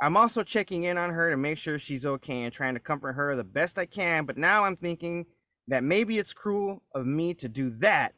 I'm 0.00 0.16
also 0.16 0.42
checking 0.42 0.84
in 0.84 0.96
on 0.96 1.10
her 1.10 1.30
to 1.30 1.36
make 1.36 1.58
sure 1.58 1.78
she's 1.78 2.06
okay 2.06 2.42
and 2.42 2.52
trying 2.52 2.74
to 2.74 2.80
comfort 2.80 3.12
her 3.12 3.36
the 3.36 3.44
best 3.44 3.78
I 3.78 3.86
can, 3.86 4.24
but 4.24 4.38
now 4.38 4.64
I'm 4.64 4.76
thinking 4.76 5.26
that 5.68 5.84
maybe 5.84 6.18
it's 6.18 6.32
cruel 6.32 6.82
of 6.94 7.06
me 7.06 7.34
to 7.34 7.48
do 7.48 7.70
that 7.78 8.14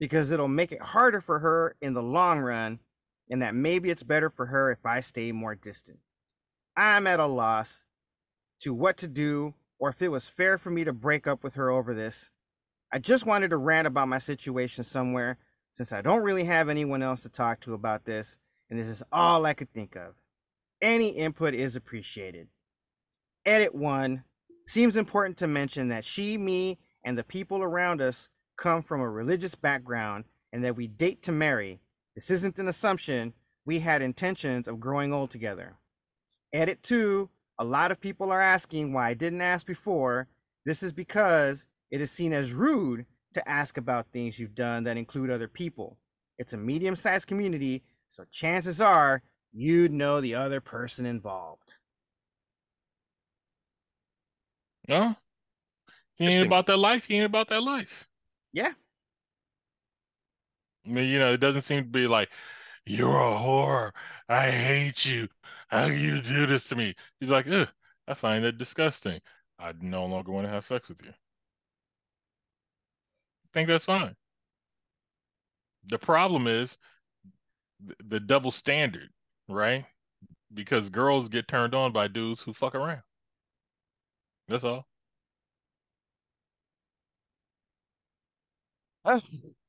because 0.00 0.30
it'll 0.30 0.48
make 0.48 0.70
it 0.70 0.80
harder 0.80 1.20
for 1.20 1.40
her 1.40 1.74
in 1.82 1.94
the 1.94 2.02
long 2.02 2.38
run, 2.38 2.78
and 3.28 3.42
that 3.42 3.54
maybe 3.54 3.90
it's 3.90 4.04
better 4.04 4.30
for 4.30 4.46
her 4.46 4.70
if 4.70 4.86
I 4.86 5.00
stay 5.00 5.32
more 5.32 5.56
distant. 5.56 5.98
I'm 6.76 7.08
at 7.08 7.20
a 7.20 7.26
loss 7.26 7.82
to 8.60 8.72
what 8.72 8.96
to 8.98 9.08
do 9.08 9.54
or 9.78 9.90
if 9.90 10.02
it 10.02 10.08
was 10.08 10.26
fair 10.26 10.58
for 10.58 10.70
me 10.70 10.84
to 10.84 10.92
break 10.92 11.26
up 11.26 11.42
with 11.42 11.54
her 11.54 11.70
over 11.70 11.94
this. 11.94 12.30
I 12.92 12.98
just 12.98 13.26
wanted 13.26 13.50
to 13.50 13.56
rant 13.56 13.86
about 13.86 14.08
my 14.08 14.18
situation 14.18 14.84
somewhere 14.84 15.38
since 15.70 15.92
I 15.92 16.00
don't 16.00 16.22
really 16.22 16.44
have 16.44 16.68
anyone 16.68 17.02
else 17.02 17.22
to 17.22 17.28
talk 17.28 17.60
to 17.60 17.74
about 17.74 18.04
this, 18.04 18.38
and 18.70 18.78
this 18.78 18.88
is 18.88 19.02
all 19.12 19.44
I 19.44 19.54
could 19.54 19.72
think 19.72 19.96
of. 19.96 20.14
Any 20.80 21.10
input 21.10 21.54
is 21.54 21.76
appreciated. 21.76 22.48
Edit 23.44 23.74
1 23.74 24.24
seems 24.66 24.96
important 24.96 25.36
to 25.38 25.46
mention 25.46 25.88
that 25.88 26.04
she, 26.04 26.36
me, 26.38 26.78
and 27.04 27.16
the 27.16 27.24
people 27.24 27.62
around 27.62 28.00
us 28.00 28.28
come 28.56 28.82
from 28.82 29.00
a 29.00 29.08
religious 29.08 29.54
background 29.54 30.24
and 30.52 30.64
that 30.64 30.76
we 30.76 30.86
date 30.86 31.22
to 31.22 31.32
marry. 31.32 31.80
This 32.14 32.30
isn't 32.30 32.58
an 32.58 32.68
assumption. 32.68 33.34
We 33.64 33.80
had 33.80 34.02
intentions 34.02 34.66
of 34.66 34.80
growing 34.80 35.12
old 35.12 35.30
together. 35.30 35.76
Edit 36.52 36.82
2 36.82 37.28
a 37.58 37.64
lot 37.64 37.90
of 37.90 38.00
people 38.00 38.30
are 38.30 38.40
asking 38.40 38.92
why 38.92 39.08
I 39.08 39.14
didn't 39.14 39.40
ask 39.40 39.66
before. 39.66 40.28
This 40.64 40.82
is 40.82 40.92
because 40.92 41.66
it 41.90 42.00
is 42.00 42.10
seen 42.10 42.32
as 42.32 42.52
rude 42.52 43.06
to 43.34 43.48
ask 43.48 43.76
about 43.76 44.06
things 44.12 44.38
you've 44.38 44.54
done 44.54 44.84
that 44.84 44.96
include 44.96 45.30
other 45.30 45.48
people. 45.48 45.96
It's 46.38 46.52
a 46.52 46.56
medium 46.56 46.96
sized 46.96 47.26
community, 47.26 47.82
so 48.08 48.24
chances 48.30 48.80
are 48.80 49.22
you'd 49.52 49.92
know 49.92 50.20
the 50.20 50.34
other 50.34 50.60
person 50.60 51.06
involved. 51.06 51.74
No, 54.88 55.14
he 56.16 56.26
ain't 56.26 56.46
about 56.46 56.66
that 56.66 56.78
life. 56.78 57.04
He 57.04 57.16
ain't 57.16 57.26
about 57.26 57.48
that 57.48 57.62
life. 57.62 58.08
Yeah. 58.52 58.72
I 60.86 60.90
mean, 60.90 61.10
you 61.10 61.18
know, 61.18 61.34
it 61.34 61.40
doesn't 61.40 61.62
seem 61.62 61.82
to 61.82 61.88
be 61.88 62.06
like, 62.06 62.30
you're 62.86 63.10
a 63.10 63.34
whore. 63.34 63.90
I 64.28 64.50
hate 64.50 65.04
you. 65.04 65.28
How 65.68 65.88
do 65.88 65.96
you 65.96 66.20
do 66.20 66.44
this 66.46 66.68
to 66.68 66.76
me? 66.76 66.94
He's 67.20 67.30
like, 67.30 67.46
ugh, 67.46 67.68
I 68.06 68.12
find 68.14 68.44
that 68.44 68.58
disgusting. 68.58 69.20
I 69.58 69.72
no 69.80 70.04
longer 70.06 70.30
want 70.32 70.46
to 70.46 70.50
have 70.50 70.66
sex 70.66 70.88
with 70.90 71.02
you. 71.02 71.10
I 71.10 71.14
think 73.52 73.68
that's 73.68 73.84
fine. 73.84 74.16
The 75.88 75.98
problem 75.98 76.46
is 76.46 76.78
th- 77.84 77.98
the 78.06 78.20
double 78.20 78.52
standard, 78.52 79.10
right? 79.48 79.84
Because 80.54 80.90
girls 80.90 81.28
get 81.28 81.48
turned 81.48 81.74
on 81.74 81.92
by 81.92 82.08
dudes 82.08 82.42
who 82.42 82.54
fuck 82.54 82.74
around. 82.74 83.02
That's 84.48 84.64
all. 84.64 84.86
Oh, 89.04 89.20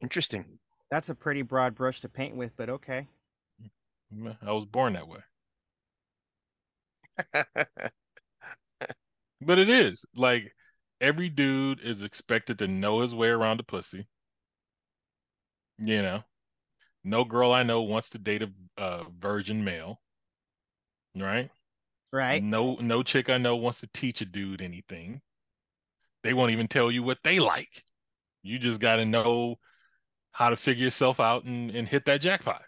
interesting. 0.02 0.60
That's 0.92 1.10
a 1.10 1.16
pretty 1.16 1.42
broad 1.42 1.74
brush 1.76 2.02
to 2.02 2.10
paint 2.10 2.36
with, 2.36 2.56
but 2.56 2.70
okay. 2.70 3.08
Mm, 3.62 3.70
mm, 4.14 4.38
I 4.42 4.52
was 4.52 4.66
born 4.66 4.94
that 4.94 5.08
way. 5.08 5.22
But 9.42 9.58
it 9.58 9.70
is 9.70 10.06
like 10.16 10.54
every 11.00 11.30
dude 11.30 11.80
is 11.82 12.02
expected 12.02 12.60
to 12.60 12.68
know 12.68 13.02
his 13.02 13.16
way 13.16 13.30
around 13.30 13.60
a 13.60 13.64
pussy. 13.64 14.08
You 15.78 16.02
know, 16.02 16.24
no 17.06 17.24
girl 17.24 17.54
I 17.54 17.64
know 17.64 17.84
wants 17.84 18.10
to 18.10 18.18
date 18.18 18.42
a 18.42 18.52
uh, 18.78 19.06
virgin 19.18 19.64
male, 19.64 20.02
right? 21.16 21.50
Right? 22.12 22.44
No, 22.44 22.76
no 22.76 23.02
chick 23.02 23.30
I 23.30 23.38
know 23.38 23.56
wants 23.56 23.80
to 23.80 23.90
teach 23.94 24.20
a 24.22 24.26
dude 24.26 24.62
anything. 24.62 25.22
They 26.24 26.34
won't 26.34 26.52
even 26.52 26.68
tell 26.68 26.92
you 26.92 27.02
what 27.02 27.20
they 27.24 27.40
like. 27.40 27.84
You 28.44 28.60
just 28.60 28.82
got 28.82 28.98
to 28.98 29.06
know 29.06 29.56
how 30.32 30.50
to 30.50 30.58
figure 30.58 30.84
yourself 30.84 31.22
out 31.22 31.46
and, 31.46 31.72
and 31.72 31.88
hit 31.88 32.06
that 32.06 32.20
jackpot. 32.20 32.64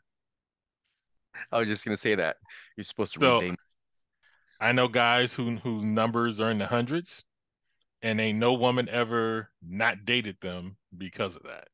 I 1.52 1.60
was 1.60 1.68
just 1.68 1.84
gonna 1.84 1.97
say 1.97 2.16
that. 2.16 2.38
You're 2.78 2.84
supposed 2.86 3.14
to 3.14 3.20
So- 3.20 3.39
read 3.39 3.47
Dame. 3.47 3.58
I 4.62 4.74
know 4.74 4.88
guys 4.88 5.34
who 5.34 5.57
whose 5.57 5.82
numbers 5.82 6.39
are 6.39 6.51
in 6.51 6.59
the 6.59 6.68
hundreds, 6.68 7.26
and 8.03 8.22
ain't 8.22 8.38
no 8.38 8.53
woman 8.53 8.88
ever 8.89 9.49
not 9.68 10.05
dated 10.05 10.39
them 10.39 10.78
because 10.95 11.36
of 11.36 11.43
that. 11.43 11.68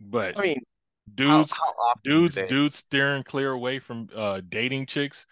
But 0.00 0.38
I 0.38 0.42
mean, 0.42 0.60
dudes, 1.12 1.50
how 1.50 1.94
do 2.04 2.28
dudes, 2.28 2.38
dudes 2.48 2.76
steering 2.76 3.24
clear 3.24 3.50
away 3.50 3.80
from 3.80 4.08
uh 4.14 4.40
dating 4.48 4.86
chicks 4.86 5.26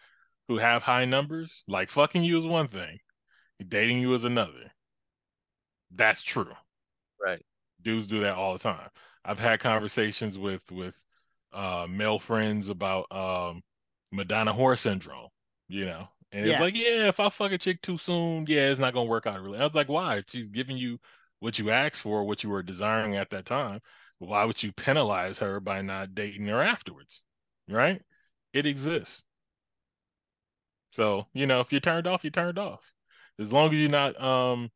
who 0.49 0.59
have 0.59 0.83
high 0.83 1.05
numbers. 1.05 1.63
Like 1.69 1.91
fucking 1.91 2.25
you 2.25 2.37
is 2.37 2.47
one 2.47 2.67
thing, 2.67 2.99
dating 3.69 4.01
you 4.01 4.13
is 4.15 4.25
another. 4.25 4.73
That's 5.93 6.23
true. 6.23 6.53
Right. 7.25 7.43
Dudes 7.81 8.09
do 8.09 8.21
that 8.21 8.35
all 8.35 8.55
the 8.55 8.59
time. 8.59 8.89
I've 9.25 9.39
had 9.39 9.61
conversations 9.61 10.37
with 10.37 10.69
with 10.73 10.97
uh 11.55 11.87
male 11.89 12.19
friends 12.19 12.69
about 12.69 13.11
um 13.13 13.63
Madonna 14.13 14.53
whore 14.55 14.79
syndrome, 14.79 15.29
you 15.69 15.87
know. 15.87 16.09
And 16.33 16.47
Yeah. 16.47 16.53
it's 16.53 16.61
like, 16.61 16.77
yeah, 16.77 17.09
if 17.09 17.21
I 17.21 17.29
fuck 17.31 17.53
a 17.53 17.59
chick 17.59 17.81
too 17.83 17.99
soon, 17.99 18.47
yeah, 18.49 18.71
it's 18.71 18.81
not 18.81 18.95
gonna 18.95 19.09
work 19.09 19.27
out 19.27 19.41
really. 19.43 19.59
I 19.59 19.65
was 19.65 19.75
like, 19.75 19.89
why? 19.89 20.19
If 20.19 20.27
she's 20.29 20.49
giving 20.49 20.77
you 20.77 20.99
what 21.41 21.59
you 21.59 21.71
asked 21.71 22.01
for, 22.01 22.25
what 22.25 22.43
you 22.45 22.51
were 22.51 22.63
desiring 22.63 23.17
at 23.17 23.31
that 23.31 23.47
time, 23.47 23.81
why 24.19 24.45
would 24.45 24.63
you 24.63 24.73
penalize 24.73 25.39
her 25.39 25.61
by 25.61 25.83
not 25.83 26.15
dating 26.15 26.47
her 26.47 26.63
afterwards? 26.63 27.23
Right? 27.69 28.03
It 28.53 28.67
exists. 28.67 29.25
So, 30.93 31.27
you 31.35 31.47
know, 31.47 31.61
if 31.61 31.73
you're 31.73 31.81
turned 31.81 32.07
off, 32.07 32.25
you're 32.25 32.31
turned 32.31 32.59
off. 32.59 32.81
As 33.39 33.53
long 33.53 33.73
as 33.73 33.81
you're 33.81 33.91
not 33.91 34.21
um 34.21 34.71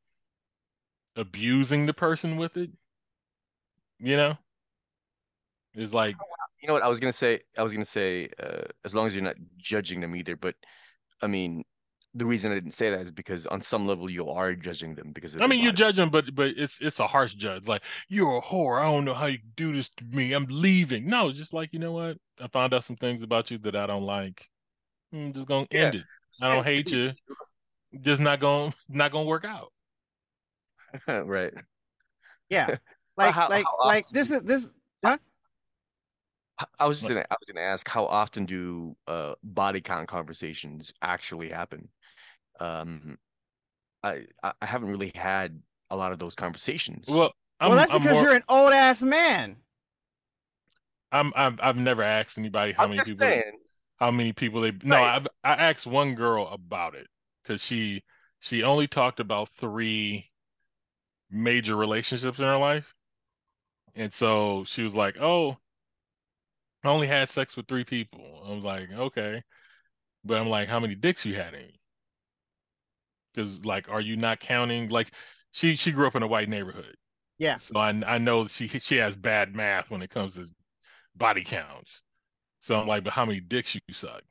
abusing 1.17 1.87
the 1.87 1.93
person 1.95 2.37
with 2.37 2.57
it, 2.57 2.71
you 3.99 4.17
know, 4.17 4.37
it's 5.75 5.93
like 5.93 6.17
You 6.61 6.67
know 6.69 6.75
what 6.75 6.83
I 6.83 6.89
was 6.89 7.01
gonna 7.01 7.13
say? 7.13 7.41
I 7.57 7.63
was 7.63 7.73
gonna 7.73 7.85
say, 7.85 8.29
uh, 8.43 8.63
as 8.85 8.95
long 8.95 9.07
as 9.07 9.15
you're 9.15 9.25
not 9.25 9.37
judging 9.59 10.01
them 10.01 10.17
either. 10.17 10.37
But 10.37 10.55
I 11.23 11.27
mean, 11.27 11.65
the 12.15 12.27
reason 12.27 12.51
I 12.51 12.55
didn't 12.55 12.73
say 12.75 12.91
that 12.91 13.01
is 13.01 13.13
because 13.13 13.47
on 13.47 13.63
some 13.63 13.87
level 13.87 14.11
you 14.11 14.29
are 14.29 14.55
judging 14.55 14.95
them 14.95 15.13
because 15.13 15.35
of 15.35 15.43
I 15.43 15.47
mean, 15.47 15.63
you 15.63 15.71
judge 15.73 15.97
them, 15.97 16.11
but 16.11 16.35
but 16.35 16.51
it's 16.57 16.79
it's 16.81 16.99
a 17.01 17.07
harsh 17.07 17.35
judge. 17.35 17.67
Like 17.69 17.83
you're 18.09 18.39
a 18.39 18.41
whore. 18.43 18.81
I 18.81 18.91
don't 18.91 19.05
know 19.05 19.15
how 19.15 19.27
you 19.27 19.39
do 19.57 19.73
this 19.73 19.89
to 19.99 20.05
me. 20.05 20.33
I'm 20.33 20.47
leaving. 20.51 21.07
No, 21.07 21.29
it's 21.29 21.39
just 21.39 21.53
like 21.53 21.73
you 21.73 21.79
know 21.79 21.93
what? 21.93 22.17
I 22.41 22.49
found 22.49 22.75
out 22.75 22.85
some 22.85 22.97
things 22.97 23.23
about 23.23 23.51
you 23.51 23.59
that 23.59 23.77
I 23.77 23.87
don't 23.87 24.05
like. 24.05 24.49
I'm 25.13 25.33
just 25.33 25.47
gonna 25.47 25.67
Yeah. 25.71 25.87
end 25.87 25.95
it. 25.97 26.05
I 26.43 26.55
don't 26.55 26.65
hate 26.65 26.91
you. 26.91 27.13
Just 28.01 28.21
not 28.21 28.41
gonna 28.41 28.73
not 28.89 29.13
gonna 29.13 29.27
work 29.27 29.45
out. 29.45 29.73
right. 31.07 31.53
Yeah. 32.49 32.77
Like 33.17 33.35
how- 33.35 33.49
like 33.49 33.65
how 33.65 33.85
like 33.85 34.07
this 34.13 34.31
is 34.31 34.43
this 34.43 34.71
I- 35.03 35.19
I 36.79 36.87
was 36.87 36.99
just 36.99 37.09
gonna 37.09 37.25
I 37.31 37.37
was 37.41 37.49
gonna 37.49 37.65
ask 37.67 37.89
how 37.89 38.07
often 38.07 38.45
do 38.47 38.97
uh 39.07 39.35
body 39.43 39.81
count 39.81 40.09
conversations 40.09 40.93
actually 41.03 41.49
happen? 41.49 41.89
Um, 42.61 43.19
I 44.05 44.27
I 44.43 44.53
I 44.63 44.67
haven't 44.67 44.91
really 44.91 45.13
had 45.15 45.63
a 45.91 45.97
lot 45.97 46.13
of 46.13 46.19
those 46.21 46.35
conversations. 46.37 47.09
Well, 47.09 47.33
I'm, 47.61 47.73
Well, 47.73 47.77
that's 47.77 47.91
I'm 47.91 48.03
because 48.03 48.21
more, 48.21 48.21
you're 48.21 48.33
an 48.35 48.45
old 48.49 48.73
ass 48.73 49.03
man. 49.03 49.57
I'm, 51.13 51.33
I've 51.37 51.59
I've 51.61 51.77
never 51.77 52.03
asked 52.03 52.39
anybody 52.39 52.73
how 52.73 52.87
I'm 52.87 52.89
many 52.89 53.01
people 53.01 53.43
saying. 53.43 53.59
how 53.99 54.11
many 54.11 54.33
people 54.33 54.63
they 54.63 54.73
no 54.85 55.01
Right. 55.01 55.03
I've 55.03 55.29
I 55.45 55.55
asked 55.55 55.87
one 55.87 56.15
girl 56.15 56.49
about 56.49 56.95
it 56.95 57.09
because 57.43 57.63
she 57.65 58.05
she 58.41 58.63
only 58.63 58.89
talked 58.89 59.21
about 59.21 59.51
three 59.51 60.31
major 61.31 61.75
relationships 61.75 62.39
in 62.39 62.45
her 62.45 62.59
life 62.59 62.95
and 63.95 64.13
so 64.15 64.65
she 64.65 64.83
was 64.83 64.95
like 64.95 65.17
oh 65.21 65.59
I 66.85 66.89
only 66.89 67.07
had 67.07 67.29
sex 67.29 67.57
with 67.57 67.67
three 67.69 67.85
people 67.85 68.43
I 68.47 68.53
was 68.55 68.65
like 68.65 68.91
okay 68.93 69.43
but 70.25 70.39
I'm 70.39 70.49
like 70.49 70.69
how 70.69 70.81
many 70.81 70.95
dicks 70.95 71.25
you 71.25 71.35
had 71.35 71.55
in 71.55 71.71
because 73.33 73.65
like 73.65 73.89
are 73.89 74.01
you 74.01 74.17
not 74.17 74.41
counting 74.41 74.89
like 74.89 75.11
she 75.51 75.77
she 75.77 75.93
grew 75.93 76.07
up 76.07 76.15
in 76.17 76.23
a 76.23 76.27
white 76.27 76.49
neighborhood 76.49 76.97
Yeah. 77.39 77.59
so 77.59 77.79
I 77.79 77.91
I 78.07 78.19
know 78.19 78.47
she 78.49 78.69
she 78.69 78.97
has 78.97 79.17
bad 79.17 79.55
math 79.55 79.91
when 79.91 80.03
it 80.03 80.11
comes 80.11 80.35
to 80.35 80.47
body 81.17 81.45
counts 81.45 82.03
so 82.61 82.77
I'm 82.77 82.87
like 82.87 83.05
but 83.05 83.13
how 83.13 83.25
many 83.25 83.41
dicks 83.41 83.75
you 83.75 83.81
suck 83.93 84.23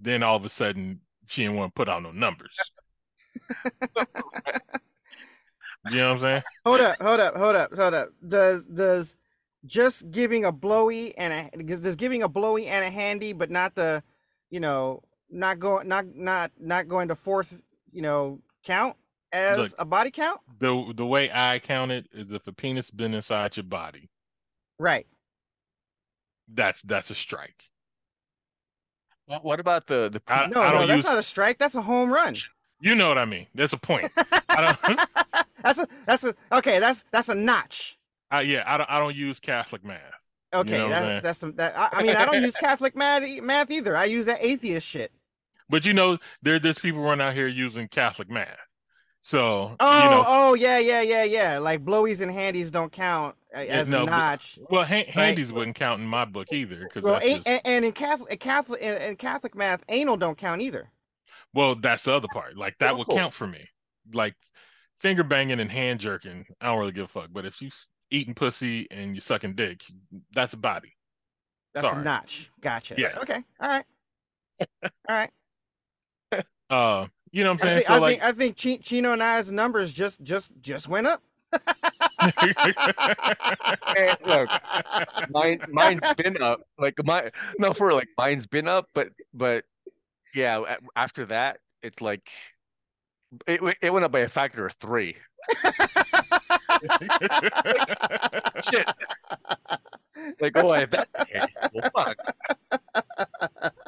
then 0.00 0.22
all 0.22 0.36
of 0.36 0.44
a 0.44 0.48
sudden 0.48 1.00
she 1.26 1.42
didn't 1.42 1.56
want 1.56 1.74
to 1.74 1.78
put 1.78 1.88
out 1.88 2.02
no 2.02 2.10
numbers. 2.12 2.72
you 5.84 5.96
know 5.96 6.08
what 6.08 6.14
I'm 6.14 6.18
saying? 6.18 6.42
Hold 6.64 6.80
up, 6.80 7.00
hold 7.00 7.20
up, 7.20 7.36
hold 7.36 7.56
up, 7.56 7.74
hold 7.74 7.94
up. 7.94 8.08
Does 8.26 8.64
does 8.64 9.16
just 9.66 10.10
giving 10.10 10.44
a 10.44 10.52
blowy 10.52 11.16
and 11.18 11.50
a 11.54 11.62
just 11.76 11.98
giving 11.98 12.22
a 12.22 12.28
blowy 12.28 12.66
and 12.66 12.84
a 12.84 12.90
handy, 12.90 13.32
but 13.32 13.50
not 13.50 13.74
the, 13.74 14.02
you 14.50 14.60
know, 14.60 15.02
not 15.30 15.58
going 15.58 15.88
not 15.88 16.06
not 16.14 16.50
not 16.58 16.88
going 16.88 17.08
to 17.08 17.14
fourth, 17.14 17.62
you 17.92 18.02
know, 18.02 18.40
count 18.64 18.96
as 19.32 19.58
Look. 19.58 19.72
a 19.78 19.84
body 19.84 20.10
count? 20.10 20.40
The 20.58 20.92
the 20.96 21.06
way 21.06 21.30
I 21.32 21.58
count 21.60 21.92
it 21.92 22.06
is 22.12 22.32
if 22.32 22.46
a 22.46 22.52
penis 22.52 22.90
been 22.90 23.14
inside 23.14 23.56
your 23.56 23.64
body, 23.64 24.08
Right. 24.78 25.06
that's 26.48 26.82
that's 26.82 27.10
a 27.10 27.14
strike. 27.14 27.64
What, 29.26 29.44
what 29.44 29.60
about 29.60 29.86
the 29.86 30.08
the 30.10 30.20
I, 30.26 30.46
No, 30.48 30.62
I 30.62 30.72
no, 30.72 30.78
don't 30.78 30.88
that's 30.88 30.96
use 30.98 31.04
not 31.04 31.18
a 31.18 31.22
strike. 31.22 31.58
That's 31.58 31.74
a 31.74 31.82
home 31.82 32.12
run. 32.12 32.36
you 32.80 32.94
know 32.94 33.08
what 33.08 33.18
I 33.18 33.24
mean. 33.24 33.46
That's 33.54 33.72
a 33.72 33.78
point. 33.78 34.10
I 34.48 34.76
don't 34.86 35.00
that's 35.62 35.78
a 35.78 35.88
that's 36.06 36.24
a 36.24 36.34
okay. 36.52 36.78
That's 36.80 37.04
that's 37.12 37.28
a 37.28 37.34
notch. 37.34 37.98
I, 38.30 38.42
yeah, 38.42 38.62
I 38.66 38.76
don't 38.76 38.90
I 38.90 38.98
don't 38.98 39.16
use 39.16 39.40
Catholic 39.40 39.84
math. 39.84 39.98
Okay, 40.52 40.70
know 40.72 40.86
I'm 40.86 40.90
saying? 40.92 41.06
that, 41.06 41.22
that's 41.22 41.38
some 41.38 41.54
that. 41.56 41.76
I, 41.76 41.88
I 41.92 42.02
mean, 42.02 42.16
I 42.16 42.24
don't 42.24 42.42
use 42.42 42.54
Catholic 42.60 42.96
math 42.96 43.22
math 43.42 43.70
either. 43.70 43.96
I 43.96 44.04
use 44.06 44.26
that 44.26 44.38
atheist 44.40 44.86
shit. 44.86 45.12
But 45.68 45.84
you 45.86 45.92
know, 45.94 46.18
there 46.42 46.58
there's 46.58 46.78
people 46.78 47.00
running 47.02 47.24
out 47.26 47.34
here 47.34 47.46
using 47.46 47.88
Catholic 47.88 48.28
math. 48.30 48.56
So 49.22 49.76
Oh, 49.78 50.04
you 50.04 50.10
know 50.10 50.24
oh, 50.26 50.54
yeah, 50.54 50.78
yeah, 50.78 51.02
yeah, 51.02 51.24
yeah. 51.24 51.58
Like 51.58 51.84
blowies 51.84 52.20
and 52.22 52.32
handies 52.32 52.70
don't 52.70 52.90
count 52.90 53.36
uh, 53.54 53.58
as 53.58 53.88
no, 53.88 54.02
a 54.02 54.06
but- 54.06 54.10
notch. 54.10 54.58
well 54.70 54.84
han- 54.84 55.04
handies 55.06 55.52
wouldn't 55.52 55.76
count 55.76 56.00
in 56.00 56.06
my 56.06 56.24
book 56.24 56.48
either 56.52 56.78
because 56.84 57.04
Well, 57.04 57.18
a- 57.22 57.34
just, 57.34 57.46
and, 57.46 57.84
in 57.84 57.92
Catholic, 57.92 58.32
in 58.32 58.38
Catholic, 58.38 58.80
in, 58.80 58.96
in 59.02 59.16
Catholic 59.16 59.54
math, 59.54 59.82
anal 59.90 60.16
don't 60.16 60.38
count 60.38 60.62
either. 60.62 60.88
Well, 61.52 61.74
that's 61.74 62.04
the 62.04 62.14
other 62.14 62.28
part. 62.32 62.56
Like 62.56 62.78
that 62.78 62.96
would 62.96 63.06
Cool. 63.08 63.16
count 63.16 63.34
for 63.34 63.46
me. 63.46 63.68
Like 64.12 64.34
finger 65.00 65.22
banging 65.22 65.60
and 65.60 65.70
hand 65.70 66.00
jerking, 66.00 66.46
I 66.60 66.68
don't 66.68 66.78
really 66.78 66.92
give 66.92 67.04
a 67.04 67.08
fuck. 67.08 67.28
But 67.30 67.44
if 67.44 67.60
you 67.60 67.68
eating 68.10 68.34
pussy 68.34 68.86
and 68.90 69.14
you're 69.14 69.20
sucking 69.20 69.54
dick, 69.54 69.82
that's 70.32 70.52
a 70.54 70.56
body. 70.56 70.94
That's 71.74 71.86
a 71.86 72.02
notch. 72.02 72.50
Gotcha. 72.60 72.94
Yeah. 72.98 73.18
Okay. 73.22 73.42
All 73.60 73.68
right. 73.68 73.84
All 74.82 74.88
right. 75.08 75.30
Uh, 76.70 77.06
you 77.32 77.42
know 77.42 77.50
what 77.50 77.64
I'm 77.64 77.66
I 77.66 77.68
saying? 77.68 77.76
think, 77.78 77.86
so 77.88 77.94
I 77.94 77.98
like, 77.98 78.10
think 78.12 78.22
I 78.22 78.32
think 78.32 78.56
Chi- 78.62 78.80
Chino 78.80 79.12
and 79.12 79.20
I's 79.20 79.50
numbers 79.50 79.92
just 79.92 80.22
just 80.22 80.52
just 80.60 80.86
went 80.86 81.08
up. 81.08 81.20
Man, 83.96 84.16
look, 84.24 84.48
mine 85.30 85.60
mine's 85.68 86.14
been 86.16 86.40
up. 86.40 86.60
Like 86.78 86.94
my 87.02 87.32
no 87.58 87.72
for 87.72 87.92
like 87.92 88.06
mine's 88.16 88.46
been 88.46 88.68
up, 88.68 88.86
but 88.94 89.08
but 89.34 89.64
yeah, 90.32 90.76
after 90.94 91.26
that 91.26 91.58
it's 91.82 92.00
like 92.00 92.30
it 93.48 93.60
it 93.82 93.92
went 93.92 94.04
up 94.04 94.12
by 94.12 94.20
a 94.20 94.28
factor 94.28 94.64
of 94.66 94.74
three. 94.74 95.16
Shit. 98.72 98.86
Like 100.38 100.52
oh, 100.56 100.72
if 100.74 100.90
that's 100.90 101.10
the 101.18 101.24
case, 101.24 101.46
well, 101.72 101.90
fuck. 101.94 102.16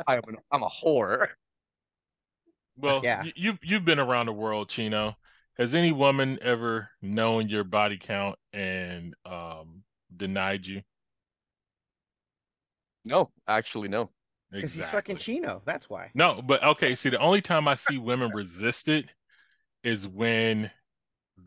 I'm 0.07 0.21
an, 0.29 0.37
I'm 0.51 0.63
a 0.63 0.69
whore. 0.69 1.27
well, 2.79 3.03
Yeah. 3.05 3.23
y- 3.25 3.33
you 3.37 3.59
you've 3.63 3.85
been 3.85 3.99
around 3.99 4.27
the 4.27 4.33
world, 4.33 4.71
Chino. 4.71 5.15
Has 5.59 5.75
any 5.75 5.93
woman 5.93 6.39
ever 6.41 6.89
known 7.03 7.49
your 7.51 7.65
body 7.65 7.99
count 7.99 8.39
and 8.55 9.15
um 9.27 9.83
denied 10.17 10.67
you? 10.67 10.83
No, 13.05 13.31
actually 13.47 13.89
no. 13.89 14.09
Because 14.51 14.75
he's 14.75 14.89
fucking 14.89 15.19
Chino. 15.19 15.61
That's 15.67 15.91
why. 15.91 16.11
No, 16.15 16.41
but 16.41 16.63
okay, 16.63 16.95
see, 16.95 17.11
the 17.11 17.19
only 17.19 17.43
time 17.43 17.69
I 17.69 17.75
see 17.75 17.99
women 17.99 18.31
resist 18.33 18.89
it 18.89 19.07
is 19.85 20.09
when 20.09 20.71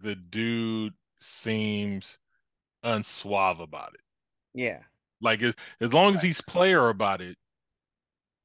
the 0.03 0.15
dude 0.15 0.93
seems 1.19 2.19
unsuave 2.83 3.61
about 3.61 3.93
it. 3.95 4.01
Yeah. 4.53 4.83
Like 5.19 5.41
as, 5.41 5.55
as 5.81 5.93
long 5.93 6.15
as 6.15 6.21
he's 6.21 6.39
player 6.41 6.87
about 6.89 7.19
it, 7.21 7.37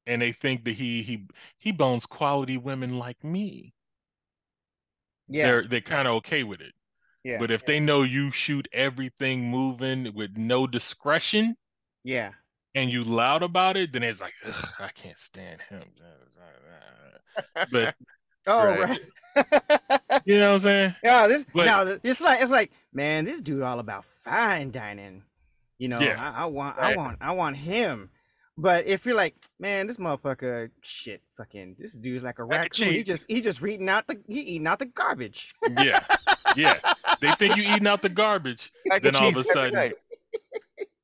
and 0.05 0.21
they 0.21 0.31
think 0.31 0.65
that 0.65 0.73
he 0.73 1.01
he 1.03 1.25
he 1.57 1.71
bones 1.71 2.05
quality 2.05 2.55
women 2.57 2.97
like 2.99 3.23
me, 3.23 3.73
Yeah. 5.27 5.45
they're 5.45 5.67
they're 5.67 5.81
kind 5.81 6.07
of 6.07 6.15
okay 6.15 6.43
with 6.43 6.61
it. 6.61 6.73
Yeah. 7.23 7.37
But 7.39 7.51
if 7.51 7.65
they 7.65 7.79
know 7.79 8.03
you 8.03 8.31
shoot 8.31 8.67
everything 8.73 9.49
moving 9.49 10.13
with 10.13 10.37
no 10.37 10.67
discretion 10.67 11.57
yeah. 12.03 12.31
and 12.75 12.89
you 12.91 13.03
loud 13.03 13.43
about 13.43 13.77
it, 13.77 13.91
then 13.93 14.03
it's 14.03 14.21
like 14.21 14.33
Ugh, 14.45 14.69
I 14.79 14.89
can't 14.89 15.19
stand 15.19 15.61
him. 15.61 15.83
But 17.71 17.95
Oh 18.47 18.67
Right. 18.67 18.99
right. 19.35 20.21
you 20.25 20.37
know 20.39 20.49
what 20.49 20.53
I'm 20.55 20.59
saying? 20.61 20.95
Yeah, 21.03 21.27
this 21.27 21.45
But- 21.53 21.65
now 21.65 21.83
it's 22.03 22.21
like 22.21 22.41
it's 22.41 22.51
like 22.51 22.71
man, 22.93 23.25
this 23.25 23.39
dude 23.41 23.61
all 23.63 23.79
about 23.79 24.05
fine 24.23 24.71
dining. 24.71 25.23
You 25.77 25.87
know, 25.87 25.99
Yeah. 25.99 26.21
I, 26.21 26.43
I 26.43 26.45
want 26.45 26.77
I 26.77 26.95
want 26.95 27.17
I 27.21 27.31
want 27.31 27.57
him. 27.57 28.09
But 28.57 28.85
if 28.85 29.05
you're 29.05 29.15
like, 29.15 29.33
man, 29.59 29.87
this 29.87 29.97
motherfucker, 29.97 30.69
shit, 30.83 31.21
fucking, 31.37 31.77
this 31.79 31.93
dude's 31.93 32.23
like 32.23 32.37
a 32.37 32.43
raccoon. 32.43 32.89
He 32.89 33.01
just 33.01 33.25
he 33.27 33.41
just 33.41 33.63
eating 33.63 33.89
out 33.89 34.05
the 34.07 34.19
he 34.27 34.41
eating 34.41 34.67
out 34.67 34.77
the 34.79 34.85
garbage. 34.85 35.55
Yeah, 35.79 35.97
yeah. 36.55 36.75
They 37.21 37.31
think 37.33 37.55
you 37.55 37.63
eating 37.63 37.87
out 37.87 38.01
the 38.01 38.09
garbage. 38.09 38.71
Mac 38.85 39.01
Then 39.01 39.15
all 39.15 39.29
of 39.29 39.37
a 39.37 39.43
sudden- 39.43 39.73
night. 39.73 39.93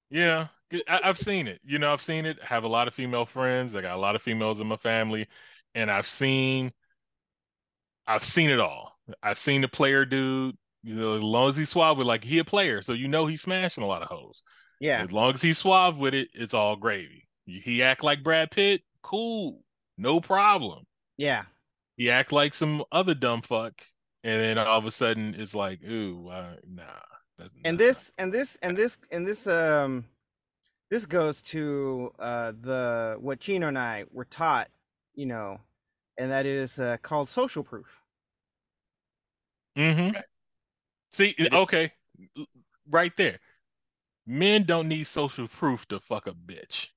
Yeah, 0.09 0.47
I, 0.87 1.01
I've 1.03 1.17
seen 1.17 1.47
it. 1.47 1.59
You 1.65 1.79
know, 1.79 1.91
I've 1.91 2.01
seen 2.01 2.25
it. 2.25 2.37
I 2.41 2.45
have 2.45 2.63
a 2.63 2.67
lot 2.69 2.87
of 2.87 2.93
female 2.93 3.25
friends. 3.25 3.75
I 3.75 3.81
got 3.81 3.95
a 3.95 3.99
lot 3.99 4.15
of 4.15 4.21
females 4.21 4.61
in 4.61 4.67
my 4.67 4.77
family, 4.77 5.27
and 5.75 5.91
I've 5.91 6.07
seen, 6.07 6.71
I've 8.07 8.23
seen 8.25 8.49
it 8.49 8.59
all. 8.59 8.93
I've 9.21 9.37
seen 9.37 9.61
the 9.61 9.67
player 9.67 10.05
dude. 10.05 10.55
You 10.83 10.95
know, 10.95 11.13
as 11.13 11.21
long 11.21 11.49
as 11.49 11.57
he's 11.57 11.69
suave 11.69 11.97
with, 11.97 12.07
like 12.07 12.23
he 12.23 12.39
a 12.39 12.45
player, 12.45 12.81
so 12.81 12.93
you 12.93 13.07
know 13.07 13.25
he's 13.25 13.41
smashing 13.41 13.83
a 13.83 13.87
lot 13.87 14.01
of 14.01 14.07
hoes. 14.07 14.41
Yeah, 14.79 15.03
As 15.03 15.11
long 15.11 15.33
as 15.33 15.41
he's 15.41 15.57
suave 15.57 15.97
with 15.97 16.13
it, 16.13 16.29
it's 16.33 16.53
all 16.53 16.75
gravy. 16.75 17.27
He 17.45 17.81
act 17.83 18.03
like 18.03 18.23
Brad 18.23 18.51
Pitt, 18.51 18.83
cool, 19.01 19.63
no 19.97 20.21
problem. 20.21 20.85
yeah, 21.17 21.45
He 21.97 22.09
act 22.11 22.31
like 22.31 22.53
some 22.53 22.83
other 22.91 23.13
dumb 23.15 23.41
fuck, 23.41 23.73
and 24.23 24.41
then 24.41 24.57
all 24.57 24.77
of 24.77 24.85
a 24.85 24.91
sudden 24.91 25.35
it's 25.37 25.55
like, 25.55 25.83
ooh, 25.83 26.29
uh, 26.29 26.55
nah. 26.67 26.83
And 27.63 27.77
nah. 27.77 27.77
this 27.77 28.11
and 28.17 28.33
this 28.33 28.57
and 28.61 28.77
this 28.77 28.97
and 29.11 29.27
this 29.27 29.47
um 29.47 30.05
this 30.89 31.05
goes 31.05 31.41
to 31.43 32.11
uh 32.19 32.51
the 32.59 33.17
what 33.19 33.39
Chino 33.39 33.67
and 33.67 33.77
I 33.77 34.05
were 34.11 34.25
taught, 34.25 34.69
you 35.15 35.25
know, 35.25 35.59
and 36.17 36.31
that 36.31 36.45
is 36.45 36.79
uh, 36.79 36.97
called 37.01 37.29
social 37.29 37.63
proof. 37.63 37.87
Mm-hmm. 39.77 40.15
Right. 40.15 40.25
See, 41.11 41.35
okay, 41.51 41.91
right 42.89 43.15
there. 43.17 43.39
Men 44.25 44.63
don't 44.63 44.87
need 44.87 45.05
social 45.07 45.47
proof 45.47 45.87
to 45.87 45.99
fuck 45.99 46.27
a 46.27 46.33
bitch. 46.33 46.87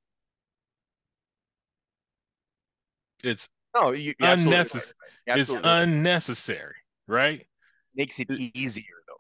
It's 3.23 3.49
No, 3.75 3.93
you, 3.93 4.15
you're 4.19 4.31
right. 4.31 4.39
unnecessary. 4.39 4.95
It's 5.27 5.51
right. 5.51 5.61
unnecessary, 5.65 6.75
right? 7.07 7.47
makes 7.95 8.19
it 8.19 8.31
easier 8.31 8.85
though. 9.09 9.17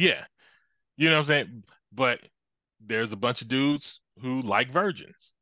Yeah. 0.00 0.24
You 0.96 1.08
know 1.08 1.16
what 1.16 1.20
I'm 1.20 1.26
saying? 1.26 1.64
But 1.92 2.20
there's 2.80 3.12
a 3.12 3.16
bunch 3.16 3.42
of 3.42 3.48
dudes 3.48 4.00
who 4.20 4.42
like 4.42 4.70
virgins. 4.70 5.32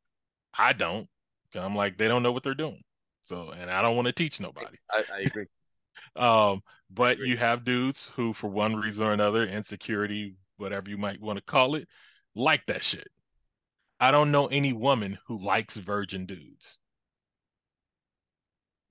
I 0.57 0.73
don't. 0.73 1.07
I'm 1.55 1.75
like, 1.75 1.97
they 1.97 2.07
don't 2.07 2.23
know 2.23 2.31
what 2.31 2.43
they're 2.43 2.53
doing. 2.55 2.81
So, 3.23 3.51
and 3.51 3.69
I 3.71 3.81
don't 3.81 3.95
want 3.95 4.07
to 4.07 4.11
teach 4.11 4.39
nobody. 4.39 4.77
I, 4.91 5.03
I 5.13 5.19
agree. 5.21 5.45
Um, 6.15 6.63
but 6.89 7.13
Agree. 7.13 7.29
you 7.29 7.37
have 7.37 7.63
dudes 7.63 8.11
who, 8.15 8.33
for 8.33 8.47
one 8.47 8.75
reason 8.75 9.05
or 9.05 9.13
another, 9.13 9.45
insecurity, 9.45 10.35
whatever 10.57 10.89
you 10.89 10.97
might 10.97 11.21
want 11.21 11.37
to 11.37 11.43
call 11.43 11.75
it, 11.75 11.87
like 12.35 12.65
that 12.65 12.81
shit. 12.81 13.07
I 13.99 14.09
don't 14.09 14.31
know 14.31 14.47
any 14.47 14.73
woman 14.73 15.19
who 15.27 15.37
likes 15.37 15.77
virgin 15.77 16.25
dudes. 16.25 16.77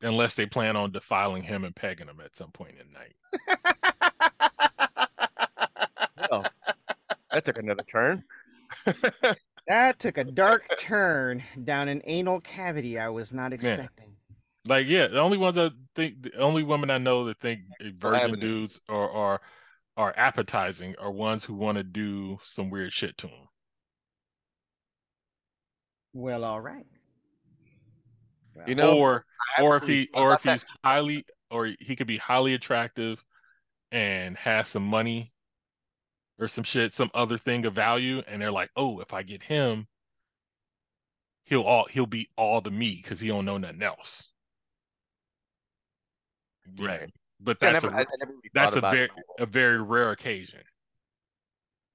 Unless 0.00 0.34
they 0.36 0.46
plan 0.46 0.76
on 0.76 0.92
defiling 0.92 1.42
him 1.42 1.64
and 1.64 1.74
pegging 1.74 2.06
him 2.06 2.20
at 2.24 2.36
some 2.36 2.52
point 2.52 2.76
in 2.80 2.86
the 2.92 2.98
night. 2.98 3.16
Well, 6.30 6.44
that 7.32 7.44
took 7.44 7.58
another 7.58 7.84
turn. 7.84 8.22
That 9.68 10.00
took 10.00 10.18
a 10.18 10.24
dark 10.24 10.64
turn 10.78 11.44
down 11.62 11.88
an 11.88 12.02
anal 12.04 12.40
cavity 12.40 12.98
I 12.98 13.10
was 13.10 13.32
not 13.32 13.52
expecting. 13.52 14.11
Like, 14.64 14.86
yeah, 14.86 15.08
the 15.08 15.20
only 15.20 15.38
ones 15.38 15.58
I 15.58 15.70
think, 15.96 16.22
the 16.22 16.36
only 16.38 16.62
women 16.62 16.90
I 16.90 16.98
know 16.98 17.24
that 17.26 17.40
think 17.40 17.62
virgin 17.80 18.36
Avenue. 18.36 18.40
dudes 18.40 18.80
are 18.88 19.10
are 19.10 19.40
are 19.96 20.14
appetizing 20.16 20.94
are 20.98 21.10
ones 21.10 21.44
who 21.44 21.54
want 21.54 21.78
to 21.78 21.84
do 21.84 22.38
some 22.42 22.70
weird 22.70 22.92
shit 22.92 23.16
to 23.18 23.26
them. 23.26 23.48
Well, 26.12 26.44
all 26.44 26.60
right. 26.60 26.86
You 28.66 28.74
know, 28.74 28.98
or 28.98 29.24
or 29.58 29.76
if 29.76 29.84
he 29.84 30.08
or 30.14 30.28
about 30.28 30.40
if 30.40 30.42
that. 30.44 30.52
he's 30.52 30.66
highly 30.84 31.26
or 31.50 31.66
he 31.80 31.96
could 31.96 32.06
be 32.06 32.18
highly 32.18 32.54
attractive 32.54 33.24
and 33.90 34.36
has 34.36 34.68
some 34.68 34.86
money 34.86 35.32
or 36.38 36.48
some 36.48 36.64
shit, 36.64 36.94
some 36.94 37.10
other 37.14 37.38
thing 37.38 37.66
of 37.66 37.74
value, 37.74 38.22
and 38.26 38.40
they're 38.40 38.52
like, 38.52 38.70
oh, 38.76 39.00
if 39.00 39.12
I 39.12 39.22
get 39.22 39.42
him, 39.42 39.86
he'll 41.44 41.62
all 41.62 41.86
he'll 41.90 42.06
be 42.06 42.28
all 42.36 42.62
to 42.62 42.70
me 42.70 43.00
because 43.02 43.20
he 43.20 43.28
don't 43.28 43.44
know 43.44 43.58
nothing 43.58 43.82
else. 43.82 44.31
Right. 46.78 47.10
But 47.40 47.58
See, 47.60 47.66
I 47.66 47.72
that's 47.72 47.84
never, 47.84 47.96
a 47.96 47.98
I, 47.98 48.02
I 48.02 48.16
never 48.18 48.32
really 48.32 48.50
that's 48.54 48.76
a 48.76 48.80
very 48.80 49.10
a 49.38 49.46
very 49.46 49.82
rare 49.82 50.10
occasion. 50.10 50.60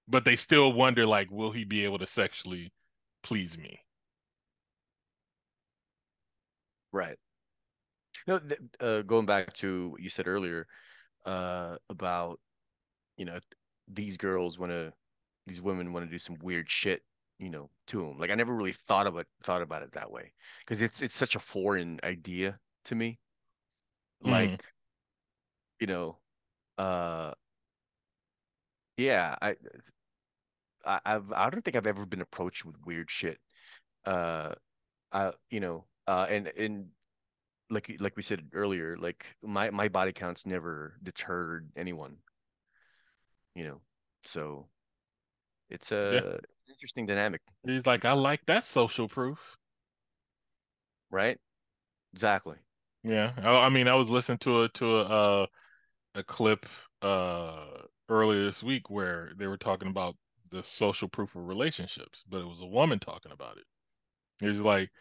But 0.08 0.24
they 0.24 0.36
still 0.36 0.74
wonder, 0.74 1.06
like, 1.06 1.30
will 1.32 1.52
he 1.52 1.66
be 1.66 1.84
able 1.84 2.00
to 2.00 2.08
sexually 2.08 2.72
please 3.24 3.58
me? 3.58 3.80
Right. 6.94 7.18
No, 8.26 8.40
th- 8.40 8.62
uh, 8.80 9.02
going 9.02 9.26
back 9.26 9.54
to 9.56 9.90
what 9.90 10.02
you 10.02 10.10
said 10.10 10.28
earlier, 10.28 10.66
uh, 11.26 11.76
about, 11.90 12.40
you 13.18 13.26
know, 13.26 13.40
these 13.88 14.18
girls 14.18 14.58
want 14.58 14.72
to, 14.72 14.94
these 15.46 15.62
women 15.62 15.94
want 15.94 16.06
to 16.06 16.12
do 16.12 16.18
some 16.18 16.38
weird 16.42 16.70
shit, 16.70 17.02
you 17.38 17.50
know, 17.50 17.70
to 17.88 18.02
them. 18.02 18.18
Like 18.18 18.32
I 18.32 18.36
never 18.36 18.54
really 18.54 18.74
thought 18.88 19.08
about 19.08 19.28
thought 19.44 19.62
about 19.62 19.82
it 19.82 19.92
that 19.92 20.12
way 20.12 20.32
because 20.60 20.82
it's 20.82 21.02
it's 21.02 21.16
such 21.16 21.36
a 21.36 21.40
foreign 21.40 22.00
idea 22.04 22.58
to 22.86 22.96
me. 22.96 23.20
Mhm. 24.24 24.32
Like, 24.32 24.64
you 25.80 25.88
know, 25.88 26.18
uh, 26.78 27.34
yeah, 28.98 29.36
I, 29.42 29.56
I, 30.86 31.00
I've 31.06 31.32
I 31.32 31.50
don't 31.50 31.64
think 31.64 31.76
I've 31.76 31.88
ever 31.88 32.06
been 32.06 32.22
approached 32.22 32.66
with 32.66 32.76
weird 32.86 33.10
shit. 33.10 33.40
Uh, 34.06 34.54
I, 35.12 35.34
you 35.52 35.62
know, 35.62 35.86
uh, 36.08 36.28
and 36.30 36.48
and 36.48 36.88
like 37.70 37.96
like 38.00 38.16
we 38.18 38.24
said 38.24 38.50
earlier, 38.54 38.98
like 38.98 39.26
my 39.44 39.70
my 39.72 39.90
body 39.90 40.14
counts 40.14 40.46
never 40.46 41.00
deterred 41.04 41.70
anyone. 41.78 42.18
You 43.56 43.64
know, 43.66 43.82
so 44.24 44.68
it's 45.70 45.92
a 45.92 46.40
interesting 46.70 47.06
dynamic, 47.06 47.42
He's 47.64 47.86
like, 47.86 48.04
I 48.06 48.14
like 48.14 48.46
that 48.48 48.66
social 48.66 49.08
proof. 49.08 49.58
right? 51.12 51.38
Exactly. 52.14 52.58
Yeah, 53.04 53.34
I, 53.38 53.66
I 53.66 53.70
mean, 53.70 53.88
I 53.88 53.96
was 53.96 54.10
listening 54.10 54.40
to 54.40 54.64
a 54.64 54.70
to 54.70 54.98
a 54.98 55.02
uh, 55.04 55.48
a 56.16 56.24
clip 56.24 56.66
uh 57.02 57.84
earlier 58.10 58.46
this 58.46 58.64
week 58.64 58.90
where 58.90 59.34
they 59.38 59.48
were 59.48 59.58
talking 59.58 59.90
about 59.90 60.18
the 60.52 60.64
social 60.64 61.10
proof 61.10 61.36
of 61.36 61.48
relationships, 61.48 62.24
but 62.30 62.42
it 62.42 62.48
was 62.48 62.62
a 62.62 62.66
woman 62.68 63.00
talking 63.00 63.32
about 63.34 63.58
it. 63.58 63.66
It's 64.42 64.60
like 64.60 64.92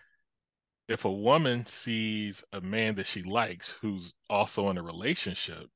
if 0.88 1.04
a 1.04 1.12
woman 1.12 1.64
sees 1.66 2.42
a 2.52 2.60
man 2.60 2.96
that 2.96 3.06
she 3.06 3.22
likes 3.22 3.70
who's 3.80 4.14
also 4.28 4.68
in 4.70 4.78
a 4.78 4.82
relationship, 4.82 5.70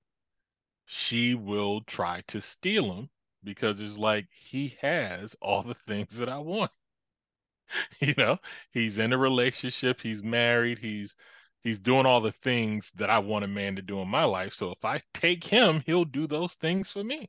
she 0.87 1.35
will 1.35 1.83
try 1.83 2.23
to 2.29 2.41
steal 2.43 2.93
him 2.95 3.11
because 3.45 3.81
it's 3.81 3.99
like 3.99 4.29
he 4.33 4.77
has 4.83 5.37
all 5.43 5.62
the 5.62 5.75
things 5.75 6.18
that 6.18 6.29
I 6.31 6.39
want. 6.39 6.73
You 8.01 8.14
know, 8.16 8.39
he's 8.73 8.99
in 8.99 9.12
a 9.12 9.18
relationship, 9.18 10.01
he's 10.01 10.23
married, 10.23 10.79
he's 10.79 11.16
he's 11.63 11.79
doing 11.79 12.07
all 12.07 12.21
the 12.21 12.33
things 12.33 12.93
that 12.97 13.11
I 13.11 13.19
want 13.19 13.45
a 13.45 13.49
man 13.49 13.77
to 13.77 13.83
do 13.83 14.01
in 14.01 14.09
my 14.09 14.25
life. 14.25 14.55
So 14.55 14.73
if 14.73 14.85
I 14.85 15.03
take 15.15 15.45
him, 15.45 15.83
he'll 15.87 16.05
do 16.05 16.27
those 16.27 16.55
things 16.55 16.91
for 16.93 17.05
me. 17.05 17.29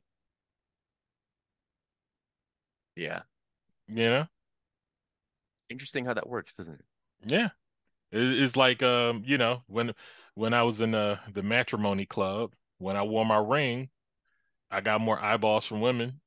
Yeah. 2.96 3.22
You 3.88 4.08
know? 4.08 4.26
Interesting 5.68 6.04
how 6.04 6.14
that 6.14 6.28
works, 6.28 6.54
doesn't 6.54 6.74
it? 6.74 6.84
Yeah. 7.26 7.48
It's 8.10 8.56
like 8.56 8.82
um, 8.82 9.22
you 9.24 9.38
know, 9.38 9.62
when 9.68 9.94
when 10.34 10.52
I 10.52 10.62
was 10.64 10.82
in 10.82 10.90
the 10.90 11.18
the 11.32 11.42
matrimony 11.42 12.04
club, 12.04 12.52
when 12.78 12.94
I 12.94 13.02
wore 13.02 13.24
my 13.24 13.38
ring, 13.38 13.88
I 14.70 14.82
got 14.82 15.00
more 15.00 15.22
eyeballs 15.22 15.64
from 15.64 15.80
women 15.80 16.20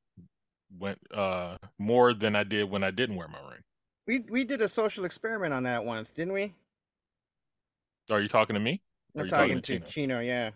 went 0.80 1.00
uh 1.14 1.58
more 1.78 2.14
than 2.14 2.36
I 2.36 2.44
did 2.44 2.70
when 2.70 2.84
I 2.84 2.92
didn't 2.92 3.16
wear 3.16 3.28
my 3.28 3.40
ring. 3.50 3.62
We 4.08 4.20
we 4.20 4.44
did 4.44 4.62
a 4.62 4.68
social 4.68 5.06
experiment 5.06 5.54
on 5.54 5.64
that 5.64 5.86
once, 5.86 6.12
didn't 6.12 6.34
we? 6.34 6.54
Are 8.10 8.22
you 8.22 8.28
talking 8.28 8.54
to 8.54 8.60
me? 8.60 8.82
Or 9.16 9.24
I'm 9.24 9.30
talking, 9.30 9.62
talking 9.62 9.80
to 9.80 9.80
to 9.80 9.92
Chino. 9.92 10.20
yeah. 10.20 10.52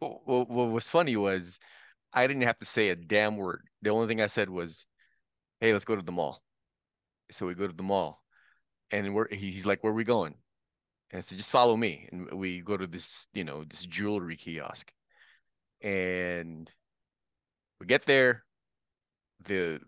Well, 0.00 0.22
well, 0.26 0.46
what 0.46 0.70
was 0.70 0.88
funny 0.88 1.16
was 1.16 1.58
I 2.12 2.26
didn't 2.26 2.42
have 2.42 2.58
to 2.58 2.64
say 2.64 2.88
a 2.88 2.96
damn 2.96 3.36
word. 3.36 3.62
The 3.82 3.90
only 3.90 4.08
thing 4.08 4.20
I 4.20 4.26
said 4.26 4.48
was, 4.50 4.86
"Hey, 5.60 5.72
let's 5.72 5.84
go 5.84 5.96
to 5.96 6.02
the 6.02 6.12
mall." 6.12 6.42
So 7.30 7.46
we 7.46 7.54
go 7.54 7.66
to 7.66 7.72
the 7.72 7.82
mall, 7.82 8.22
and 8.90 9.14
we're 9.14 9.28
he's 9.28 9.66
like, 9.66 9.82
"Where 9.82 9.92
are 9.92 9.96
we 9.96 10.04
going?" 10.04 10.34
And 11.10 11.18
I 11.18 11.20
said, 11.22 11.38
"Just 11.38 11.52
follow 11.52 11.76
me." 11.76 12.08
And 12.10 12.32
we 12.32 12.60
go 12.60 12.76
to 12.76 12.86
this, 12.86 13.28
you 13.34 13.44
know, 13.44 13.64
this 13.64 13.84
jewelry 13.86 14.36
kiosk, 14.36 14.92
and 15.82 16.70
we 17.80 17.86
get 17.86 18.04
there. 18.06 18.44
The 19.44 19.80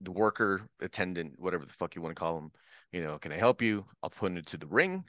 the 0.00 0.12
worker, 0.12 0.62
attendant, 0.80 1.38
whatever 1.38 1.64
the 1.64 1.72
fuck 1.72 1.96
you 1.96 2.02
want 2.02 2.14
to 2.14 2.20
call 2.20 2.38
him, 2.38 2.52
you 2.92 3.02
know, 3.02 3.18
can 3.18 3.32
I 3.32 3.36
help 3.36 3.62
you? 3.62 3.86
I'll 4.02 4.10
put 4.10 4.32
it 4.32 4.46
to 4.46 4.58
the 4.58 4.66
ring. 4.66 5.04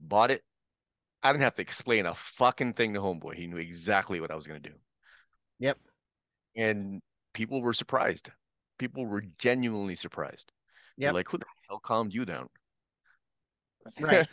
Bought 0.00 0.30
it. 0.30 0.42
I 1.22 1.32
didn't 1.32 1.44
have 1.44 1.54
to 1.56 1.62
explain 1.62 2.06
a 2.06 2.14
fucking 2.14 2.74
thing 2.74 2.94
to 2.94 3.00
homeboy. 3.00 3.34
He 3.34 3.46
knew 3.46 3.56
exactly 3.56 4.20
what 4.20 4.30
I 4.30 4.36
was 4.36 4.46
gonna 4.46 4.60
do. 4.60 4.74
Yep. 5.58 5.78
And 6.56 7.00
people 7.34 7.62
were 7.62 7.74
surprised. 7.74 8.30
People 8.78 9.06
were 9.06 9.22
genuinely 9.38 9.94
surprised. 9.94 10.52
You're 10.96 11.12
like, 11.12 11.28
who 11.28 11.38
the 11.38 11.44
hell 11.68 11.78
calmed 11.78 12.14
you 12.14 12.24
down? 12.24 12.48
Right. 14.00 14.26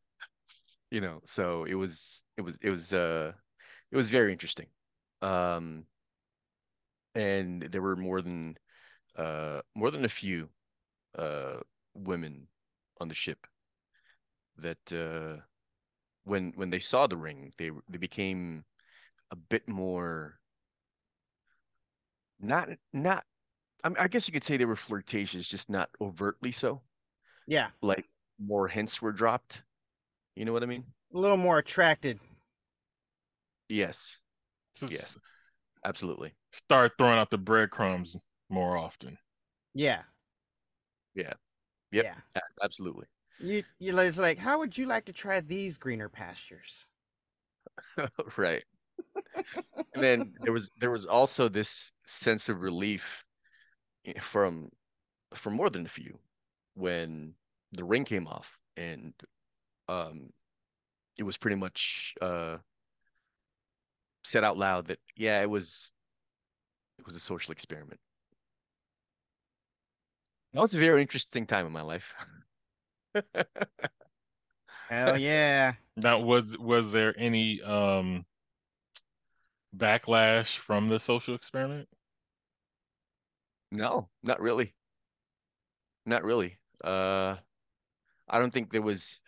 you 0.90 1.00
know, 1.00 1.20
so 1.24 1.64
it 1.64 1.74
was 1.74 2.24
it 2.36 2.42
was 2.42 2.58
it 2.62 2.70
was 2.70 2.92
uh 2.92 3.32
it 3.90 3.96
was 3.96 4.10
very 4.10 4.32
interesting. 4.32 4.66
Um 5.22 5.84
and 7.14 7.62
there 7.62 7.82
were 7.82 7.96
more 7.96 8.22
than 8.22 8.56
uh 9.16 9.60
more 9.74 9.90
than 9.90 10.04
a 10.04 10.08
few 10.08 10.48
uh 11.18 11.56
women 11.94 12.46
on 13.00 13.08
the 13.08 13.14
ship 13.14 13.46
that 14.60 14.92
uh 14.92 15.40
when 16.24 16.52
when 16.56 16.70
they 16.70 16.80
saw 16.80 17.06
the 17.06 17.16
ring 17.16 17.52
they 17.58 17.70
they 17.88 17.98
became 17.98 18.64
a 19.32 19.36
bit 19.36 19.68
more 19.68 20.40
not 22.40 22.68
not 22.92 23.24
I, 23.84 23.88
mean, 23.88 23.98
I 23.98 24.08
guess 24.08 24.28
you 24.28 24.32
could 24.32 24.44
say 24.44 24.56
they 24.56 24.64
were 24.66 24.76
flirtatious 24.76 25.48
just 25.48 25.70
not 25.70 25.90
overtly 26.00 26.52
so 26.52 26.82
Yeah, 27.46 27.70
like 27.82 28.06
more 28.38 28.68
hints 28.68 29.02
were 29.02 29.12
dropped 29.12 29.64
you 30.36 30.44
know 30.44 30.52
what 30.52 30.62
I 30.62 30.66
mean 30.66 30.84
a 31.14 31.18
little 31.18 31.36
more 31.36 31.58
attracted. 31.58 32.18
yes 33.68 34.20
yes 34.88 35.16
absolutely 35.84 36.34
Start 36.52 36.92
throwing 36.98 37.18
out 37.18 37.30
the 37.30 37.38
breadcrumbs 37.38 38.16
more 38.48 38.76
often. 38.76 39.18
Yeah. 39.74 40.02
Yep. 41.92 42.06
Yeah. 42.06 42.14
absolutely 42.62 43.06
You 43.40 43.64
you 43.78 43.98
it's 43.98 44.18
like, 44.18 44.38
how 44.38 44.58
would 44.58 44.76
you 44.76 44.86
like 44.86 45.06
to 45.06 45.12
try 45.12 45.40
these 45.40 45.76
greener 45.78 46.08
pastures? 46.08 46.88
right. 48.36 48.64
And 49.94 50.04
then 50.04 50.34
there 50.42 50.52
was 50.52 50.70
there 50.78 50.90
was 50.90 51.04
also 51.06 51.48
this 51.48 51.90
sense 52.06 52.48
of 52.48 52.60
relief 52.60 53.24
from 54.20 54.70
from 55.34 55.54
more 55.54 55.70
than 55.70 55.84
a 55.84 55.88
few 55.88 56.18
when 56.74 57.34
the 57.72 57.84
ring 57.84 58.04
came 58.04 58.26
off 58.28 58.56
and 58.76 59.14
um 59.88 60.30
it 61.18 61.24
was 61.24 61.36
pretty 61.36 61.56
much 61.56 62.14
uh 62.20 62.58
said 64.22 64.44
out 64.44 64.56
loud 64.56 64.86
that 64.86 64.98
yeah 65.16 65.40
it 65.42 65.50
was 65.50 65.92
it 66.98 67.06
was 67.06 67.14
a 67.14 67.20
social 67.20 67.52
experiment. 67.52 68.00
That 70.52 70.60
was 70.60 70.74
a 70.74 70.78
very 70.78 71.00
interesting 71.02 71.46
time 71.46 71.66
in 71.66 71.72
my 71.72 71.82
life 71.82 72.14
Hell 74.88 75.16
yeah. 75.16 75.74
Now, 75.96 76.18
was 76.20 76.56
was 76.58 76.90
there 76.92 77.14
any 77.18 77.62
um 77.62 78.24
backlash 79.76 80.56
from 80.58 80.88
the 80.88 81.00
social 81.00 81.34
experiment? 81.34 81.88
No, 83.72 84.10
not 84.22 84.40
really. 84.40 84.74
Not 86.06 86.24
really. 86.24 86.58
Uh, 86.82 87.36
I 88.28 88.38
don't 88.38 88.52
think 88.52 88.72
there 88.72 88.82
was. 88.82 89.20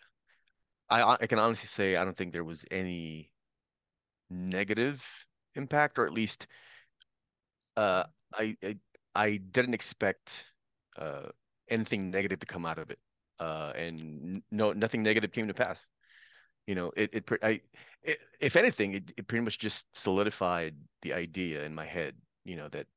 I 0.89 1.17
I 1.21 1.27
can 1.27 1.39
honestly 1.39 1.67
say 1.67 1.95
I 1.95 2.05
don't 2.05 2.17
think 2.17 2.33
there 2.33 2.43
was 2.43 2.65
any 2.71 3.31
negative 4.29 5.03
impact, 5.55 5.97
or 5.99 6.05
at 6.05 6.13
least, 6.13 6.47
uh, 7.77 8.03
I 8.33 8.55
I, 8.63 8.77
I 9.15 9.37
didn't 9.37 9.73
expect 9.73 10.45
uh 10.97 11.29
anything 11.69 12.11
negative 12.11 12.39
to 12.39 12.45
come 12.45 12.65
out 12.65 12.77
of 12.77 12.89
it. 12.91 12.99
Uh, 13.39 13.73
and 13.75 14.43
no, 14.51 14.73
nothing 14.73 15.03
negative 15.03 15.31
came 15.31 15.47
to 15.47 15.53
pass. 15.53 15.89
You 16.67 16.75
know, 16.75 16.91
it 16.95 17.13
it 17.13 17.29
I, 17.43 17.61
it, 18.03 18.19
if 18.39 18.55
anything, 18.55 18.93
it, 18.95 19.11
it 19.17 19.27
pretty 19.27 19.43
much 19.43 19.59
just 19.59 19.87
solidified 19.95 20.75
the 21.01 21.13
idea 21.13 21.63
in 21.65 21.75
my 21.75 21.85
head. 21.85 22.15
You 22.45 22.55
know 22.57 22.69
that 22.69 22.87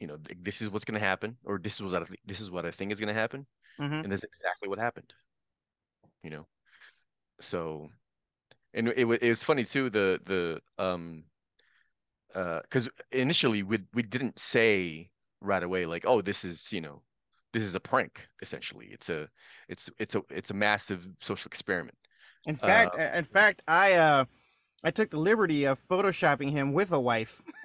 you 0.00 0.06
know 0.08 0.16
th- 0.18 0.38
this 0.42 0.62
is 0.62 0.70
what's 0.70 0.84
going 0.84 1.00
to 1.00 1.06
happen 1.06 1.36
or 1.44 1.58
this 1.58 1.76
is 1.80 1.82
what 1.92 2.02
I, 2.02 2.06
this 2.26 2.40
is 2.40 2.50
what 2.50 2.66
I 2.66 2.70
think 2.72 2.92
is 2.92 3.00
going 3.00 3.14
to 3.14 3.20
happen 3.20 3.46
hmm 3.78 4.02
and 4.02 4.12
that's 4.12 4.24
exactly 4.24 4.68
what 4.68 4.78
happened 4.78 5.14
you 6.22 6.30
know 6.30 6.46
so 7.40 7.90
and 8.74 8.88
it, 8.88 9.04
wa- 9.06 9.18
it 9.20 9.28
was 9.30 9.44
funny 9.44 9.64
too 9.64 9.90
the 9.90 10.20
the 10.24 10.62
um 10.82 11.24
uh 12.34 12.60
because 12.62 12.88
initially 13.10 13.62
we 13.62 13.78
we 13.92 14.02
didn't 14.02 14.38
say 14.38 15.10
right 15.40 15.62
away 15.62 15.86
like 15.86 16.04
oh 16.06 16.22
this 16.22 16.44
is 16.44 16.72
you 16.72 16.80
know 16.80 17.02
this 17.52 17.62
is 17.62 17.74
a 17.74 17.80
prank 17.80 18.26
essentially 18.40 18.88
it's 18.90 19.08
a 19.08 19.28
it's 19.68 19.90
it's 19.98 20.14
a 20.14 20.22
it's 20.30 20.50
a 20.50 20.54
massive 20.54 21.06
social 21.20 21.48
experiment 21.48 21.96
In 22.46 22.56
fact, 22.56 22.96
uh, 22.98 23.10
in 23.14 23.24
fact, 23.24 23.62
I 23.68 23.92
uh, 23.92 24.24
I 24.82 24.90
took 24.90 25.10
the 25.10 25.18
liberty 25.18 25.64
of 25.64 25.78
photoshopping 25.88 26.50
him 26.50 26.72
with 26.72 26.90
a 26.92 26.98
wife. 27.00 27.40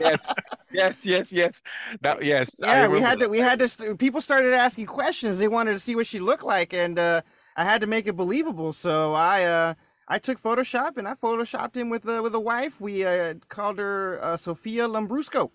yes 0.00 0.26
yes 0.70 1.06
yes 1.06 1.32
yes 1.32 1.62
that 2.02 2.22
yes 2.22 2.50
yeah, 2.62 2.86
we 2.86 3.00
had 3.00 3.18
to. 3.20 3.28
We 3.28 3.38
had 3.38 3.58
to. 3.58 3.68
St- 3.68 3.98
people 3.98 4.20
started 4.20 4.52
asking 4.52 4.86
questions. 4.86 5.38
They 5.38 5.48
wanted 5.48 5.72
to 5.72 5.80
see 5.80 5.96
what 5.96 6.06
she 6.06 6.20
looked 6.20 6.44
like, 6.44 6.72
and 6.72 6.98
uh, 6.98 7.22
I 7.56 7.64
had 7.64 7.80
to 7.80 7.86
make 7.86 8.06
it 8.06 8.12
believable. 8.14 8.72
So 8.72 9.14
I 9.14 9.44
uh, 9.44 9.74
I 10.06 10.18
took 10.18 10.40
Photoshop 10.40 10.98
and 10.98 11.08
I 11.08 11.14
photoshopped 11.14 11.74
him 11.74 11.88
with 11.88 12.08
uh, 12.08 12.20
with 12.22 12.34
a 12.34 12.40
wife. 12.40 12.80
We 12.80 13.04
uh, 13.04 13.34
called 13.48 13.78
her 13.78 14.20
uh, 14.22 14.36
Sophia 14.36 14.86
Lambrusco. 14.86 15.50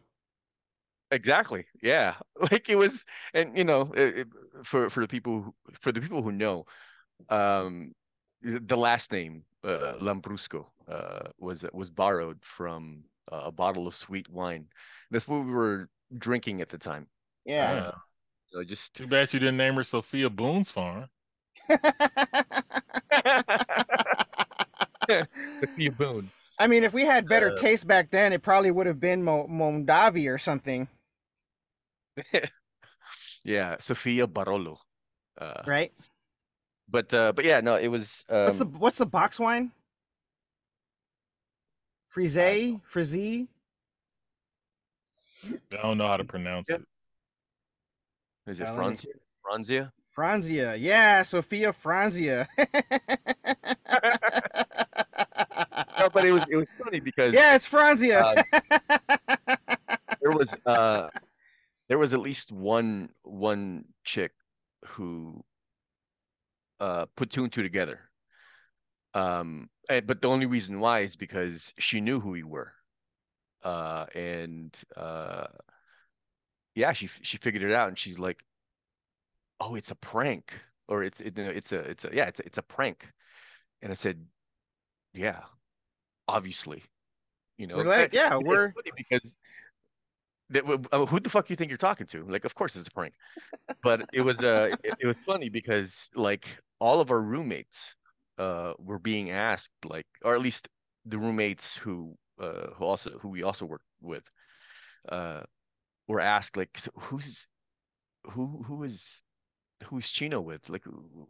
Exactly. 1.12 1.66
Yeah. 1.82 2.16
Like 2.52 2.70
it 2.70 2.76
was, 2.76 3.06
and 3.34 3.56
you 3.58 3.64
know, 3.64 3.92
it, 3.96 4.20
it- 4.20 4.28
for 4.64 4.90
for 4.90 5.02
the 5.02 5.08
people 5.08 5.42
who, 5.44 5.54
for 5.80 5.92
the 5.92 6.02
people 6.02 6.22
who 6.24 6.32
know, 6.32 6.66
um, 7.30 7.94
the 8.42 8.60
the 8.60 8.78
last 8.78 9.12
name 9.12 9.46
uh, 9.64 9.96
Lambrusco 10.02 10.68
uh, 10.88 11.30
was 11.40 11.66
was 11.74 11.90
borrowed 11.92 12.44
from 12.44 13.04
uh, 13.32 13.44
a 13.46 13.52
bottle 13.52 13.88
of 13.88 13.96
sweet 13.96 14.30
wine. 14.30 14.68
That's 15.12 15.28
what 15.28 15.46
we 15.46 15.52
were 15.52 15.90
drinking 16.18 16.62
at 16.62 16.70
the 16.70 16.78
time. 16.80 17.08
Yeah. 17.46 17.82
Uh, 17.82 17.92
so 18.48 18.64
just 18.64 18.96
Too 18.96 19.08
bad 19.08 19.34
you 19.34 19.40
didn't 19.40 19.58
name 19.58 19.76
her 19.76 19.84
Sophia 19.86 20.30
Boone's 20.30 20.72
Farm. 20.72 21.10
Sophia 25.56 25.92
Boone. 25.92 26.32
I 26.60 26.68
mean, 26.68 26.84
if 26.84 26.94
we 26.94 27.06
had 27.06 27.28
better 27.28 27.50
Uh, 27.50 27.52
taste 27.52 27.88
back 27.88 28.12
then, 28.12 28.34
it 28.34 28.44
probably 28.44 28.72
would 28.72 28.86
have 28.88 29.00
been 29.00 29.24
Mo- 29.24 29.48
Mondavi 29.48 30.32
or 30.32 30.38
something, 30.38 30.88
Yeah, 33.44 33.78
Sophia 33.80 34.28
Barolo. 34.28 34.78
Uh, 35.40 35.64
right? 35.66 35.92
but 36.88 37.12
uh, 37.14 37.32
but 37.34 37.44
yeah, 37.46 37.60
no, 37.62 37.76
it 37.76 37.88
was. 37.88 38.24
Um, 38.30 38.46
What's 38.46 38.58
the 38.60 38.66
what's 38.66 38.98
the 39.00 39.06
box 39.06 39.40
wine? 39.40 39.72
Frise, 42.08 42.80
Frizzy. 42.88 43.48
I 45.74 45.82
don't 45.82 45.98
know 45.98 46.08
how 46.08 46.18
to 46.18 46.24
pronounce 46.24 46.68
Yeah. 46.70 46.76
it. 46.76 46.86
is 48.48 48.60
it 48.60 48.68
Uh, 48.68 48.74
let 48.76 48.78
me- 48.78 48.96
Franzia? 48.96 49.12
Franzia? 49.44 49.92
Franzia. 50.16 50.76
Yeah, 50.80 51.24
Sophia 51.24 51.74
Franzia. 51.74 52.48
No, 56.00 56.10
but 56.10 56.26
it 56.26 56.32
was 56.32 56.44
it 56.50 56.56
was 56.56 56.72
funny 56.74 57.00
because 57.00 57.34
yeah, 57.34 57.54
it's 57.56 57.68
Franzia. 57.68 58.44
there 60.22 60.32
was 60.32 60.56
uh 60.66 61.10
there 61.92 61.98
was 61.98 62.14
at 62.14 62.22
least 62.22 62.54
one 62.54 63.10
one 63.24 63.84
chick 64.06 64.32
who 64.86 65.44
uh 66.80 67.06
put 67.18 67.30
two 67.30 67.44
and 67.44 67.52
two 67.52 67.64
together. 67.64 68.00
Um 69.14 69.70
and, 69.90 70.08
but 70.08 70.22
the 70.22 70.30
only 70.30 70.46
reason 70.46 70.80
why 70.80 71.02
is 71.02 71.18
because 71.18 71.74
she 71.80 72.00
knew 72.00 72.22
who 72.22 72.30
we 72.30 72.44
were. 72.44 72.72
Uh 73.62 74.06
and 74.16 74.74
uh 74.96 75.48
yeah 76.76 76.94
she 76.94 77.10
she 77.24 77.36
figured 77.36 77.70
it 77.70 77.74
out 77.76 77.90
and 77.90 78.00
she's 78.00 78.18
like 78.18 78.42
oh 79.60 79.76
it's 79.76 79.92
a 79.92 79.96
prank 79.96 80.54
or 80.88 81.04
it's 81.04 81.20
it, 81.20 81.38
it's 81.38 81.74
a 81.74 81.80
it's 81.80 82.06
a 82.06 82.10
yeah 82.14 82.28
it's 82.28 82.40
a, 82.40 82.46
it's 82.46 82.58
a 82.58 82.64
prank. 82.64 83.06
And 83.82 83.92
i 83.92 83.96
said 83.96 84.26
yeah 85.14 85.42
obviously. 86.26 86.84
You 87.58 87.68
know 87.68 87.76
We're 87.76 87.84
like, 87.84 88.14
yeah, 88.14 88.38
we're 88.38 88.72
funny 88.72 88.92
because 88.96 89.36
who 90.54 91.20
the 91.20 91.30
fuck 91.30 91.48
do 91.48 91.52
you 91.52 91.56
think 91.56 91.70
you're 91.70 91.78
talking 91.78 92.08
to? 92.08 92.24
Like, 92.26 92.46
of 92.46 92.56
course 92.56 92.76
it's 92.76 92.88
a 92.88 92.92
prank. 92.92 93.14
But 93.84 94.08
it 94.14 94.22
was 94.22 94.44
uh, 94.44 94.76
it, 94.84 94.96
it 95.00 95.08
was 95.08 95.22
funny 95.24 95.50
because 95.50 96.10
like 96.16 96.46
all 96.80 97.00
of 97.00 97.12
our 97.12 97.22
roommates 97.22 97.96
uh 98.38 98.74
were 98.80 99.00
being 99.00 99.32
asked 99.32 99.72
like, 99.86 100.08
or 100.24 100.36
at 100.36 100.42
least 100.42 100.68
the 101.06 101.18
roommates 101.18 101.76
who 101.76 102.16
uh 102.40 102.68
who 102.76 102.86
also 102.86 103.12
who 103.20 103.30
we 103.30 103.44
also 103.44 103.66
worked 103.66 103.86
with 104.02 104.24
uh 105.10 105.42
were 106.08 106.20
asked 106.20 106.58
like, 106.58 106.78
so 106.78 106.92
who's 106.96 107.48
who 108.32 108.64
who 108.68 108.84
is 108.84 109.24
who's 109.86 110.10
Chino 110.10 110.42
with? 110.42 110.70
Like, 110.70 110.84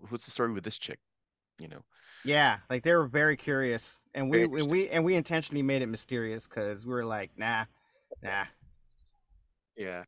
what's 0.09 0.25
the 0.25 0.31
story 0.31 0.53
with 0.53 0.63
this 0.63 0.77
chick? 0.77 0.99
You 1.59 1.67
know? 1.69 1.83
yeah, 2.23 2.57
like 2.69 2.83
they 2.83 2.93
were 2.93 3.07
very 3.07 3.37
curious, 3.37 3.99
and 4.13 4.29
we 4.29 4.43
and 4.43 4.69
we 4.69 4.89
and 4.89 5.03
we 5.03 5.15
intentionally 5.15 5.63
made 5.63 5.81
it 5.81 5.87
mysterious 5.87 6.47
because 6.47 6.85
we 6.85 6.93
were 6.93 7.05
like, 7.05 7.31
nah, 7.37 7.65
nah. 8.23 8.45
Yeah. 9.75 10.03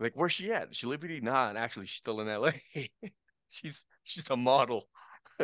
Like, 0.00 0.12
where's 0.14 0.32
she 0.32 0.52
at? 0.52 0.74
She 0.74 0.86
Liberty? 0.86 1.20
Nah, 1.20 1.48
and 1.48 1.58
actually 1.58 1.86
she's 1.86 1.98
still 1.98 2.20
in 2.20 2.28
LA. 2.28 2.52
she's 3.48 3.84
she's 4.04 4.28
a 4.30 4.36
model. 4.36 4.88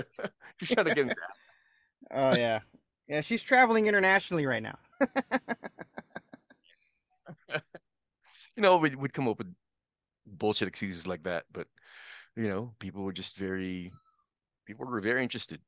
she's 0.60 0.70
trying 0.70 0.86
to 0.86 0.94
get 0.94 1.06
into 1.06 1.16
Oh 2.10 2.34
yeah, 2.34 2.60
yeah. 3.08 3.20
She's 3.20 3.42
traveling 3.42 3.86
internationally 3.86 4.46
right 4.46 4.62
now. 4.62 4.78
you 8.56 8.62
know, 8.62 8.76
we'd, 8.76 8.94
we'd 8.94 9.12
come 9.12 9.28
up 9.28 9.38
with 9.38 9.52
bullshit 10.26 10.68
excuses 10.68 11.06
like 11.06 11.22
that, 11.24 11.44
but 11.52 11.66
you 12.36 12.48
know, 12.48 12.74
people 12.78 13.02
were 13.02 13.12
just 13.12 13.36
very, 13.36 13.92
people 14.66 14.86
were 14.86 15.00
very 15.00 15.22
interested. 15.22 15.60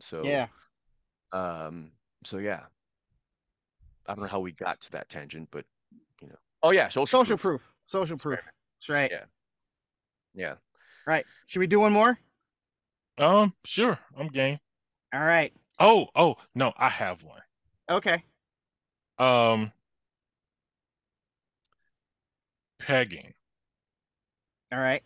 So 0.00 0.24
Yeah. 0.24 0.46
um, 1.32 1.92
so 2.24 2.38
yeah, 2.38 2.62
I 4.06 4.14
don't 4.14 4.22
know 4.22 4.28
how 4.28 4.40
we 4.40 4.52
got 4.52 4.80
to 4.82 4.92
that 4.92 5.08
tangent, 5.08 5.48
but 5.50 5.64
oh 6.66 6.72
yeah, 6.72 6.88
social, 6.88 7.06
Social 7.06 7.36
proof. 7.38 7.60
proof. 7.60 7.72
Social 7.86 8.16
proof. 8.18 8.40
That's 8.40 8.88
right. 8.88 9.10
Yeah. 9.10 9.24
Yeah, 10.34 10.54
Right. 11.06 11.24
Should 11.46 11.60
we 11.60 11.66
do 11.66 11.80
one 11.80 11.92
more? 11.92 12.18
Um, 13.18 13.54
sure, 13.64 13.98
I'm 14.18 14.28
game. 14.28 14.58
All 15.14 15.24
right. 15.24 15.52
Oh, 15.78 16.08
oh, 16.14 16.36
no, 16.54 16.72
I 16.76 16.90
have 16.90 17.22
one. 17.22 17.40
Okay. 17.90 18.22
Um, 19.18 19.72
pegging. 22.78 23.32
All 24.72 24.78
right. 24.80 25.02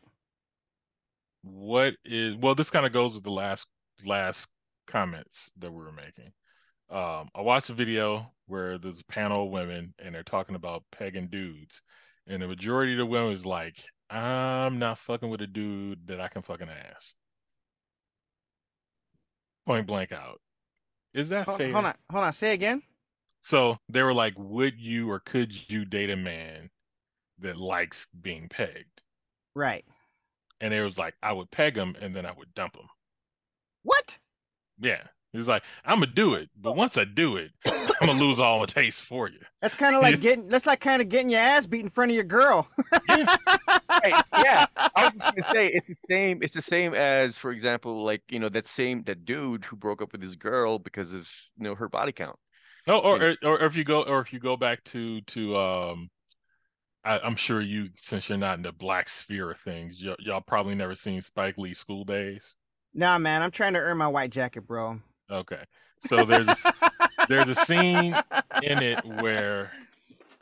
What 1.42 1.94
is 2.04 2.34
well, 2.36 2.54
this 2.54 2.70
kind 2.70 2.86
of 2.86 2.92
goes 2.92 3.14
with 3.14 3.22
the 3.24 3.30
last 3.30 3.66
last 4.04 4.48
comments 4.86 5.50
that 5.58 5.70
we 5.70 5.78
were 5.78 5.92
making. 5.92 6.32
Um, 6.91 7.28
I 7.34 7.43
watched 7.43 7.70
a 7.70 7.74
video 7.74 8.32
where 8.47 8.76
there's 8.78 9.01
a 9.01 9.05
panel 9.05 9.45
of 9.45 9.51
women 9.51 9.95
and 9.99 10.14
they're 10.14 10.24
talking 10.24 10.57
about 10.57 10.82
pegging 10.91 11.28
dudes, 11.28 11.82
and 12.26 12.43
the 12.43 12.49
majority 12.49 12.93
of 12.93 12.99
the 12.99 13.07
women 13.07 13.32
is 13.32 13.47
like, 13.47 13.76
I'm 14.11 14.78
not 14.80 14.99
fucking 14.99 15.30
with 15.30 15.41
a 15.41 15.47
dude 15.47 16.09
that 16.09 16.20
I 16.20 16.28
can 16.28 16.43
fucking 16.43 16.68
ass. 16.68 17.14
Point 19.66 19.86
blank 19.86 20.11
out. 20.11 20.41
Is 21.14 21.28
that 21.28 21.47
Hold, 21.47 21.59
fair? 21.59 21.72
hold 21.72 21.84
on. 21.84 21.95
Hold 22.11 22.24
on. 22.24 22.32
Say 22.32 22.55
again. 22.55 22.82
So 23.43 23.78
they 23.88 24.03
were 24.03 24.14
like, 24.14 24.34
would 24.36 24.80
you 24.80 25.11
or 25.11 25.20
could 25.20 25.70
you 25.70 25.84
date 25.84 26.11
a 26.11 26.16
man 26.16 26.70
that 27.38 27.57
likes 27.57 28.07
being 28.20 28.49
pegged? 28.49 29.03
Right. 29.55 29.84
And 30.61 30.74
it 30.74 30.82
was 30.82 30.99
like, 30.99 31.14
I 31.22 31.32
would 31.32 31.51
peg 31.51 31.76
him 31.76 31.97
and 32.01 32.14
then 32.14 32.26
I 32.26 32.32
would 32.32 32.53
dump 32.55 32.76
him. 32.76 32.88
What? 33.82 34.18
Yeah. 34.78 35.03
He's 35.33 35.47
like, 35.47 35.62
I'm 35.85 36.01
gonna 36.01 36.12
do 36.12 36.35
it, 36.35 36.49
but 36.61 36.74
once 36.74 36.97
I 36.97 37.05
do 37.05 37.37
it, 37.37 37.53
I'm 37.66 38.07
gonna 38.09 38.18
lose 38.20 38.41
all 38.41 38.59
my 38.59 38.66
taste 38.66 39.03
for 39.03 39.28
you. 39.28 39.39
That's 39.62 39.76
kind 39.76 39.95
of 39.95 40.03
like 40.03 40.20
getting. 40.20 40.49
That's 40.49 40.66
like 40.66 40.81
kind 40.81 41.01
of 41.01 41.09
getting 41.09 41.31
your 41.31 41.41
ass 41.41 41.66
beat 41.66 41.85
in 41.85 41.91
front 41.91 42.11
of 42.11 42.14
your 42.16 42.24
girl. 42.24 42.68
Hey, 43.09 43.24
yeah. 44.45 44.66
I 44.76 45.05
was 45.05 45.12
just 45.14 45.37
gonna 45.37 45.43
say 45.53 45.66
it's 45.68 45.87
the 45.89 45.95
same. 46.09 46.43
It's 46.43 46.55
the 46.55 46.62
same 46.62 46.95
as, 46.95 47.37
for 47.37 47.53
example, 47.53 48.03
like 48.03 48.22
you 48.31 48.39
know 48.41 48.49
that 48.49 48.66
same 48.66 49.03
that 49.05 49.24
dude 49.24 49.64
who 49.64 49.76
broke 49.76 50.03
up 50.03 50.12
with 50.12 50.20
his 50.22 50.37
girl 50.37 50.78
because 50.78 51.12
of 51.12 51.28
you 51.59 51.64
know 51.64 51.74
her 51.74 51.89
body 51.89 52.12
count. 52.12 52.37
No, 52.87 52.99
or, 52.99 53.20
And- 53.22 53.39
or 53.45 53.61
or 53.61 53.66
if 53.66 53.76
you 53.76 53.85
go 53.85 54.03
or 54.03 54.20
if 54.20 54.33
you 54.33 54.41
go 54.41 54.57
back 54.57 54.83
to 54.85 55.20
to 55.20 55.57
um 55.57 56.09
I, 57.05 57.18
I'm 57.20 57.37
sure 57.37 57.61
you 57.61 57.91
since 57.99 58.28
you're 58.28 58.37
not 58.39 58.57
in 58.57 58.62
the 58.62 58.72
black 58.72 59.09
sphere 59.09 59.51
of 59.53 59.59
things, 59.61 60.03
y- 60.05 60.16
y'all 60.18 60.41
probably 60.41 60.74
never 60.74 60.95
seen 60.95 61.20
Spike 61.20 61.57
Lee 61.57 61.74
School 61.74 62.05
Daze. 62.05 62.57
Nah, 62.95 63.18
man. 63.18 63.43
I'm 63.43 63.51
trying 63.53 63.74
to 63.74 63.78
earn 63.81 63.99
my 63.99 64.09
white 64.09 64.31
jacket, 64.31 64.66
bro. 64.66 64.99
Okay. 65.31 65.64
So 66.01 66.24
there's 66.24 66.49
a, 66.51 66.57
there's 67.28 67.49
a 67.49 67.55
scene 67.55 68.20
in 68.61 68.83
it 68.83 69.05
where 69.05 69.72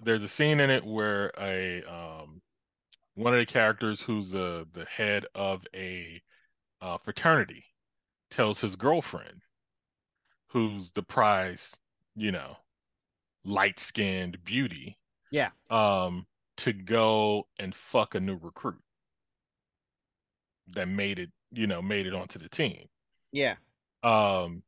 there's 0.02 0.22
a 0.22 0.28
scene 0.28 0.60
in 0.60 0.70
it 0.70 0.84
where 0.84 1.32
a 1.38 1.82
um 1.84 2.40
one 3.14 3.34
of 3.34 3.40
the 3.40 3.46
characters 3.46 4.02
who's 4.02 4.30
the 4.30 4.66
the 4.72 4.84
head 4.86 5.26
of 5.34 5.66
a 5.74 6.22
uh, 6.82 6.98
fraternity 6.98 7.64
tells 8.30 8.60
his 8.60 8.76
girlfriend 8.76 9.42
who's 10.48 10.92
the 10.92 11.02
prize 11.02 11.74
you 12.16 12.32
know 12.32 12.56
light 13.44 13.78
skinned 13.80 14.42
beauty 14.44 14.98
Yeah. 15.30 15.50
um 15.70 16.26
to 16.58 16.72
go 16.72 17.46
and 17.58 17.74
fuck 17.74 18.14
a 18.14 18.20
new 18.20 18.36
recruit 18.36 18.82
that 20.68 20.88
made 20.88 21.18
it 21.18 21.30
you 21.52 21.66
know 21.66 21.82
made 21.82 22.06
it 22.06 22.14
onto 22.14 22.38
the 22.38 22.48
team 22.48 22.88
Yeah. 23.32 23.56
um 24.02 24.62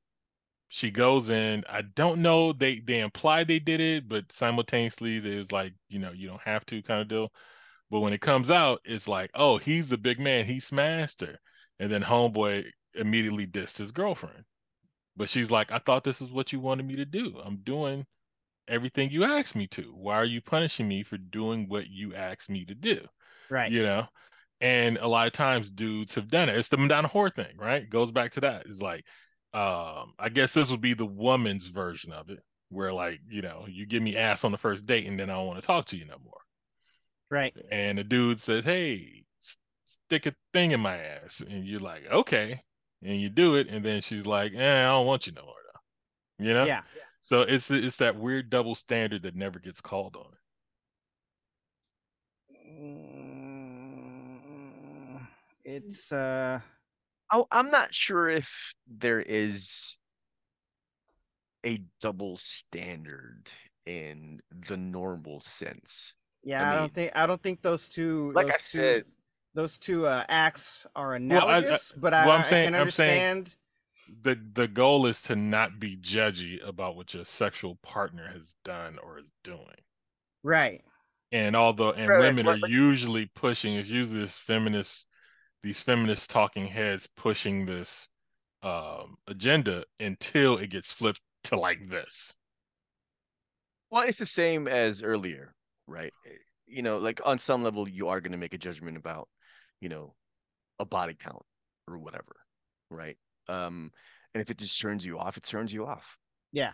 she 0.73 0.89
goes 0.93 1.29
in 1.31 1.65
i 1.69 1.83
don't 1.83 2.23
know 2.23 2.53
they 2.53 2.79
they 2.79 3.01
imply 3.01 3.43
they 3.43 3.59
did 3.59 3.81
it 3.81 4.09
but 4.09 4.31
simultaneously 4.33 5.19
there's 5.19 5.51
like 5.51 5.75
you 5.89 5.99
know 5.99 6.13
you 6.13 6.29
don't 6.29 6.41
have 6.41 6.65
to 6.65 6.81
kind 6.83 7.03
of 7.03 7.09
deal. 7.09 7.29
But 7.91 8.01
when 8.01 8.13
it 8.13 8.21
comes 8.21 8.53
out 8.53 8.81
it's 8.85 9.09
like 9.09 9.31
oh 9.35 9.59
he's 9.59 9.89
the 9.89 9.99
big 9.99 10.21
man 10.21 10.47
he 10.47 10.61
smashed 10.61 11.23
her. 11.23 11.39
And 11.81 11.91
then 11.93 12.03
homeboy 12.03 12.67
immediately 12.95 13.47
dissed 13.49 13.79
his 13.79 13.91
girlfriend. 13.91 14.45
But 15.17 15.29
she's 15.29 15.51
like 15.51 15.73
i 15.73 15.79
thought 15.81 16.05
this 16.05 16.21
is 16.21 16.31
what 16.31 16.53
you 16.53 16.61
wanted 16.61 16.87
me 16.87 16.97
to 16.97 17.05
do. 17.05 17.37
I'm 17.45 17.57
doing 17.59 18.07
everything 18.69 19.11
you 19.11 19.25
asked 19.25 19.57
me 19.57 19.67
to. 19.69 19.93
Why 19.93 20.15
are 20.15 20.25
you 20.25 20.41
punishing 20.41 20.87
me 20.87 21.03
for 21.03 21.19
doing 21.19 21.69
what 21.69 21.89
you 21.89 22.15
asked 22.15 22.49
me 22.49 22.65
to 22.67 22.77
do? 22.77 23.05
Right. 23.51 23.73
you 23.73 23.83
know? 23.83 24.07
And 24.61 24.99
a 24.99 25.09
lot 25.09 25.27
of 25.27 25.33
times 25.33 25.71
dudes 25.73 26.15
have 26.15 26.29
done 26.29 26.49
it. 26.49 26.57
It's 26.57 26.69
the 26.69 26.77
madonna 26.77 27.09
whore 27.09 27.35
thing 27.35 27.57
right? 27.57 27.91
Goes 27.91 28.13
back 28.13 28.33
to 28.35 28.41
that. 28.43 28.67
It's 28.67 28.81
like 28.81 29.05
um 29.53 30.13
i 30.19 30.29
guess 30.33 30.53
this 30.53 30.71
would 30.71 30.81
be 30.81 30.95
the 30.95 31.05
woman's 31.07 31.67
version 31.67 32.13
of 32.13 32.31
it 32.31 32.39
where 32.69 32.93
like 32.93 33.21
you 33.29 33.43
know 33.43 33.65
you 33.69 33.85
give 33.85 34.03
me 34.03 34.17
ass 34.17 34.45
on 34.45 34.53
the 34.53 34.59
first 34.59 34.87
date 34.87 35.07
and 35.07 35.19
then 35.19 35.29
i 35.29 35.35
don't 35.35 35.47
want 35.47 35.61
to 35.61 35.67
talk 35.67 35.85
to 35.87 35.97
you 35.97 36.05
no 36.05 36.17
more 36.25 36.41
Right. 37.31 37.55
and 37.71 37.99
the 37.99 38.05
dude 38.05 38.41
says 38.41 38.65
hey 38.65 39.25
stick 39.85 40.27
a 40.27 40.35
thing 40.53 40.71
in 40.73 40.81
my 40.81 40.97
ass 40.97 41.41
and 41.41 41.65
you're 41.67 41.81
like 41.81 42.03
okay 42.11 42.61
and 43.03 43.21
you 43.21 43.29
do 43.29 43.57
it 43.57 43.69
and 43.69 43.85
then 43.85 44.01
she's 44.03 44.25
like 44.27 44.53
eh, 44.55 44.81
i 44.85 44.89
don't 44.89 45.07
want 45.07 45.27
you 45.27 45.33
no 45.33 45.43
more 45.43 45.55
though 45.73 46.45
you 46.45 46.55
know 46.55 46.65
Yeah. 46.67 46.83
so 47.23 47.43
it's 47.43 47.71
it's 47.71 47.97
that 47.97 48.17
weird 48.17 48.51
double 48.51 48.75
standard 48.77 49.23
that 49.23 49.35
never 49.35 49.59
gets 49.59 49.81
called 49.81 50.17
on 50.17 50.27
Mm, 53.91 55.27
It's 55.65 56.13
uh. 56.13 56.61
I, 57.31 57.43
I'm 57.51 57.71
not 57.71 57.93
sure 57.95 58.29
if 58.29 58.49
there 58.89 59.21
is 59.21 59.99
a 61.65 61.81
double 62.01 62.37
standard 62.37 63.51
in 63.87 64.41
the 64.69 64.77
normal 64.77 65.41
sense. 65.41 66.15
Yeah, 66.43 66.63
I 66.63 66.65
I, 66.65 66.71
mean- 66.71 66.79
don't 66.79 66.95
think 66.95 67.13
I 67.15 67.27
don't 67.27 67.43
think 67.43 67.63
those 67.63 67.89
two 67.89 68.33
Like 68.35 68.47
those 68.47 68.55
I 68.55 68.57
two 68.57 68.61
said- 68.81 69.05
those 69.53 69.79
two 69.79 70.07
uh, 70.07 70.25
acts 70.29 70.87
are 70.95 71.11
I- 71.13 71.15
I- 71.15 71.17
analogous, 71.17 71.93
but 71.97 72.15
I, 72.15 72.25
well, 72.27 72.37
I'm 72.37 72.43
I 72.43 72.49
saying- 72.49 72.67
can 72.69 72.75
I'm 72.75 72.81
understand. 72.83 73.55
the 74.23 74.39
the 74.55 74.69
goal 74.69 75.07
is 75.07 75.21
to 75.23 75.37
not 75.37 75.79
be 75.81 75.97
judgy 75.97 76.65
about 76.67 76.97
what 76.97 77.13
your 77.15 77.25
sexual 77.25 77.77
partner 77.83 78.29
has 78.33 78.55
done 78.65 78.99
or 78.99 79.19
is 79.19 79.27
doing. 79.45 79.81
Right. 80.43 80.83
And 81.33 81.55
although 81.55 81.93
and 81.93 82.09
Right, 82.09 82.17
right, 82.17 82.23
women 82.23 82.47
are 82.49 82.55
but- 82.55 82.61
but- 82.63 82.71
usually 82.71 83.27
pushing, 83.35 83.75
it's 83.75 83.89
usually 83.89 84.21
this 84.21 84.39
feminist, 84.39 85.07
these 85.63 85.83
feminist 85.83 86.31
talking 86.31 86.67
heads 86.67 87.09
pushing 87.17 87.67
this 87.67 88.09
um 88.63 89.17
agenda 89.27 89.85
until 90.01 90.59
it 90.59 90.69
gets 90.71 90.93
flipped 90.93 91.21
to 91.45 91.57
like 91.59 91.89
this. 91.89 92.37
Well, 93.91 94.03
it's 94.03 94.19
the 94.19 94.27
same 94.27 94.69
as 94.69 95.03
earlier, 95.03 95.55
right? 95.87 96.13
Eh, 96.27 96.31
You 96.67 96.83
know, 96.83 96.99
like 96.99 97.21
on 97.25 97.39
some 97.39 97.63
level, 97.65 97.89
you 97.89 98.09
are 98.09 98.21
going 98.21 98.33
to 98.33 98.39
make 98.39 98.55
a 98.55 98.59
judgment 98.59 98.97
about, 98.97 99.29
you 99.81 99.89
know, 99.89 100.15
a 100.79 100.85
body 100.85 101.15
count 101.15 101.43
or 101.89 101.99
whatever, 101.99 102.37
right? 102.91 103.17
Um, 103.49 103.91
and 104.35 104.41
if 104.41 104.51
it 104.51 104.59
just 104.59 104.81
turns 104.81 105.05
you 105.05 105.19
off, 105.19 105.37
it 105.37 105.43
turns 105.43 105.73
you 105.73 105.87
off. 105.87 106.17
Yeah. 106.53 106.73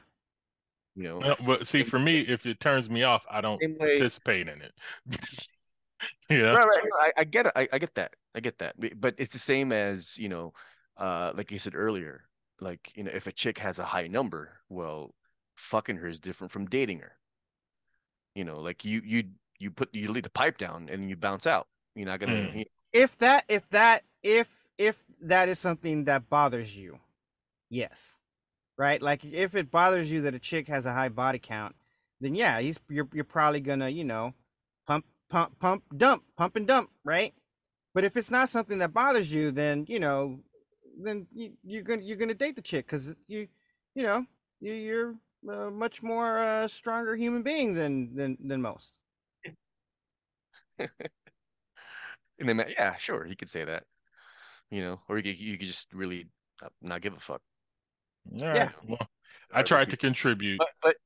You 0.95 1.05
know, 1.05 1.23
Uh, 1.23 1.37
But 1.47 1.67
see, 1.67 1.85
for 1.85 1.99
me, 1.99 2.21
if 2.21 2.45
it 2.45 2.61
turns 2.61 2.91
me 2.91 3.03
off, 3.05 3.25
I 3.31 3.41
don't 3.41 3.63
Same 3.63 3.79
way- 3.79 3.99
participate 3.99 4.49
in 4.49 4.61
it. 4.61 4.75
you 6.31 6.43
know? 6.43 6.55
right, 6.55 6.67
right. 6.67 6.83
I, 6.99 7.13
I 7.19 7.25
get 7.25 7.47
it. 7.47 7.53
I, 7.57 7.69
I 7.73 7.79
get 7.79 7.95
that. 7.95 8.15
I 8.35 8.41
get 8.41 8.59
that. 8.59 8.77
But 9.01 9.15
it's 9.19 9.33
the 9.33 9.39
same 9.39 9.73
as, 9.73 10.17
you 10.19 10.29
know, 10.29 10.53
uh, 10.97 11.33
like 11.35 11.51
you 11.51 11.59
said 11.59 11.75
earlier, 11.75 12.25
like, 12.61 12.93
you 12.95 13.05
know, 13.05 13.11
if 13.13 13.27
a 13.27 13.33
chick 13.33 13.59
has 13.59 13.79
a 13.79 13.85
high 13.85 14.07
number, 14.07 14.53
well, 14.69 15.15
fucking 15.57 15.97
her 15.97 16.09
is 16.09 16.21
different 16.21 16.53
from 16.53 16.67
dating 16.67 17.01
her. 17.01 17.13
You 18.35 18.45
know, 18.45 18.61
like 18.61 18.85
you, 18.85 19.01
you, 19.05 19.25
you 19.59 19.71
put, 19.71 19.95
you 19.95 20.11
leave 20.11 20.25
the 20.25 20.31
pipe 20.31 20.59
down 20.59 20.89
and 20.91 21.09
you 21.09 21.17
bounce 21.17 21.47
out. 21.47 21.69
You're 21.95 22.07
not 22.07 22.21
gonna, 22.21 22.49
Mm. 22.51 22.59
you- 22.61 22.65
If 22.93 23.17
that 23.19 23.45
if 23.49 23.69
that 23.71 24.05
if 24.23 24.49
if 24.79 24.97
that 25.23 25.49
is 25.49 25.59
something 25.59 26.05
that 26.05 26.29
bothers 26.29 26.77
you, 26.77 26.99
yes. 27.71 28.17
Right? 28.79 29.01
Like 29.03 29.25
if 29.25 29.55
it 29.55 29.71
bothers 29.71 30.11
you 30.11 30.23
that 30.23 30.35
a 30.35 30.39
chick 30.39 30.69
has 30.69 30.87
a 30.87 30.93
high 30.93 31.09
body 31.11 31.39
count, 31.39 31.77
then 32.21 32.35
yeah, 32.35 32.61
he's 32.61 32.79
you're 32.89 33.09
you're 33.13 33.25
probably 33.25 33.61
gonna, 33.61 33.89
you 33.89 34.05
know, 34.05 34.35
pump 34.87 35.07
pump 35.31 35.59
pump 35.59 35.83
dump, 35.97 36.23
pump 36.37 36.57
and 36.57 36.67
dump, 36.67 36.91
right? 37.05 37.35
But 37.95 38.05
if 38.05 38.17
it's 38.17 38.31
not 38.31 38.49
something 38.51 38.79
that 38.79 38.93
bothers 38.93 39.31
you, 39.31 39.51
then 39.51 39.87
you 39.89 39.99
know, 40.01 40.41
then 41.03 41.27
you, 41.35 41.53
you're 41.65 41.83
gonna 41.83 42.03
you're 42.03 42.17
gonna 42.17 42.35
date 42.35 42.57
the 42.57 42.63
chick 42.63 42.87
because 42.87 43.15
you 43.27 43.49
you 43.95 44.03
know 44.03 44.25
you, 44.61 44.73
you're 44.73 45.15
a 45.49 45.71
much 45.71 46.03
more 46.03 46.39
uh, 46.39 46.69
stronger 46.69 47.17
human 47.17 47.43
being 47.43 47.75
than 47.75 48.15
than 48.15 48.37
than 48.41 48.61
most. 48.61 48.95
and 50.79 50.89
then, 52.39 52.65
yeah, 52.69 52.97
sure, 52.97 53.25
he 53.25 53.35
could 53.35 53.49
say 53.49 53.65
that, 53.65 53.85
you 54.71 54.83
know, 54.83 55.01
or 55.09 55.17
you 55.17 55.23
could, 55.23 55.41
you 55.41 55.57
could 55.57 55.67
just 55.67 55.93
really 55.95 56.27
not- 56.61 56.73
not 56.83 57.01
give 57.01 57.15
a 57.15 57.21
fuck. 57.21 57.41
All 58.41 58.47
right. 58.47 58.71
Well, 58.87 59.09
I 59.53 59.63
tried 59.63 59.91
to 59.91 59.97
contribute. 59.97 60.59
But, 60.59 60.69
but 60.83 60.97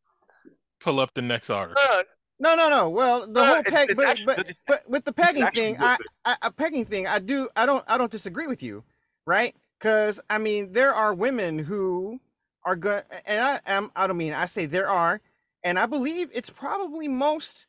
Pull 0.80 0.98
up 0.98 1.10
the 1.14 1.22
next 1.22 1.50
article. 1.50 1.82
no, 1.88 2.02
no, 2.40 2.56
No, 2.56 2.70
no. 2.70 2.90
Well, 2.90 3.26
the 3.26 3.44
No, 3.44 3.46
whole 3.46 3.56
it's- 3.60 3.74
peg, 3.74 3.90
it's 3.90 3.96
but, 3.96 4.08
actually- 4.08 4.26
but 4.26 4.46
but 4.66 4.90
with 4.90 5.04
the 5.04 5.12
pegging 5.12 5.48
thing, 5.52 5.76
I, 5.80 5.98
it. 6.26 6.56
Pegging 6.56 6.86
thing, 6.86 7.06
I 7.08 7.20
do, 7.20 7.48
I 7.56 7.66
don't, 7.66 7.84
I 7.88 7.98
don't 7.98 8.12
disagree 8.12 8.48
with 8.48 8.62
you, 8.62 8.84
right? 9.26 9.54
Because 9.78 10.20
I 10.30 10.38
mean, 10.38 10.72
there 10.72 10.94
are 10.94 11.14
women 11.14 11.58
who 11.58 12.20
are 12.64 12.76
good, 12.76 13.04
and 13.26 13.42
I 13.42 13.60
am, 13.66 13.92
I 13.96 14.06
don't 14.08 14.18
mean 14.18 14.34
I 14.34 14.46
say 14.46 14.66
there 14.66 14.88
are, 14.90 15.20
and 15.64 15.78
I 15.78 15.86
believe 15.86 16.30
it's 16.34 16.50
probably 16.50 17.08
most 17.08 17.66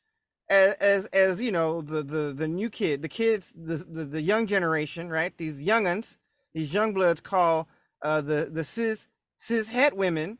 as 0.50 0.76
as, 0.76 1.06
as 1.08 1.42
you 1.42 1.52
know 1.52 1.82
the 1.82 2.04
the 2.04 2.34
the 2.38 2.48
new 2.48 2.70
kid, 2.70 3.02
the 3.02 3.10
kids, 3.10 3.54
the, 3.56 3.78
the 3.78 4.06
the 4.06 4.22
young 4.22 4.48
generation, 4.48 5.10
right? 5.10 5.36
These 5.38 5.60
younguns, 5.62 6.18
these 6.54 6.74
young 6.74 6.94
bloods 6.94 7.22
call 7.22 7.68
uh 8.04 8.22
the 8.22 8.50
the 8.52 8.64
cis 8.64 9.08
cis 9.38 9.70
het 9.70 9.96
women, 9.96 10.38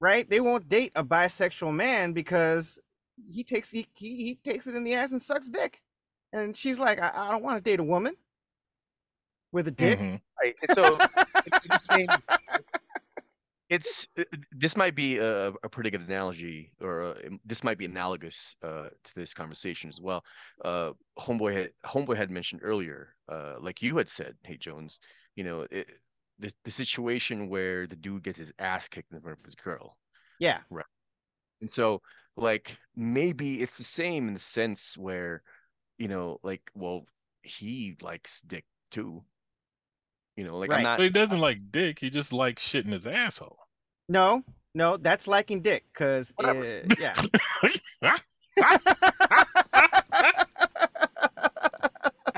right? 0.00 0.28
They 0.30 0.40
won't 0.40 0.68
date 0.68 0.92
a 0.96 1.04
bisexual 1.04 1.74
man 1.74 2.12
because 2.12 2.78
he 3.28 3.44
takes 3.44 3.70
he, 3.70 3.86
he 3.94 4.16
he 4.16 4.34
takes 4.44 4.66
it 4.66 4.74
in 4.74 4.84
the 4.84 4.94
ass 4.94 5.12
and 5.12 5.20
sucks 5.22 5.48
dick, 5.48 5.80
and 6.32 6.56
she's 6.56 6.78
like, 6.78 7.00
I, 7.00 7.12
I 7.14 7.30
don't 7.30 7.42
want 7.42 7.56
to 7.62 7.70
date 7.70 7.80
a 7.80 7.84
woman 7.84 8.14
with 9.52 9.68
a 9.68 9.70
dick. 9.70 9.98
Mhm. 9.98 10.20
Right. 10.42 10.54
and 10.62 10.74
So 10.74 10.98
it's 11.46 11.66
the 11.66 11.80
same- 11.90 12.08
it's 13.68 14.06
uh, 14.16 14.22
this 14.52 14.76
might 14.76 14.94
be 14.94 15.18
a, 15.18 15.48
a 15.48 15.68
pretty 15.68 15.90
good 15.90 16.02
analogy, 16.02 16.72
or 16.80 17.02
uh, 17.02 17.14
um, 17.26 17.40
this 17.44 17.64
might 17.64 17.78
be 17.78 17.84
analogous 17.84 18.54
uh, 18.62 18.88
to 19.02 19.14
this 19.16 19.34
conversation 19.34 19.90
as 19.90 20.00
well. 20.00 20.22
Uh, 20.64 20.92
homeboy 21.18 21.52
had 21.52 21.70
homeboy 21.84 22.16
had 22.16 22.30
mentioned 22.30 22.60
earlier, 22.62 23.14
uh, 23.28 23.54
like 23.60 23.82
you 23.82 23.96
had 23.96 24.08
said, 24.08 24.34
hey 24.44 24.56
Jones, 24.56 25.00
you 25.34 25.42
know, 25.42 25.66
it, 25.72 25.88
the 26.38 26.52
the 26.64 26.70
situation 26.70 27.48
where 27.48 27.88
the 27.88 27.96
dude 27.96 28.22
gets 28.22 28.38
his 28.38 28.52
ass 28.60 28.88
kicked 28.88 29.10
in 29.12 29.20
front 29.20 29.38
of 29.40 29.44
his 29.44 29.56
girl, 29.56 29.96
Yeah, 30.38 30.58
Right. 30.70 30.84
and 31.60 31.70
so 31.70 32.00
like 32.36 32.76
maybe 32.94 33.62
it's 33.62 33.78
the 33.78 33.84
same 33.84 34.28
in 34.28 34.34
the 34.34 34.40
sense 34.40 34.96
where, 34.98 35.42
you 35.98 36.08
know, 36.08 36.38
like 36.42 36.70
well 36.74 37.06
he 37.42 37.96
likes 38.02 38.42
dick 38.42 38.64
too. 38.90 39.22
You 40.36 40.44
know, 40.44 40.58
like 40.58 40.70
Right. 40.70 40.78
I'm 40.78 40.82
not 40.84 40.98
But 40.98 41.04
he 41.04 41.10
doesn't 41.10 41.40
like 41.40 41.58
dick. 41.70 41.98
He 41.98 42.10
just 42.10 42.32
likes 42.32 42.62
shit 42.62 42.84
in 42.84 42.92
his 42.92 43.06
asshole. 43.06 43.58
no, 44.08 44.42
no, 44.74 44.98
that's 44.98 45.26
liking 45.26 45.62
dick, 45.62 45.84
cause 45.94 46.34
uh, 46.38 46.52
Whatever. 46.52 46.82
yeah. 46.98 47.14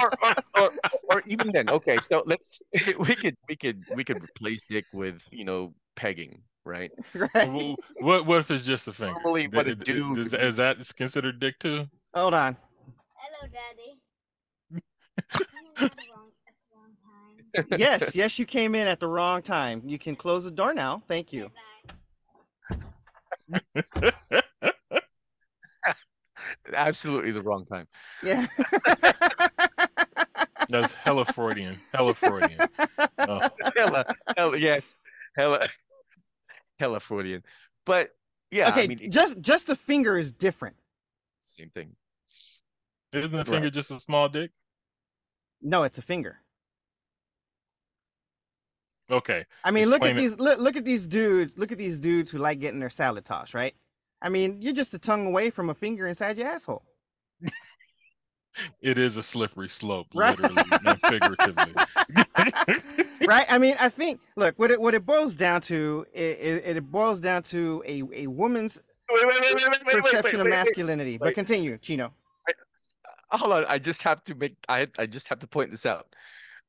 or, 0.01 0.11
or, 0.23 0.35
or, 0.55 0.71
or 1.11 1.23
even 1.27 1.51
then, 1.53 1.69
okay, 1.69 1.99
so 2.01 2.23
let's 2.27 2.63
we 2.99 3.15
could 3.17 3.37
we 3.49 3.57
could 3.57 3.85
we 3.95 4.05
could 4.05 4.23
replace 4.23 4.61
dick 4.71 4.85
with 4.93 5.21
you 5.31 5.45
know 5.45 5.75
pegging, 5.97 6.43
right? 6.69 6.93
right. 7.15 7.31
Well, 7.51 7.75
what 8.01 8.27
what 8.27 8.41
if 8.41 8.51
it's 8.51 8.65
just 8.65 8.87
a 8.87 8.93
finger? 8.93 9.15
Normally 9.25 9.49
what 9.49 9.67
a 9.67 9.75
Th- 9.75 9.85
th- 9.85 9.97
dude 9.97 10.17
does- 10.17 10.33
would 10.33 10.41
is 10.41 10.57
that 10.57 10.77
considered 10.97 11.41
dick 11.41 11.59
too? 11.59 11.87
Hold 12.15 12.35
on. 12.35 12.57
Hello, 13.17 13.49
Daddy. 13.53 13.99
I'm 15.33 15.85
at 15.85 15.97
the 15.97 16.03
wrong, 16.15 16.31
at 16.47 16.55
the 16.55 16.77
wrong 16.77 17.67
time. 17.67 17.79
Yes, 17.81 18.15
yes, 18.15 18.39
you 18.39 18.47
came 18.47 18.75
in 18.77 18.87
at 18.87 19.01
the 19.01 19.09
wrong 19.09 19.43
time. 19.43 19.83
You 19.85 19.99
can 19.99 20.15
close 20.15 20.45
the 20.45 20.51
door 20.51 20.73
now. 20.75 21.03
Thank 21.09 21.33
you. 21.33 21.51
Absolutely 26.73 27.31
the 27.33 27.43
wrong 27.43 27.65
time. 27.67 27.87
Yeah. 28.23 28.47
That's 30.69 30.93
hella 30.93 31.25
Freudian. 31.25 31.79
Hella 31.95 32.15
Freudian. 32.15 32.61
Oh, 33.19 33.49
hella, 33.77 34.15
hella, 34.37 34.57
yes, 34.59 35.01
hella, 35.37 35.67
hella 36.79 37.01
Freudian. 37.01 37.43
But 37.85 38.11
yeah, 38.51 38.69
okay, 38.71 38.85
I 38.85 38.87
mean, 38.87 39.11
just 39.11 39.41
just 39.41 39.69
a 39.69 39.77
finger 39.77 40.19
is 40.19 40.33
different. 40.33 40.77
same 41.41 41.71
thing. 41.71 41.97
isn't 43.13 43.31
the 43.31 43.39
Right. 43.39 43.47
finger 43.47 43.71
just 43.71 43.91
a 43.91 44.01
small 44.01 44.29
dick? 44.29 44.51
No, 45.61 45.85
it's 45.85 45.99
a 45.99 46.03
finger. 46.03 46.41
Okay. 49.11 49.47
I 49.65 49.71
mean, 49.71 49.89
look 49.89 50.05
at 50.05 50.17
it. 50.17 50.17
these 50.17 50.39
look, 50.39 50.59
look 50.59 50.77
at 50.77 50.85
these 50.85 51.07
dudes. 51.07 51.57
Look 51.57 51.73
at 51.73 51.79
these 51.79 51.99
dudes 51.99 52.31
who 52.31 52.39
like 52.39 52.61
getting 52.61 52.81
their 52.81 52.91
salad 52.91 53.25
tossed, 53.25 53.55
right? 53.55 53.75
I 54.21 54.29
mean, 54.29 54.61
you're 54.61 54.75
just 54.75 54.95
a 54.95 54.99
tongue 54.99 55.27
away 55.27 55.51
from 55.51 55.71
a 55.71 55.75
finger 55.75 56.07
inside 56.07 56.37
your 56.39 56.49
asshole. 56.49 56.85
It 58.81 58.99
is 58.99 59.17
a 59.17 59.23
slippery 59.23 59.69
slope, 59.69 60.07
Right. 60.15 60.39
literally 60.39 60.63
and 60.85 61.01
figuratively. 61.01 61.75
right? 63.27 63.47
I 63.49 63.59
mean, 63.59 63.77
I 63.79 63.89
think 63.89 64.21
look 64.37 64.59
what 64.59 64.71
it 64.71 64.81
what 64.81 64.95
it 64.95 65.05
boils 65.05 65.37
down 65.37 65.61
to 65.63 66.07
it, 66.13 66.21
it, 66.67 66.77
it 66.77 66.91
boils 66.91 67.21
down 67.21 67.43
to 67.45 67.83
a, 67.87 68.03
a 68.13 68.27
woman's 68.27 68.81
Wait, 69.11 69.27
wait, 69.27 69.41
wait, 69.41 69.55
wait, 69.55 69.65
wait, 69.71 69.81
wait, 69.87 70.03
perception 70.03 70.23
wait, 70.23 70.33
of 70.33 70.33
wait, 70.33 70.45
wait. 70.45 70.51
masculinity. 70.51 71.19
But 71.19 71.35
continue, 71.35 71.79
Chino. 71.79 72.13
Hold 73.31 73.53
on, 73.53 73.65
I 73.67 73.79
just 73.79 74.03
have 74.03 74.23
to 74.25 74.35
make 74.35 74.57
I 74.69 74.87
I 74.99 75.07
just 75.07 75.29
have 75.29 75.39
to 75.41 75.47
point 75.47 75.71
this 75.71 75.87
out. 75.87 76.15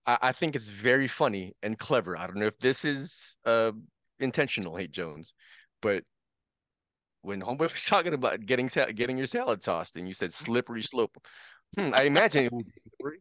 I, 0.06 0.18
I 0.22 0.32
think 0.32 0.56
it's 0.56 0.68
very 0.68 1.08
funny 1.08 1.54
and 1.64 1.78
clever. 1.78 2.18
I 2.18 2.28
don't 2.28 2.38
know 2.38 2.48
if 2.48 2.58
this 2.60 2.86
is 2.86 3.38
uh 3.46 3.72
intentional, 4.20 4.76
Hate 4.76 4.92
Jones, 4.92 5.34
but 5.82 6.04
when 7.22 7.42
Homeboy 7.42 7.60
was 7.74 7.86
talking 7.86 8.14
about 8.14 8.46
getting 8.46 8.68
getting 8.96 9.18
your 9.18 9.28
salad 9.28 9.62
tossed 9.62 9.96
and 9.96 10.08
you 10.08 10.14
said 10.14 10.34
slippery 10.34 10.84
slope, 10.84 11.18
hmm, 11.78 11.92
I 11.94 12.04
imagine 12.04 12.46
it 12.46 12.54
would 12.54 12.66
be 12.66 12.72
slippery 12.82 13.20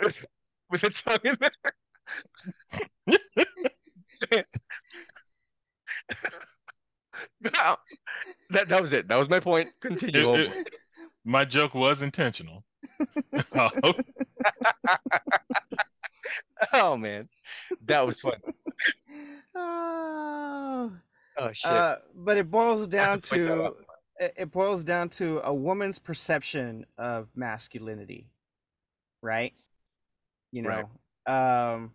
with 0.70 0.84
a 0.84 0.90
tongue 0.90 1.18
in 1.24 1.36
there. 3.06 4.44
Now, 7.52 7.78
that 8.50 8.68
that 8.68 8.80
was 8.80 8.92
it. 8.92 9.08
That 9.08 9.16
was 9.16 9.28
my 9.28 9.40
point. 9.40 9.70
Continue. 9.80 10.34
It- 10.34 10.40
it- 10.48 10.70
my 11.24 11.44
joke 11.44 11.74
was 11.74 12.02
intentional. 12.02 12.64
Oh, 13.54 13.70
Oh 16.72 16.96
man, 16.96 17.28
that 17.86 18.04
was 18.06 18.20
fun. 18.20 18.40
Oh, 19.54 20.92
Oh 21.38 21.52
shit. 21.52 21.70
uh, 21.70 21.96
but 22.14 22.36
it 22.36 22.50
boils 22.50 22.86
down 22.88 23.20
to 23.22 23.74
point 24.18 24.34
that 24.34 24.34
to 24.34 24.34
out. 24.34 24.38
it, 24.38 24.42
it 24.42 24.52
boils 24.52 24.84
down 24.84 25.08
to 25.10 25.40
a 25.44 25.54
woman's 25.54 25.98
perception 25.98 26.86
of 26.98 27.28
masculinity, 27.34 28.28
right? 29.22 29.54
You 30.52 30.62
know, 30.62 30.90
Right. 31.28 31.74
um, 31.74 31.92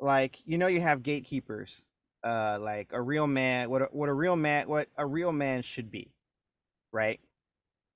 like 0.00 0.40
you 0.44 0.58
know, 0.58 0.66
you 0.66 0.80
have 0.80 1.02
gatekeepers, 1.02 1.82
uh, 2.24 2.58
like 2.60 2.90
a 2.92 3.00
real 3.00 3.26
man, 3.26 3.70
what 3.70 3.82
a, 3.82 3.84
what 3.86 4.08
a 4.08 4.14
real 4.14 4.36
man, 4.36 4.68
what 4.68 4.88
a 4.96 5.06
real 5.06 5.32
man 5.32 5.62
should 5.62 5.90
be, 5.90 6.12
right? 6.92 7.20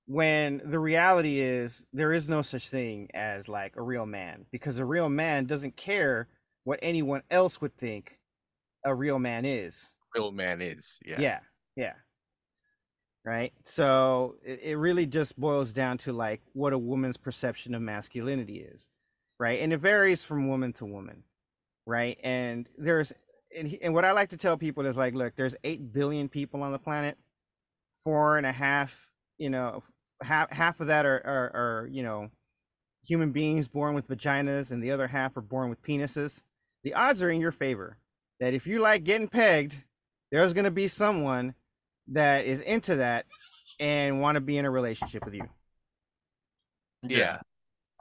When 0.07 0.61
the 0.65 0.79
reality 0.79 1.39
is 1.39 1.85
there 1.93 2.13
is 2.13 2.27
no 2.27 2.41
such 2.41 2.69
thing 2.69 3.09
as 3.13 3.47
like 3.47 3.75
a 3.75 3.81
real 3.81 4.05
man 4.07 4.45
because 4.51 4.79
a 4.79 4.85
real 4.85 5.09
man 5.09 5.45
doesn't 5.45 5.75
care 5.77 6.27
what 6.63 6.79
anyone 6.81 7.21
else 7.29 7.61
would 7.61 7.75
think 7.77 8.17
a 8.85 8.95
real 8.95 9.19
man 9.19 9.45
is. 9.45 9.89
real 10.15 10.31
man 10.31 10.61
is. 10.61 10.99
Yeah. 11.05 11.19
Yeah, 11.19 11.39
yeah. 11.75 11.93
Right. 13.25 13.53
So 13.63 14.35
it, 14.43 14.59
it 14.63 14.75
really 14.77 15.05
just 15.05 15.39
boils 15.39 15.73
down 15.73 15.97
to 15.99 16.13
like 16.13 16.41
what 16.53 16.73
a 16.73 16.77
woman's 16.77 17.17
perception 17.17 17.75
of 17.75 17.81
masculinity 17.81 18.57
is, 18.59 18.89
right? 19.39 19.59
And 19.61 19.73
it 19.73 19.77
varies 19.79 20.23
from 20.23 20.47
woman 20.47 20.73
to 20.73 20.85
woman, 20.85 21.23
right? 21.85 22.17
And 22.23 22.67
there's 22.77 23.13
and, 23.57 23.77
and 23.81 23.93
what 23.93 24.05
I 24.05 24.11
like 24.13 24.29
to 24.29 24.37
tell 24.37 24.57
people 24.57 24.85
is 24.85 24.97
like, 24.97 25.13
look, 25.15 25.35
there's 25.35 25.55
eight 25.63 25.93
billion 25.93 26.29
people 26.29 26.63
on 26.63 26.71
the 26.71 26.79
planet, 26.79 27.17
four 28.05 28.37
and 28.37 28.45
a 28.47 28.51
half, 28.51 28.93
you 29.37 29.49
know, 29.49 29.83
half 30.23 30.51
half 30.51 30.79
of 30.79 30.87
that 30.87 31.05
are 31.05 31.21
are, 31.25 31.51
are 31.83 31.87
you 31.87 32.03
know, 32.03 32.29
human 33.03 33.31
beings 33.31 33.67
born 33.67 33.95
with 33.95 34.07
vaginas, 34.07 34.71
and 34.71 34.83
the 34.83 34.91
other 34.91 35.07
half 35.07 35.35
are 35.37 35.41
born 35.41 35.69
with 35.69 35.81
penises. 35.83 36.43
The 36.83 36.93
odds 36.93 37.21
are 37.21 37.29
in 37.29 37.41
your 37.41 37.51
favor 37.51 37.97
that 38.39 38.53
if 38.53 38.67
you 38.67 38.79
like 38.79 39.03
getting 39.03 39.27
pegged, 39.27 39.77
there's 40.31 40.53
going 40.53 40.65
to 40.65 40.71
be 40.71 40.87
someone 40.87 41.55
that 42.11 42.45
is 42.45 42.61
into 42.61 42.97
that 42.97 43.25
and 43.79 44.21
want 44.21 44.35
to 44.35 44.41
be 44.41 44.57
in 44.57 44.65
a 44.65 44.71
relationship 44.71 45.25
with 45.25 45.35
you. 45.35 45.47
Yeah. 47.03 47.39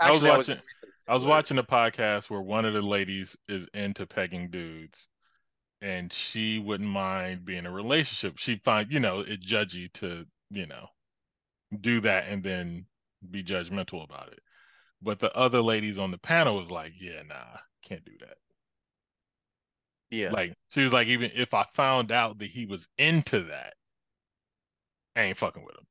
I 0.00 0.10
was 0.10 0.22
watching. 0.22 0.58
I 1.06 1.14
was 1.14 1.24
watching 1.24 1.58
a 1.58 1.64
podcast 1.64 2.28
where 2.28 2.42
one 2.42 2.66
of 2.66 2.74
the 2.74 2.82
ladies 2.82 3.36
is 3.48 3.66
into 3.72 4.06
pegging 4.06 4.50
dudes, 4.50 5.08
and 5.80 6.12
she 6.12 6.58
wouldn't 6.58 6.88
mind 6.88 7.46
being 7.46 7.60
in 7.60 7.66
a 7.66 7.70
relationship. 7.70 8.36
She'd 8.36 8.62
find, 8.62 8.92
you 8.92 9.00
know, 9.00 9.20
it 9.20 9.40
judgy 9.40 9.90
to, 9.94 10.26
you 10.50 10.66
know, 10.66 10.88
do 11.80 12.00
that 12.02 12.28
and 12.28 12.42
then 12.42 12.84
be 13.30 13.42
judgmental 13.42 14.04
about 14.04 14.32
it. 14.32 14.40
But 15.00 15.18
the 15.18 15.34
other 15.34 15.62
ladies 15.62 15.98
on 15.98 16.10
the 16.10 16.18
panel 16.18 16.56
was 16.56 16.70
like, 16.70 16.92
"Yeah, 17.00 17.22
nah, 17.26 17.58
can't 17.82 18.04
do 18.04 18.12
that." 18.20 18.36
Yeah. 20.10 20.30
Like 20.30 20.54
she 20.68 20.82
was 20.82 20.92
like, 20.92 21.08
even 21.08 21.30
if 21.34 21.54
I 21.54 21.64
found 21.74 22.12
out 22.12 22.38
that 22.38 22.50
he 22.50 22.66
was 22.66 22.86
into 22.98 23.44
that, 23.44 23.74
I 25.16 25.22
ain't 25.22 25.36
fucking 25.36 25.64
with 25.64 25.74
him. 25.74 25.86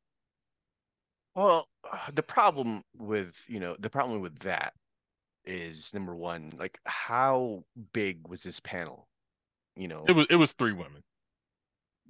Well, 1.35 1.67
the 2.13 2.23
problem 2.23 2.83
with, 2.97 3.35
you 3.47 3.59
know, 3.59 3.75
the 3.79 3.89
problem 3.89 4.21
with 4.21 4.39
that 4.39 4.73
is 5.45 5.93
number 5.93 6.15
one, 6.15 6.51
like 6.57 6.79
how 6.85 7.63
big 7.93 8.27
was 8.27 8.43
this 8.43 8.59
panel? 8.59 9.07
You 9.75 9.87
know, 9.87 10.05
It 10.07 10.13
was 10.13 10.25
it 10.29 10.35
was 10.35 10.53
three 10.53 10.73
women. 10.73 11.03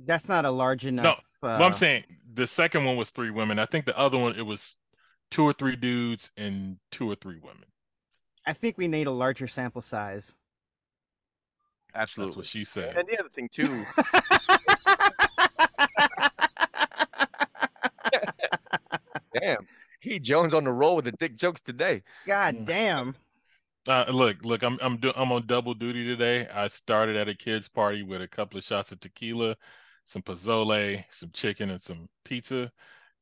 That's 0.06 0.28
not 0.28 0.46
a 0.46 0.52
large 0.52 0.86
enough. 0.86 1.04
No. 1.04 1.16
Well, 1.42 1.62
I'm 1.62 1.74
uh, 1.74 1.76
saying 1.76 2.04
the 2.34 2.48
second 2.48 2.86
one 2.86 2.98
was 2.98 3.12
three 3.12 3.30
women. 3.30 3.60
I 3.60 3.66
think 3.66 3.86
the 3.86 3.98
other 3.98 4.18
one 4.18 4.36
it 4.36 4.46
was 4.46 4.76
two 5.30 5.44
or 5.44 5.54
three 5.54 5.76
dudes 5.76 6.32
and 6.38 6.78
two 6.92 7.10
or 7.10 7.16
three 7.16 7.40
women. 7.40 7.66
I 8.46 8.54
think 8.54 8.78
we 8.78 8.88
need 8.88 9.08
a 9.08 9.12
larger 9.12 9.48
sample 9.48 9.82
size. 9.82 10.34
That's 11.94 12.12
Absolutely. 12.12 12.38
what 12.38 12.46
she 12.46 12.64
said. 12.64 12.96
And 12.96 13.08
the 13.08 13.20
other 13.20 13.30
thing 13.30 13.50
too, 13.52 13.86
damn, 19.40 19.68
he 20.00 20.20
Jones 20.20 20.54
on 20.54 20.64
the 20.64 20.72
roll 20.72 20.96
with 20.96 21.06
the 21.06 21.12
dick 21.14 21.36
jokes 21.36 21.62
today. 21.62 22.04
God 22.26 22.56
Mm. 22.56 22.66
damn. 22.66 23.16
Uh, 23.88 24.06
look, 24.10 24.44
look, 24.44 24.64
I'm 24.64 24.78
I'm 24.82 24.98
do, 24.98 25.14
I'm 25.16 25.32
on 25.32 25.48
double 25.48 25.74
duty 25.74 26.06
today. 26.06 26.48
I 26.50 26.68
started 26.68 27.16
at 27.16 27.30
a 27.30 27.34
kids' 27.36 27.70
party 27.70 28.04
with 28.04 28.22
a 28.22 28.28
couple 28.28 28.58
of 28.58 28.64
shots 28.66 28.92
of 28.92 29.00
tequila, 29.00 29.56
some 30.06 30.22
pozole, 30.22 31.04
some 31.10 31.32
chicken, 31.32 31.70
and 31.70 31.82
some 31.82 32.10
pizza, 32.26 32.70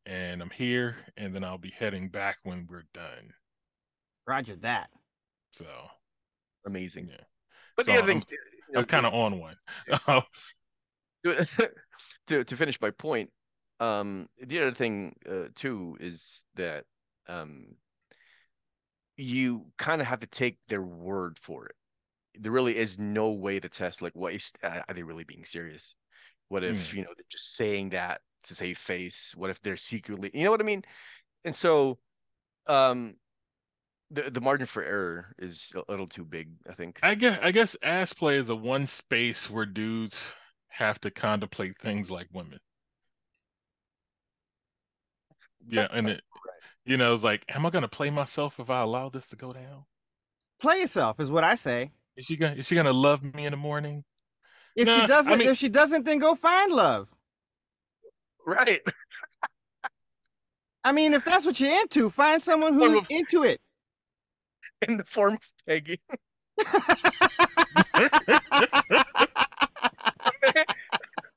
and 0.08 0.42
I'm 0.42 0.50
here, 0.50 0.98
and 1.18 1.36
then 1.36 1.44
I'll 1.44 1.60
be 1.60 1.70
heading 1.78 2.10
back 2.10 2.38
when 2.44 2.66
we're 2.68 2.86
done. 2.94 3.32
Roger 4.26 4.56
that. 4.58 4.90
So 5.54 5.66
Amazing. 6.66 7.10
yeah, 7.10 7.24
But 7.78 7.86
So 7.86 7.92
the 7.92 8.00
other 8.00 8.08
thing, 8.08 8.18
I'm- 8.18 8.28
you 8.68 8.74
know, 8.74 8.80
I'm 8.80 8.86
kind 8.88 9.06
of 9.06 9.14
on 9.14 9.40
one. 9.40 9.56
to, 11.24 11.46
to 12.28 12.44
to 12.44 12.58
finish 12.58 12.82
my 12.82 12.90
point, 12.90 13.32
um, 13.80 14.28
the 14.42 14.62
other 14.62 14.74
thing 14.74 15.16
uh, 15.30 15.46
too 15.56 15.98
is 16.00 16.44
that 16.56 16.86
um, 17.28 17.76
you 19.18 19.66
kind 19.78 20.02
of 20.02 20.08
have 20.08 20.20
to 20.20 20.28
take 20.28 20.58
their 20.68 20.82
word 20.82 21.38
for 21.42 21.66
it. 21.68 21.76
There 22.40 22.52
really 22.52 22.78
is 22.78 23.00
no 23.00 23.32
way 23.32 23.60
to 23.60 23.70
test 23.70 24.02
like 24.02 24.14
what 24.16 24.34
is 24.34 24.52
uh, 24.64 24.82
are 24.88 24.94
they 24.94 25.04
really 25.04 25.24
being 25.24 25.46
serious? 25.46 25.96
What 26.50 26.64
if 26.64 26.94
you 26.94 27.02
know 27.02 27.10
they're 27.16 27.26
just 27.30 27.56
saying 27.56 27.90
that 27.90 28.22
to 28.44 28.56
save 28.56 28.78
face? 28.78 29.34
What 29.36 29.50
if 29.50 29.62
they're 29.62 29.78
secretly, 29.78 30.32
you 30.34 30.44
know 30.44 30.52
what 30.52 30.62
I 30.62 30.66
mean? 30.66 30.84
And 31.44 31.56
so, 31.56 31.98
um, 32.68 33.16
the 34.12 34.30
the 34.30 34.42
margin 34.42 34.68
for 34.68 34.84
error 34.84 35.34
is 35.40 35.74
a 35.76 35.92
little 35.92 36.08
too 36.08 36.26
big, 36.26 36.50
I 36.70 36.74
think. 36.74 37.00
I 37.04 37.16
guess 37.16 37.40
I 37.42 37.52
guess 37.52 37.76
ass 37.82 38.14
play 38.14 38.36
is 38.36 38.48
the 38.48 38.56
one 38.56 38.88
space 38.88 39.50
where 39.50 39.66
dudes 39.66 40.22
have 40.70 41.00
to 41.02 41.12
contemplate 41.12 41.78
things 41.80 42.12
like 42.12 42.28
women. 42.34 42.60
Yeah, 45.70 45.88
and 45.92 46.10
it, 46.10 46.22
you 46.86 46.98
know, 46.98 47.14
it's 47.14 47.24
like, 47.24 47.44
am 47.50 47.66
I 47.66 47.70
gonna 47.70 47.88
play 47.88 48.10
myself 48.10 48.60
if 48.60 48.70
I 48.70 48.82
allow 48.82 49.10
this 49.10 49.28
to 49.28 49.36
go 49.36 49.54
down? 49.54 49.86
Play 50.62 50.80
yourself 50.82 51.20
is 51.20 51.32
what 51.32 51.44
I 51.44 51.56
say. 51.56 51.92
Is 52.18 52.26
she 52.26 52.38
gonna 52.38 52.56
is 52.56 52.68
she 52.68 52.76
gonna 52.76 52.94
love 52.94 53.24
me 53.24 53.46
in 53.46 53.52
the 53.52 53.58
morning? 53.58 54.04
If 54.76 54.88
Nah, 54.88 55.02
she 55.02 55.08
doesn't, 55.08 55.38
mean- 55.38 55.48
if 55.50 55.58
she 55.58 55.70
doesn't, 55.70 56.06
then 56.06 56.20
go 56.20 56.36
find 56.36 56.72
love. 56.72 57.08
Right. 58.46 58.82
I 60.84 60.92
mean, 60.92 61.14
if 61.14 61.26
that's 61.26 61.46
what 61.46 61.60
you're 61.60 61.72
into, 61.82 62.10
find 62.10 62.42
someone 62.42 62.74
who's 62.76 63.00
of- 63.00 63.06
into 63.10 63.44
it. 63.44 63.60
In 64.88 64.98
the 64.98 65.06
form 65.06 65.34
of 65.34 65.40
pegging. 65.66 65.98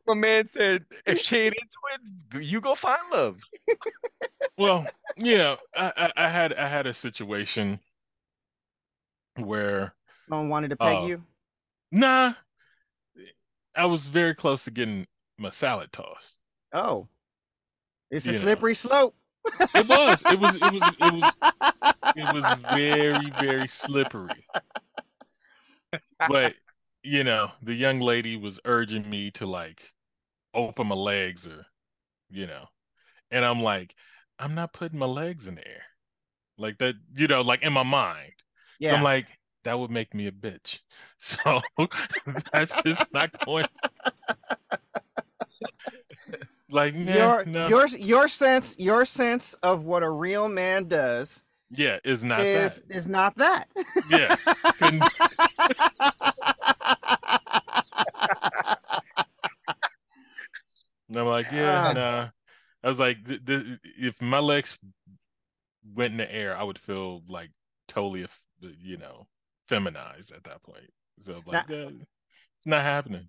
My 0.09 0.15
man 0.15 0.49
said, 0.49 0.85
if 1.07 1.21
she 1.21 1.37
ain't 1.39 1.55
into 1.55 2.41
it, 2.41 2.45
you 2.45 2.61
go 2.61 2.75
find 2.75 3.01
love. 3.13 3.39
Well, 4.59 4.87
yeah, 5.17 5.57
I, 5.75 5.93
I, 5.97 6.13
I 6.27 6.29
had 6.29 6.53
I 6.55 6.69
had 6.69 6.87
a 6.87 6.95
situation 6.95 7.81
where 9.37 9.95
Someone 10.29 10.49
wanted 10.49 10.69
to 10.71 10.77
peg 10.77 10.99
Oh. 10.99 11.09
you. 11.09 11.23
nah, 11.93 12.35
I 13.75 13.87
was 13.87 14.07
very 14.07 14.35
close 14.35 14.65
to 14.65 14.71
getting 14.71 15.07
my 15.39 15.51
salad 15.51 15.93
tossed. 15.93 16.37
Oh, 16.73 17.09
it's 18.11 18.27
a 18.27 18.33
You 18.33 18.39
know. 18.41 18.41
slippery 18.43 18.75
slope. 18.75 19.15
It 19.75 19.87
was, 19.87 20.23
it 20.29 20.39
was, 20.39 20.57
it 20.57 20.73
was, 20.73 20.83
it 20.99 21.13
was, 21.13 21.43
it 22.17 22.31
was 22.31 22.45
very, 22.73 23.31
very 23.31 23.69
slippery. 23.69 24.45
But 26.29 26.55
you 27.03 27.25
know, 27.25 27.51
the 27.63 27.75
young 27.75 28.01
lady 28.01 28.37
was 28.37 28.61
urging 28.65 29.09
me 29.09 29.31
to 29.33 29.47
like 29.47 29.93
open 30.55 30.87
my 30.89 30.95
legs 30.95 31.47
or, 31.47 31.67
you 32.31 32.47
know, 32.47 32.65
and 33.31 33.45
I'm 33.45 33.63
like, 33.63 33.95
I'm 34.39 34.55
not 34.55 34.73
putting 34.73 34.99
my 34.99 35.07
legs 35.07 35.47
in 35.49 35.57
the 35.57 35.67
air, 35.67 35.83
like 36.57 36.79
that, 36.79 36.95
you 37.15 37.27
know, 37.29 37.43
like 37.43 37.63
in 37.63 37.73
my 37.73 37.83
mind. 37.83 38.33
yeah. 38.79 38.95
I'm 38.95 39.03
like, 39.03 39.27
that 39.65 39.79
would 39.79 39.91
make 39.91 40.15
me 40.15 40.27
a 40.27 40.33
bitch. 40.33 40.81
So 41.19 41.61
that's 42.53 42.75
just 42.85 43.05
not 43.13 43.31
going. 43.45 43.67
Like, 46.71 46.95
nah, 46.95 47.15
your 47.15 47.45
no, 47.47 47.69
your 47.69 47.87
your 47.87 48.29
sense 48.29 48.77
your 48.79 49.07
sense 49.07 49.55
of 49.63 49.85
what 49.85 50.03
a 50.03 50.11
real 50.11 50.51
man 50.51 50.85
does 50.85 51.43
yeah, 51.71 51.99
is 52.05 52.25
not 52.25 52.41
is 52.41 52.83
that. 52.83 52.97
is 52.97 53.07
not 53.07 53.37
that. 53.39 53.69
Yeah, 54.11 54.35
couldn't- 54.79 55.03
And 61.09 61.19
I'm 61.19 61.27
like, 61.27 61.51
yeah, 61.53 61.89
Ah. 61.89 61.93
nah. 61.93 62.29
I 62.83 62.89
was 62.89 62.99
like, 62.99 63.25
th- 63.25 63.45
th- 63.45 63.79
if 63.99 64.21
my 64.21 64.39
legs 64.39 64.79
went 65.95 66.13
in 66.13 66.19
the 66.19 66.33
air, 66.33 66.57
I 66.57 66.63
would 66.63 66.79
feel 66.79 67.23
like 67.29 67.51
totally, 67.89 68.27
you 68.61 68.97
know, 68.97 69.27
feminized 69.69 70.33
at 70.33 70.45
that 70.45 70.63
point. 70.63 70.91
So 71.23 71.33
I'm 71.35 71.43
like, 71.47 71.69
it's 71.69 72.67
not 72.67 72.83
happening. 72.83 73.29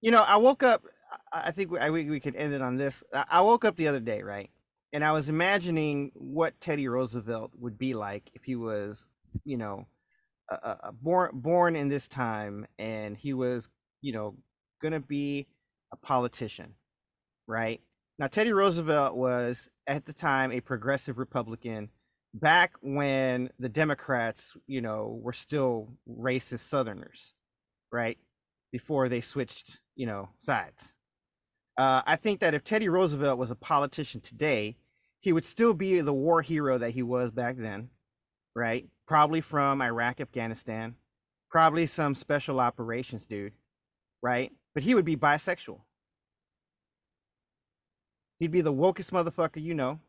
You 0.00 0.10
know, 0.10 0.22
I 0.22 0.36
woke 0.36 0.62
up. 0.62 0.84
I 1.32 1.50
think 1.52 1.70
we, 1.70 1.78
I, 1.78 1.90
we 1.90 2.10
we 2.10 2.20
could 2.20 2.36
end 2.36 2.52
it 2.54 2.62
on 2.62 2.76
this. 2.76 3.02
I 3.12 3.24
I 3.30 3.40
woke 3.40 3.64
up 3.64 3.76
the 3.76 3.88
other 3.88 4.00
day, 4.00 4.22
right, 4.22 4.50
and 4.92 5.04
I 5.04 5.12
was 5.12 5.28
imagining 5.28 6.10
what 6.14 6.60
Teddy 6.60 6.88
Roosevelt 6.88 7.52
would 7.58 7.78
be 7.78 7.94
like 7.94 8.30
if 8.34 8.44
he 8.44 8.56
was, 8.56 9.08
you 9.44 9.56
know, 9.56 9.86
uh, 10.50 10.56
uh, 10.62 10.90
born 10.92 11.30
born 11.34 11.76
in 11.76 11.88
this 11.88 12.08
time, 12.08 12.66
and 12.78 13.16
he 13.16 13.32
was, 13.32 13.68
you 14.02 14.12
know, 14.12 14.36
gonna 14.82 15.00
be 15.00 15.46
a 15.92 15.96
politician, 15.96 16.74
right? 17.46 17.80
Now, 18.18 18.28
Teddy 18.28 18.52
Roosevelt 18.52 19.16
was 19.16 19.68
at 19.86 20.06
the 20.06 20.12
time 20.12 20.52
a 20.52 20.60
progressive 20.60 21.18
Republican. 21.18 21.90
Back 22.34 22.72
when 22.82 23.50
the 23.60 23.68
Democrats, 23.68 24.56
you 24.66 24.80
know, 24.80 25.18
were 25.22 25.32
still 25.32 25.88
racist 26.08 26.68
Southerners, 26.68 27.34
right? 27.92 28.18
before 28.74 29.08
they 29.08 29.20
switched, 29.20 29.78
you 29.94 30.04
know, 30.04 30.28
sides. 30.40 30.94
Uh, 31.78 32.02
I 32.04 32.16
think 32.16 32.40
that 32.40 32.54
if 32.54 32.64
Teddy 32.64 32.88
Roosevelt 32.88 33.38
was 33.38 33.52
a 33.52 33.54
politician 33.54 34.20
today, 34.20 34.76
he 35.20 35.32
would 35.32 35.44
still 35.44 35.74
be 35.74 36.00
the 36.00 36.12
war 36.12 36.42
hero 36.42 36.76
that 36.78 36.90
he 36.90 37.04
was 37.04 37.30
back 37.30 37.56
then, 37.56 37.88
right? 38.56 38.88
Probably 39.06 39.40
from 39.40 39.80
Iraq, 39.80 40.20
Afghanistan, 40.20 40.96
probably 41.52 41.86
some 41.86 42.16
special 42.16 42.58
operations 42.58 43.26
dude, 43.26 43.52
right? 44.24 44.50
But 44.74 44.82
he 44.82 44.96
would 44.96 45.04
be 45.04 45.16
bisexual. 45.16 45.78
He'd 48.38 48.50
be 48.50 48.60
the 48.60 48.72
wokest 48.72 49.10
motherfucker 49.10 49.62
you 49.62 49.74
know, 49.74 50.00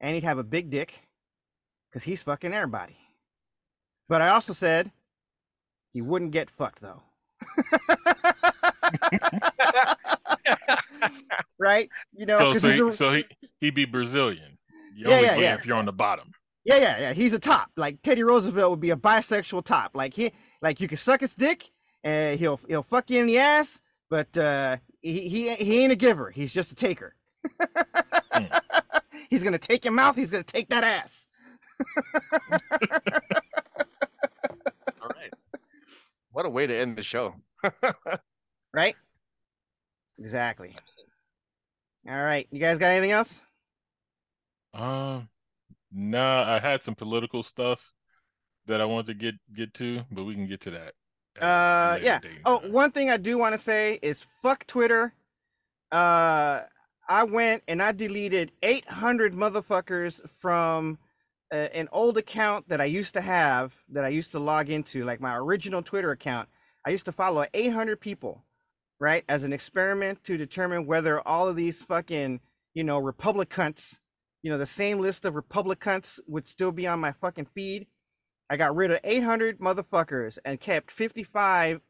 and 0.00 0.14
he'd 0.14 0.24
have 0.24 0.38
a 0.38 0.44
big 0.44 0.70
dick, 0.70 1.00
because 1.90 2.04
he's 2.04 2.22
fucking 2.22 2.52
everybody. 2.52 2.96
But 4.08 4.22
I 4.22 4.28
also 4.28 4.52
said 4.52 4.90
he 5.92 6.00
wouldn't 6.00 6.30
get 6.30 6.50
fucked 6.50 6.80
though. 6.80 7.02
right? 11.58 11.88
You 12.14 12.26
know, 12.26 12.38
So, 12.38 12.58
so, 12.58 12.70
he, 12.70 12.80
a, 12.80 12.92
so 12.92 13.12
he 13.12 13.24
he'd 13.60 13.74
be 13.74 13.84
Brazilian. 13.84 14.58
You 14.94 15.08
Yeah, 15.08 15.20
yeah, 15.20 15.36
yeah. 15.36 15.54
if 15.54 15.66
you're 15.66 15.76
on 15.76 15.84
the 15.86 15.92
bottom. 15.92 16.32
yeah, 16.64 16.76
yeah, 16.76 16.98
yeah. 16.98 17.12
He's 17.12 17.32
a 17.32 17.38
top. 17.38 17.70
Like 17.76 18.02
Teddy 18.02 18.22
Roosevelt 18.22 18.70
would 18.70 18.80
be 18.80 18.90
a 18.90 18.96
bisexual 18.96 19.64
top. 19.64 19.92
Like 19.94 20.14
he, 20.14 20.32
like 20.62 20.80
you 20.80 20.88
can 20.88 20.98
suck 20.98 21.20
his 21.20 21.34
dick, 21.34 21.70
and 22.04 22.38
he'll 22.38 22.60
he'll 22.68 22.82
fuck 22.82 23.10
you 23.10 23.20
in 23.20 23.26
the 23.26 23.38
ass, 23.38 23.80
but 24.08 24.36
uh, 24.36 24.76
he 25.02 25.28
he 25.28 25.54
he 25.54 25.80
ain't 25.80 25.92
a 25.92 25.96
giver. 25.96 26.30
He's 26.30 26.52
just 26.52 26.72
a 26.72 26.74
taker. 26.74 27.14
He's 29.30 29.42
gonna 29.42 29.58
take 29.58 29.84
your 29.84 29.92
mouth. 29.94 30.16
He's 30.16 30.30
gonna 30.30 30.42
take 30.44 30.68
that 30.70 30.84
ass. 30.84 31.26
All 35.02 35.08
right. 35.14 35.32
What 36.32 36.46
a 36.46 36.50
way 36.50 36.66
to 36.66 36.74
end 36.74 36.96
the 36.96 37.02
show. 37.02 37.34
Right? 38.74 38.94
Exactly. 40.18 40.76
All 42.06 42.22
right. 42.22 42.46
You 42.50 42.60
guys 42.60 42.76
got 42.76 42.88
anything 42.88 43.12
else? 43.12 43.40
Um, 44.74 45.30
nah, 45.90 46.42
I 46.52 46.58
had 46.58 46.82
some 46.82 46.94
political 46.94 47.42
stuff 47.42 47.80
that 48.66 48.82
I 48.82 48.84
wanted 48.84 49.06
to 49.06 49.14
get 49.14 49.34
get 49.54 49.72
to, 49.74 50.02
but 50.12 50.24
we 50.24 50.34
can 50.34 50.46
get 50.46 50.60
to 50.62 50.72
that. 50.72 50.92
Uh, 51.40 51.98
yeah. 52.02 52.18
date 52.18 52.32
and 52.32 52.40
Oh, 52.44 52.58
time. 52.58 52.72
one 52.72 52.90
thing 52.92 53.08
I 53.08 53.16
do 53.16 53.38
want 53.38 53.54
to 53.54 53.58
say 53.58 53.98
is 54.02 54.26
fuck 54.42 54.66
Twitter. 54.66 55.14
Uh, 55.90 56.62
I 57.08 57.24
went 57.24 57.62
and 57.68 57.82
I 57.82 57.92
deleted 57.92 58.52
800 58.62 59.34
motherfuckers 59.34 60.20
from 60.40 60.98
uh, 61.52 61.68
an 61.74 61.88
old 61.92 62.18
account 62.18 62.68
that 62.68 62.80
I 62.80 62.86
used 62.86 63.14
to 63.14 63.22
have 63.22 63.74
that 63.90 64.04
I 64.04 64.08
used 64.08 64.32
to 64.32 64.40
log 64.40 64.70
into, 64.70 65.04
like 65.04 65.20
my 65.20 65.36
original 65.36 65.82
Twitter 65.82 66.12
account. 66.12 66.48
I 66.86 66.90
used 66.90 67.06
to 67.06 67.12
follow 67.12 67.46
800 67.54 68.00
people. 68.00 68.44
right, 69.00 69.24
as 69.28 69.44
an 69.44 69.52
experiment 69.54 70.24
to 70.24 70.38
determine 70.38 70.86
whether 70.86 71.20
all 71.28 71.48
of 71.48 71.56
these 71.56 71.82
fucking, 71.82 72.40
you 72.74 72.84
know, 72.84 72.98
Republicans, 72.98 74.00
you 74.42 74.50
know, 74.50 74.58
the 74.58 74.66
same 74.66 75.00
list 75.00 75.26
of 75.26 75.36
Republicans 75.36 76.20
would 76.28 76.48
still 76.48 76.72
be 76.72 76.88
on 76.88 77.00
my 77.00 77.12
fucking 77.12 77.46
feed. 77.54 77.86
I 78.50 78.56
got 78.58 78.76
rid 78.76 78.92
of 78.92 79.00
800 79.04 79.60
motherfuckers 79.60 80.38
and 80.46 80.60
kept 80.60 80.90
55, 80.92 81.80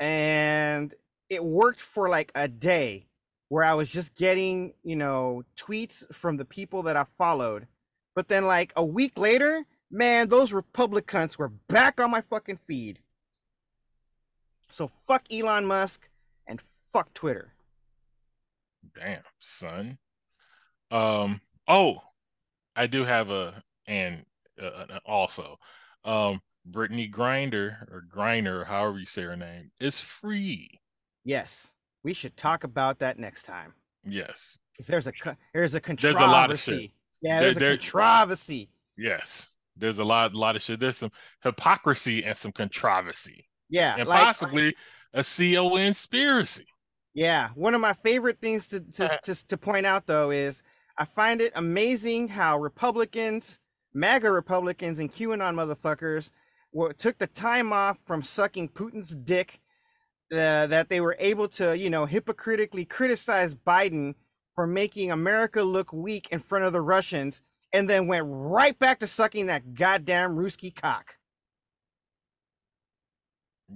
and 0.00 0.94
it 1.30 1.44
worked 1.44 1.82
for 1.82 2.08
like 2.10 2.32
a 2.34 2.48
day 2.48 3.08
where 3.50 3.64
I 3.64 3.74
was 3.74 3.88
just 3.88 4.14
getting, 4.14 4.72
you 4.84 4.94
know, 4.94 5.42
tweets 5.56 6.04
from 6.14 6.36
the 6.36 6.44
people 6.44 6.84
that 6.84 6.96
I 6.96 7.04
followed. 7.18 7.66
But 8.14 8.28
then, 8.28 8.46
like 8.46 8.72
a 8.76 8.84
week 8.84 9.18
later, 9.18 9.66
man, 9.90 10.28
those 10.28 10.52
Republicans 10.52 11.36
were 11.36 11.48
back 11.68 12.00
on 12.00 12.12
my 12.12 12.22
fucking 12.22 12.60
feed. 12.66 13.00
So 14.68 14.88
fuck 15.06 15.24
Elon 15.32 15.66
Musk 15.66 16.08
and 16.46 16.62
fuck 16.92 17.12
Twitter. 17.12 17.52
Damn, 18.94 19.22
son. 19.40 19.98
Um. 20.90 21.40
Oh, 21.66 21.96
I 22.76 22.86
do 22.86 23.04
have 23.04 23.30
a 23.30 23.62
and 23.86 24.24
uh, 24.62 25.00
also, 25.04 25.58
um, 26.04 26.40
Brittney 26.70 27.10
Grinder 27.10 27.88
or 27.90 28.04
Griner, 28.14 28.64
however 28.64 29.00
you 29.00 29.06
say 29.06 29.22
her 29.22 29.36
name, 29.36 29.72
is 29.80 30.00
free. 30.00 30.68
Yes, 31.24 31.68
we 32.04 32.12
should 32.12 32.36
talk 32.36 32.64
about 32.64 32.98
that 33.00 33.18
next 33.18 33.42
time 33.44 33.72
Yes, 34.04 34.58
because 34.72 34.86
there's 34.86 35.06
a 35.06 35.12
there's 35.52 35.74
a 35.74 35.80
There's 35.80 35.82
controversy. 35.82 36.24
a 36.24 36.26
lot 36.26 36.50
of 36.50 36.58
shit. 36.58 36.90
Yeah, 37.22 37.40
There- 37.40 37.40
there's 37.40 37.56
a 37.56 37.60
there- 37.60 37.76
controversy. 37.76 38.70
yes. 38.96 39.48
There's 39.76 39.98
a 39.98 40.04
lot, 40.04 40.34
lot 40.34 40.56
of 40.56 40.62
shit. 40.62 40.78
There's 40.80 40.98
some 40.98 41.12
hypocrisy 41.42 42.22
and 42.24 42.36
some 42.36 42.52
controversy, 42.52 43.48
Yeah, 43.70 43.96
and 43.98 44.06
like 44.08 44.22
possibly 44.24 44.74
a 45.14 45.22
CO 45.24 45.70
conspiracy. 45.76 46.66
Yeah, 47.14 47.48
one 47.54 47.74
of 47.74 47.80
my 47.80 47.94
favorite 48.02 48.40
things 48.40 48.68
to 48.68 48.80
to, 48.80 49.08
to 49.24 49.46
to 49.46 49.56
point 49.56 49.86
out 49.86 50.06
though 50.06 50.30
is 50.30 50.62
I 50.98 51.04
find 51.06 51.40
it 51.40 51.52
amazing 51.54 52.28
how 52.28 52.58
Republicans, 52.58 53.58
MAGA 53.94 54.30
Republicans, 54.30 54.98
and 54.98 55.10
QAnon 55.10 55.54
motherfuckers 55.54 56.30
were, 56.72 56.92
took 56.92 57.16
the 57.18 57.26
time 57.28 57.72
off 57.72 57.96
from 58.06 58.22
sucking 58.22 58.68
Putin's 58.70 59.14
dick, 59.16 59.60
uh, 60.32 60.66
that 60.66 60.88
they 60.88 61.00
were 61.00 61.16
able 61.18 61.48
to, 61.48 61.76
you 61.76 61.90
know, 61.90 62.06
hypocritically 62.06 62.84
criticize 62.84 63.54
Biden 63.54 64.14
for 64.54 64.66
making 64.66 65.10
America 65.10 65.62
look 65.62 65.92
weak 65.92 66.28
in 66.30 66.40
front 66.40 66.64
of 66.64 66.72
the 66.72 66.80
Russians, 66.80 67.42
and 67.72 67.88
then 67.88 68.06
went 68.06 68.26
right 68.28 68.78
back 68.78 69.00
to 69.00 69.06
sucking 69.06 69.46
that 69.46 69.74
goddamn 69.74 70.36
Ruski 70.36 70.74
cock. 70.74 71.16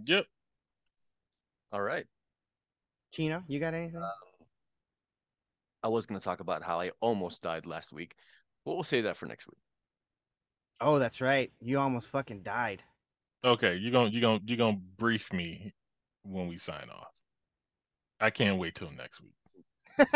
Yep. 0.04 0.26
All 1.72 1.82
right. 1.82 2.06
Chino, 3.12 3.42
you 3.46 3.60
got 3.60 3.74
anything? 3.74 4.02
I 5.82 5.88
was 5.88 6.06
going 6.06 6.18
to 6.18 6.24
talk 6.24 6.40
about 6.40 6.62
how 6.62 6.80
I 6.80 6.90
almost 7.00 7.42
died 7.42 7.66
last 7.66 7.92
week, 7.92 8.14
but 8.64 8.74
we'll 8.74 8.84
say 8.84 9.02
that 9.02 9.16
for 9.16 9.26
next 9.26 9.46
week. 9.46 9.58
oh, 10.80 10.98
that's 10.98 11.20
right. 11.20 11.52
You 11.60 11.78
almost 11.78 12.08
fucking 12.08 12.42
died. 12.42 12.82
Okay, 13.44 13.76
you're 13.76 13.92
gonna 13.92 14.08
you're 14.08 14.22
gonna 14.22 14.40
you're 14.46 14.56
gonna 14.56 14.78
brief 14.96 15.30
me 15.32 15.74
when 16.24 16.48
we 16.48 16.58
sign 16.58 16.88
off. 16.90 17.08
I 18.20 18.30
can't 18.30 18.58
wait 18.58 18.74
till 18.74 18.90
next 18.90 19.20
week. 19.20 19.34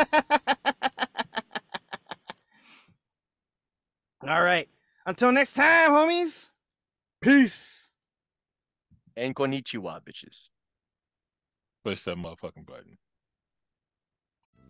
All 4.26 4.42
right. 4.42 4.68
Until 5.06 5.32
next 5.32 5.54
time, 5.54 5.90
homies. 5.90 6.50
Peace. 7.20 7.88
And 9.16 9.34
konnichiwa, 9.34 10.00
bitches. 10.04 10.48
Push 11.84 12.02
that 12.04 12.16
motherfucking 12.16 12.66
button. 12.66 12.98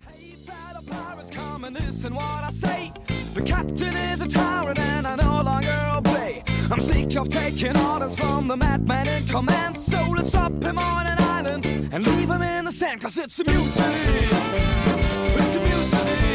Hey, 0.07 0.35
fellow 0.47 0.83
pirates, 0.87 1.31
come 1.31 1.65
and 1.65 1.75
listen 1.75 2.15
what 2.15 2.45
I 2.45 2.51
say. 2.51 2.93
The 3.35 3.43
captain 3.43 3.97
is 3.97 4.21
a 4.21 4.29
tyrant 4.29 4.79
and 4.79 5.07
I 5.07 5.17
no 5.17 5.43
longer 5.43 5.77
obey. 5.95 6.43
I'm 6.71 6.81
sick 6.81 7.17
of 7.17 7.29
taking 7.29 7.77
orders 7.77 8.19
from 8.19 8.49
the 8.49 8.57
madman 8.57 9.09
in 9.09 9.25
command. 9.27 9.79
So 9.79 9.99
let's 10.17 10.31
drop 10.31 10.53
him 10.63 10.79
on 10.79 11.07
an 11.07 11.19
island 11.21 11.65
and 11.93 12.07
leave 12.07 12.29
him 12.29 12.43
in 12.43 12.65
the 12.67 12.73
sand. 12.73 13.01
Cause 13.01 13.17
it's 13.17 13.39
a 13.41 13.45
mutiny. 13.45 13.67
It's 15.41 15.57
a 15.57 15.61
mutiny. 15.61 16.29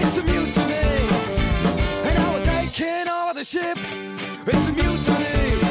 It's 0.00 0.16
a 0.16 0.22
mutiny. 0.22 0.74
And 2.06 2.14
now 2.14 2.32
we're 2.34 2.44
taking 2.44 3.08
over 3.08 3.34
the 3.34 3.44
ship. 3.44 3.78
It's 4.46 4.68
a 4.68 4.72
mutiny. 4.72 5.63